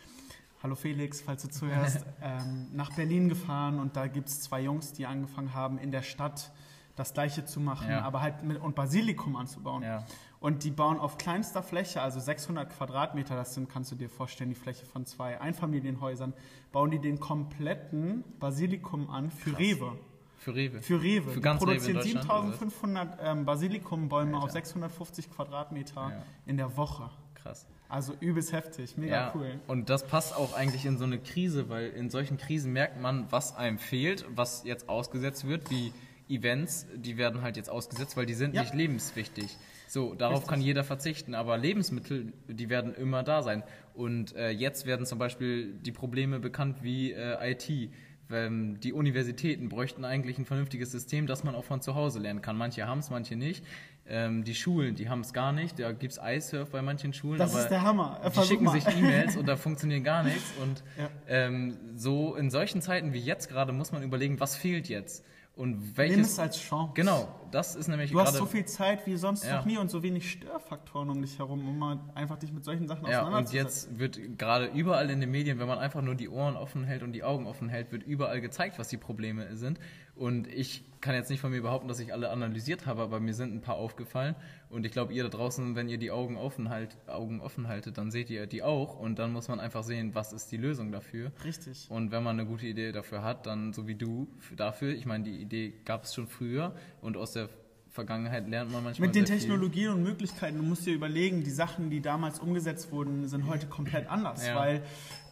[0.62, 4.92] hallo Felix, falls du zuhörst, ähm, nach Berlin gefahren und da gibt es zwei Jungs,
[4.92, 6.50] die angefangen haben, in der Stadt
[6.96, 8.02] das Gleiche zu machen, Ja.
[8.02, 9.82] aber halt mit und Basilikum anzubauen.
[9.82, 10.04] Ja.
[10.40, 14.50] Und die bauen auf kleinster Fläche, also 600 Quadratmeter, das sind, kannst du dir vorstellen,
[14.50, 16.34] die Fläche von zwei Einfamilienhäusern,
[16.70, 19.92] bauen die den kompletten Basilikum an für Rewe.
[20.36, 20.82] Für Rewe.
[20.82, 21.30] Für Rewe.
[21.30, 22.58] Für die ganz in produzieren Deutschland, oder was?
[22.58, 24.44] 7500 ähm, Basilikum-Bäume Alter.
[24.44, 26.22] auf 650 Quadratmeter Ja.
[26.44, 27.08] in der Woche.
[27.42, 27.66] Krass.
[27.88, 29.60] Also übelst heftig, mega Ja, cool.
[29.66, 33.26] und das passt auch eigentlich in so eine Krise, weil in solchen Krisen merkt man,
[33.30, 35.92] was einem fehlt, was jetzt ausgesetzt wird, wie
[36.28, 38.62] Events, die werden halt jetzt ausgesetzt, weil die sind Ja.
[38.62, 39.58] nicht lebenswichtig.
[39.88, 40.48] So, darauf Richtig.
[40.50, 43.62] kann jeder verzichten, aber Lebensmittel, die werden immer da sein.
[43.92, 47.90] Und äh, jetzt werden zum Beispiel die Probleme bekannt wie äh, IT.
[48.30, 52.40] Ähm, die Universitäten bräuchten eigentlich ein vernünftiges System, dass man auch von zu Hause lernen
[52.40, 52.56] kann.
[52.56, 53.62] Manche haben es, manche nicht.
[54.04, 55.78] Ähm, die Schulen, die haben es gar nicht.
[55.78, 57.38] Da gibt es iSurf bei manchen Schulen.
[57.38, 58.20] Das aber ist der Hammer.
[58.24, 58.72] Äh, die schicken mal.
[58.72, 60.52] sich E-Mails und da funktioniert gar nichts.
[60.60, 61.08] Und Ja.
[61.28, 65.24] ähm, so in solchen Zeiten wie jetzt gerade muss man überlegen, was fehlt jetzt
[65.54, 66.38] und Nimm es welches.
[66.40, 66.92] als Chance.
[66.94, 68.38] Genau, das ist nämlich Du hast gerade.
[68.38, 69.56] so viel Zeit wie sonst Ja.
[69.58, 72.88] noch nie und so wenig Störfaktoren um dich herum, um mal einfach dich mit solchen
[72.88, 73.90] Sachen ja, und auseinanderzusetzen.
[73.92, 77.02] jetzt wird gerade überall in den Medien, wenn man einfach nur die Ohren offen hält
[77.02, 79.78] und die Augen offen hält, wird überall gezeigt, was die Probleme sind.
[80.14, 83.34] Und ich kann jetzt nicht von mir behaupten, dass ich alle analysiert habe, aber mir
[83.34, 84.36] sind ein paar aufgefallen.
[84.70, 87.98] Und ich glaube, ihr da draußen, wenn ihr die Augen offen, halt, Augen offen haltet,
[87.98, 88.98] dann seht ihr die auch.
[89.00, 91.32] Und dann muss man einfach sehen, was ist die Lösung dafür.
[91.44, 91.86] Richtig.
[91.90, 94.90] Und wenn man eine gute Idee dafür hat, dann so wie du dafür.
[94.92, 97.48] Ich meine, die Idee gab es schon früher und aus der
[97.90, 99.08] Vergangenheit lernt man manchmal.
[99.08, 99.48] Mit den sehr viel.
[99.48, 103.66] Technologien und Möglichkeiten, du musst dir überlegen, die Sachen, die damals umgesetzt wurden, sind heute
[103.66, 104.56] komplett anders, Ja.
[104.56, 104.82] weil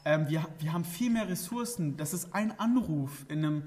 [0.04, 1.96] ähm, wir, wir haben viel mehr Ressourcen.
[1.96, 3.62] Das ist ein Anruf in einem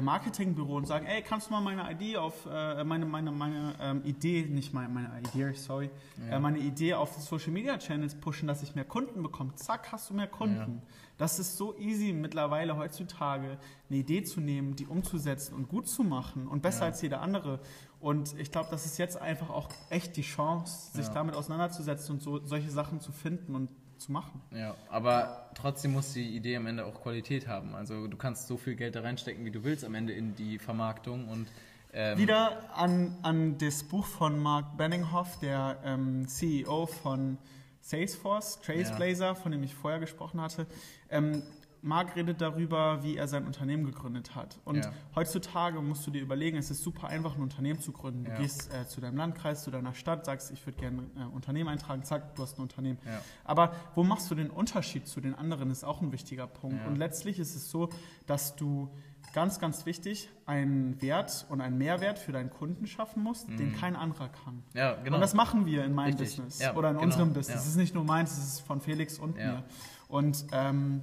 [0.00, 4.02] Marketingbüro und sagen, ey, kannst du mal meine Idee auf, äh, meine, meine, meine ähm,
[4.04, 5.90] Idee, nicht meine, meine Idee, sorry,
[6.30, 6.36] Ja.
[6.36, 9.54] äh, meine Idee auf Social Media Channels pushen, dass ich mehr Kunden bekomme.
[9.56, 10.80] Zack, hast du mehr Kunden.
[11.18, 13.58] Das ist so easy mittlerweile heutzutage,
[13.90, 16.86] eine Idee zu nehmen, die umzusetzen und gut zu machen und besser Ja.
[16.86, 17.60] als jeder andere.
[18.00, 21.12] Und ich glaube, das ist jetzt einfach auch echt die Chance, sich Ja.
[21.14, 23.70] damit auseinanderzusetzen und so, solche Sachen zu finden und
[24.04, 24.40] zu machen.
[24.52, 27.74] Ja, aber trotzdem muss die Idee am Ende auch Qualität haben.
[27.74, 30.58] Also du kannst so viel Geld da reinstecken, wie du willst, am Ende in die
[30.58, 31.48] Vermarktung und
[31.96, 37.38] ähm, Wieder an, an das Buch von Mark Benninghoff, der ähm, CEO von
[37.82, 40.66] Salesforce, Trailblazer, von dem ich vorher gesprochen hatte.
[41.08, 41.44] Ähm,
[41.84, 44.58] Mark redet darüber, wie er sein Unternehmen gegründet hat.
[44.64, 44.92] Und Ja.
[45.14, 48.24] heutzutage musst du dir überlegen, es ist super einfach, ein Unternehmen zu gründen.
[48.24, 48.38] Du Ja.
[48.38, 51.68] gehst äh, zu deinem Landkreis, zu deiner Stadt, sagst, ich würde gerne ein äh, Unternehmen
[51.68, 52.98] eintragen, zack, du hast ein Unternehmen.
[53.04, 53.20] Ja.
[53.44, 56.86] Aber wo machst du den Unterschied zu den anderen, ist auch ein wichtiger Punkt.
[56.86, 57.90] Und letztlich ist es so,
[58.26, 58.88] dass du
[59.34, 63.96] ganz, ganz wichtig einen Wert und einen Mehrwert für deinen Kunden schaffen musst, den kein
[63.96, 64.62] anderer kann.
[64.74, 65.16] ja, genau.
[65.16, 66.36] Und das machen wir in meinem Richtig.
[66.44, 67.04] Business oder in genau.
[67.06, 67.60] unserem Business.
[67.62, 69.64] Es ist nicht nur meins, es ist von Felix und mir.
[70.08, 71.02] Und ähm,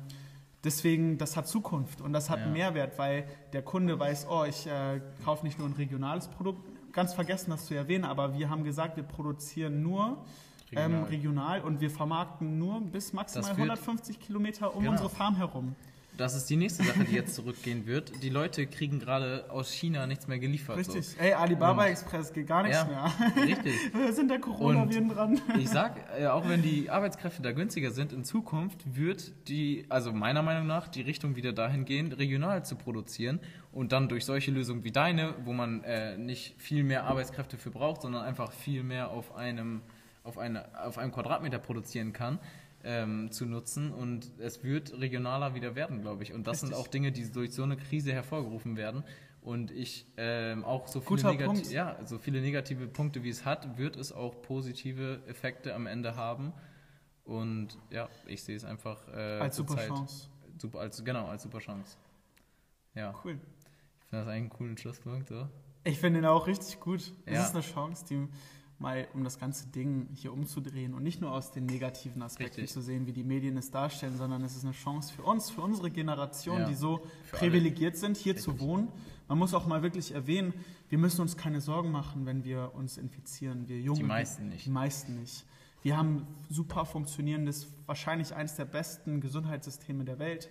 [0.64, 2.46] deswegen, das hat Zukunft und das hat Ja.
[2.46, 6.62] einen Mehrwert, weil der Kunde weiß, oh, ich äh, kaufe nicht nur ein regionales Produkt.
[6.94, 10.18] Ganz vergessen, das zu erwähnen, aber wir haben gesagt, wir produzieren nur
[10.72, 14.92] regional, ähm, regional und wir vermarkten nur bis maximal Das wird- 150 Kilometer um Genau.
[14.92, 15.76] unsere Farm herum.
[16.22, 18.22] Das ist die nächste Sache, die jetzt zurückgehen wird.
[18.22, 20.78] Die Leute kriegen gerade aus China nichts mehr geliefert.
[20.78, 21.16] Richtig.
[21.18, 23.44] Ey, Alibaba Und- Express geht gar nichts Ja, mehr.
[23.48, 23.74] richtig.
[23.94, 25.42] Wir sind der Corona-Viren dran.
[25.58, 30.14] Ich sag, äh, auch wenn die Arbeitskräfte da günstiger sind, in Zukunft wird die, also
[30.14, 33.40] meiner Meinung nach, die Richtung wieder dahin gehen, regional zu produzieren
[33.72, 37.72] und dann durch solche Lösungen wie deine, wo man äh, nicht viel mehr Arbeitskräfte für
[37.72, 39.82] braucht, sondern einfach viel mehr auf einem,
[40.24, 42.38] auf eine, auf einem Quadratmeter produzieren kann,
[42.84, 46.34] ähm, zu nutzen und es wird regionaler wieder werden, glaube ich.
[46.34, 46.86] Und das sind Richtig.
[46.86, 49.04] auch Dinge, die durch so eine Krise hervorgerufen werden.
[49.42, 51.34] Und ich ähm, auch so viele,
[51.72, 56.16] ja, so viele negative Punkte, wie es hat, wird es auch positive Effekte am Ende
[56.16, 56.54] haben.
[57.24, 60.30] Und ja, ich sehe es einfach äh, Als super zurzeit Chance.
[60.60, 61.98] Super, als, genau, als super Chance.
[62.94, 63.34] Ja, Cool.
[63.34, 65.30] ich finde das eigentlich einen coolen Schlusspunkt.
[65.30, 65.48] So.
[65.84, 67.12] Ich finde ihn auch richtig gut.
[67.26, 67.44] Es Ja.
[67.46, 68.28] ist eine Chance, die
[68.82, 72.74] mal um das ganze Ding hier umzudrehen und nicht nur aus den negativen Aspekten Richtig.
[72.74, 75.62] zu sehen, wie die Medien es darstellen, sondern es ist eine Chance für uns, für
[75.62, 77.02] unsere Generation, Ja, die so
[77.32, 78.88] privilegiert sind, hier zu wohnen.
[79.28, 80.54] Man muss auch mal wirklich erwähnen,
[80.90, 83.68] wir müssen uns keine Sorgen machen, wenn wir uns infizieren.
[83.70, 84.66] Wir Junge, Die meisten nicht.
[84.66, 85.46] Die meisten nicht.
[85.84, 90.50] Wir haben super funktionierendes, wahrscheinlich eines der besten Gesundheitssysteme der Welt.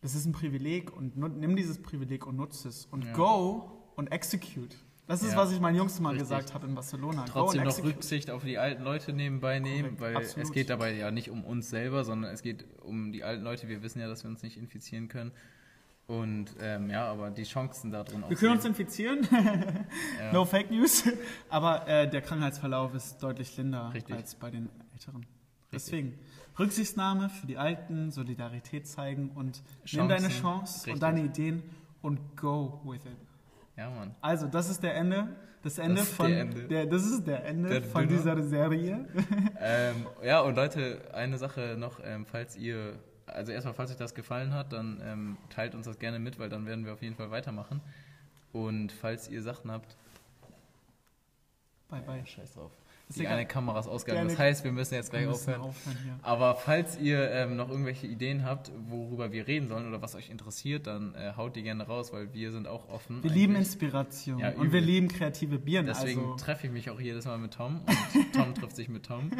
[0.00, 3.12] Das ist ein Privileg und nimm dieses Privileg und nutze es und Ja.
[3.14, 4.76] go und execute.
[5.08, 6.28] Das ist, Ja, was ich meinen Jungs mal richtig.
[6.28, 7.24] gesagt habe in Barcelona.
[7.26, 7.94] Trotzdem noch execute.
[7.96, 10.46] Rücksicht auf die alten Leute nebenbei nehmen, Korrekt, weil absolut.
[10.46, 13.66] es geht dabei ja nicht um uns selber, sondern es geht um die alten Leute.
[13.68, 15.32] Wir wissen ja, dass wir uns nicht infizieren können.
[16.06, 19.26] Und ähm, ja, aber die Chancen da drin auch Wir können uns infizieren,
[20.18, 20.32] Ja.
[20.32, 21.04] no Fake News,
[21.50, 24.14] aber äh, der Krankheitsverlauf ist deutlich linder Richtig.
[24.16, 25.26] als bei den Älteren.
[25.70, 26.18] Deswegen
[26.58, 30.94] Rücksichtnahme für die Alten, Solidarität zeigen und nimm deine Chancen, Chance richtig.
[30.94, 31.62] und deine Ideen
[32.00, 33.16] und go with it.
[33.78, 34.14] Ja, Mann.
[34.20, 35.28] Also, das ist der Ende.
[35.62, 36.62] Das Ende ist von der Ende.
[36.64, 38.18] Der, das ist der Ende Der von Dünner.
[38.18, 39.06] dieser Serie.
[39.60, 44.14] ähm, ja, und Leute, eine Sache noch, ähm, falls ihr, also erstmal, falls euch das
[44.14, 47.14] gefallen hat, dann ähm, teilt uns das gerne mit, weil dann werden wir auf jeden
[47.16, 47.80] Fall weitermachen.
[48.52, 49.96] Und falls ihr Sachen habt,
[51.88, 52.26] Bye bye.
[52.26, 52.72] scheiß drauf.
[53.16, 54.28] Die eine Kamera ist ausgegangen.
[54.28, 55.62] Das heißt, wir müssen jetzt gleich aufhören.
[55.62, 56.18] aufhören hier.
[56.22, 60.28] Aber falls ihr ähm, noch irgendwelche Ideen habt, worüber wir reden sollen oder was euch
[60.28, 63.22] interessiert, dann äh, haut die gerne raus, weil wir sind auch offen.
[63.22, 63.68] Wir lieben eigentlich.
[63.68, 65.86] Inspiration Ja, und wir lieben kreative Bieren.
[65.86, 67.80] Deswegen also, treffe ich mich auch jedes Mal mit Tom
[68.14, 69.30] und Tom trifft sich mit Tom.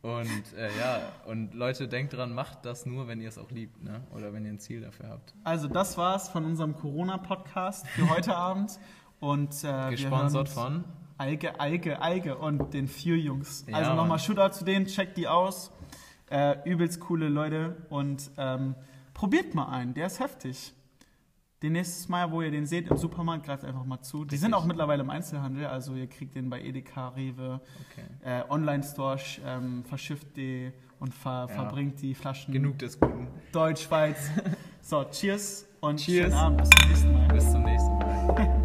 [0.00, 3.82] Und äh, ja, und Leute, denkt dran, macht das nur, wenn ihr es auch liebt,
[3.82, 4.02] ne?
[4.14, 5.34] Oder wenn ihr ein Ziel dafür habt.
[5.44, 8.78] also das war's von unserem Corona-Podcast für heute Abend.
[9.20, 10.84] Und äh, Gesponsert von
[11.16, 13.64] Alge, Alge, Alge und den vier Jungs.
[13.68, 14.18] Ja, also nochmal.
[14.18, 15.70] Shootout zu denen, checkt die aus.
[16.30, 18.74] Äh, übelst coole Leute und ähm,
[19.12, 20.72] probiert mal einen, der ist heftig.
[21.62, 24.18] Den nächstes Mal, wo ihr den seht im Supermarkt, greift einfach mal zu.
[24.18, 24.40] Die Richtig.
[24.40, 27.60] sind auch mittlerweile im Einzelhandel, also ihr kriegt den bei Edeka, Rewe,
[27.92, 28.04] Okay.
[28.22, 31.54] äh, Online-Store, ähm, verschifft die und ver Ja.
[31.54, 33.28] verbringt die Flaschen Genug des Guten.
[33.52, 34.30] Deutsch, Schweiz.
[34.82, 36.24] so, cheers und Cheers.
[36.32, 37.28] schönen Abend, bis zum nächsten Mal.
[37.28, 38.60] Bis zum nächsten Mal.